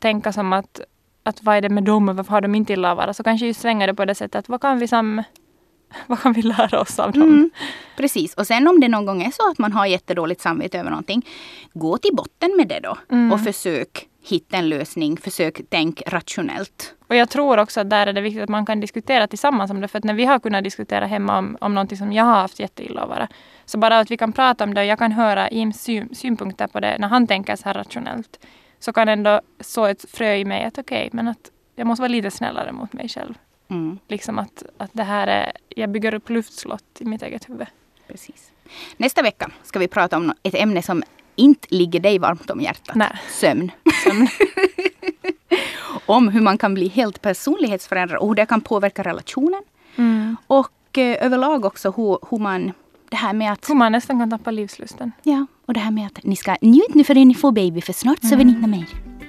tänka 0.00 0.32
som 0.32 0.52
att, 0.52 0.80
att 1.22 1.42
vad 1.42 1.56
är 1.56 1.60
det 1.60 1.68
med 1.68 1.84
dem 1.84 2.08
och 2.08 2.16
varför 2.16 2.30
har 2.30 2.40
de 2.40 2.54
inte 2.54 2.72
illa 2.72 2.94
vara, 2.94 3.14
så 3.14 3.22
kanske 3.22 3.46
just 3.46 3.60
svänga 3.60 3.86
det 3.86 3.94
på 3.94 4.04
det 4.04 4.14
sättet 4.14 4.38
att 4.38 4.48
vad 4.48 4.60
kan 4.60 4.78
vi, 4.78 4.88
som, 4.88 5.22
vad 6.06 6.20
kan 6.20 6.32
vi 6.32 6.42
lära 6.42 6.80
oss 6.80 6.98
av 6.98 7.12
dem? 7.12 7.22
Mm, 7.22 7.50
precis. 7.96 8.34
Och 8.34 8.46
sen 8.46 8.68
om 8.68 8.80
det 8.80 8.88
någon 8.88 9.06
gång 9.06 9.22
är 9.22 9.30
så 9.30 9.50
att 9.50 9.58
man 9.58 9.72
har 9.72 9.86
jättedåligt 9.86 10.40
samvete 10.40 10.78
över 10.78 10.90
någonting. 10.90 11.26
Gå 11.72 11.98
till 11.98 12.14
botten 12.16 12.56
med 12.56 12.68
det 12.68 12.80
då. 12.80 12.98
Mm. 13.10 13.32
Och 13.32 13.40
försök 13.40 14.08
hitta 14.28 14.56
en 14.56 14.68
lösning. 14.68 15.16
Försök 15.16 15.60
tänk 15.68 16.02
rationellt. 16.06 16.94
Och 17.08 17.16
jag 17.16 17.30
tror 17.30 17.58
också 17.58 17.80
att 17.80 17.90
där 17.90 18.06
är 18.06 18.12
det 18.12 18.20
viktigt 18.20 18.42
att 18.42 18.48
man 18.48 18.66
kan 18.66 18.80
diskutera 18.80 19.26
tillsammans 19.26 19.70
om 19.70 19.80
det. 19.80 19.88
För 19.88 19.98
att 19.98 20.04
när 20.04 20.14
vi 20.14 20.24
har 20.24 20.38
kunnat 20.38 20.64
diskutera 20.64 21.06
hemma 21.06 21.38
om, 21.38 21.56
om 21.60 21.74
någonting 21.74 21.98
som 21.98 22.12
jag 22.12 22.24
har 22.24 22.34
haft 22.34 22.60
jätteilla 22.60 23.02
att 23.02 23.08
vara. 23.08 23.28
Så 23.64 23.78
bara 23.78 23.98
att 23.98 24.10
vi 24.10 24.16
kan 24.16 24.32
prata 24.32 24.64
om 24.64 24.74
det 24.74 24.80
och 24.80 24.86
jag 24.86 24.98
kan 24.98 25.12
höra 25.12 25.50
Jims 25.50 25.82
syn, 25.82 26.14
synpunkter 26.14 26.66
på 26.66 26.80
det 26.80 26.96
när 26.98 27.08
han 27.08 27.26
tänker 27.26 27.56
så 27.56 27.64
här 27.64 27.74
rationellt. 27.74 28.38
Så 28.80 28.92
kan 28.92 29.08
ändå 29.08 29.40
så 29.60 29.84
ett 29.84 30.10
frö 30.10 30.34
i 30.34 30.44
mig 30.44 30.64
att 30.64 30.78
okej, 30.78 31.08
men 31.12 31.28
att 31.28 31.50
jag 31.76 31.86
måste 31.86 32.02
vara 32.02 32.08
lite 32.08 32.30
snällare 32.30 32.72
mot 32.72 32.92
mig 32.92 33.08
själv. 33.08 33.34
Mm, 33.70 33.98
Liksom 34.08 34.38
att, 34.38 34.62
att 34.76 34.90
det 34.92 35.02
här 35.02 35.26
är, 35.26 35.52
jag 35.68 35.90
bygger 35.90 36.14
upp 36.14 36.30
luftslott 36.30 36.84
i 36.98 37.04
mitt 37.04 37.22
eget 37.22 37.48
huvud. 37.48 37.66
precis. 38.08 38.52
Nästa 38.96 39.22
vecka 39.22 39.50
ska 39.62 39.78
vi 39.78 39.88
prata 39.88 40.16
om 40.16 40.32
ett 40.42 40.54
ämne 40.54 40.82
som 40.82 41.02
inte 41.36 41.68
ligger 41.70 42.00
dig 42.00 42.18
varmt 42.18 42.50
om 42.50 42.60
hjärtat. 42.60 42.96
Nej. 42.96 43.20
Sömn. 43.30 43.70
Sömn. 44.04 44.28
om 46.06 46.28
hur 46.28 46.40
man 46.40 46.58
kan 46.58 46.74
bli 46.74 46.88
helt 46.88 47.22
personlighetsförändrad 47.22 48.18
och 48.18 48.28
hur 48.28 48.34
det 48.34 48.46
kan 48.46 48.60
påverka 48.60 49.02
relationen. 49.02 49.62
Mm. 49.96 50.36
Och 50.46 50.98
eh, 50.98 51.24
överlag 51.26 51.64
också 51.64 51.90
hur, 51.90 52.18
hur 52.30 52.38
man... 52.38 52.72
Det 53.10 53.16
här 53.16 53.32
med 53.32 53.52
att... 53.52 53.70
Hur 53.70 53.74
man 53.74 53.92
nästan 53.92 54.18
kan 54.18 54.30
tappa 54.30 54.50
livslusten. 54.50 55.12
Ja, 55.22 55.46
och 55.66 55.74
det 55.74 55.80
här 55.80 55.90
med 55.90 56.06
att 56.06 56.24
ni 56.24 56.36
ska 56.36 56.56
njut 56.60 56.94
nu 56.94 57.04
förrän 57.04 57.28
ni 57.28 57.34
får 57.34 57.52
baby 57.52 57.80
för 57.80 57.92
snart 57.92 58.22
sover 58.22 58.44
ni 58.44 58.52
inte 58.52 58.68
mer. 58.68 58.86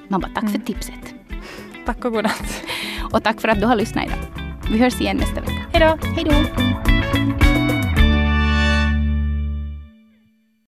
Man 0.08 0.22
bara 0.22 0.32
tack 0.36 0.52
för 0.52 0.60
tipset. 0.60 1.14
Tack 1.86 2.06
och 2.06 2.12
godnatt. 2.12 2.64
Och 3.12 3.24
tack 3.24 3.42
för 3.42 3.48
att 3.48 3.60
du 3.60 3.66
har 3.66 3.76
lyssnat 3.76 4.06
idag. 4.06 4.18
Vi 4.72 4.78
hörs 4.78 5.02
igen 5.02 5.18
nästa 5.18 5.42
vecka. 5.42 5.66
Hej 5.74 5.80
då! 5.80 6.08
Hej 6.16 6.24
då! 6.24 6.89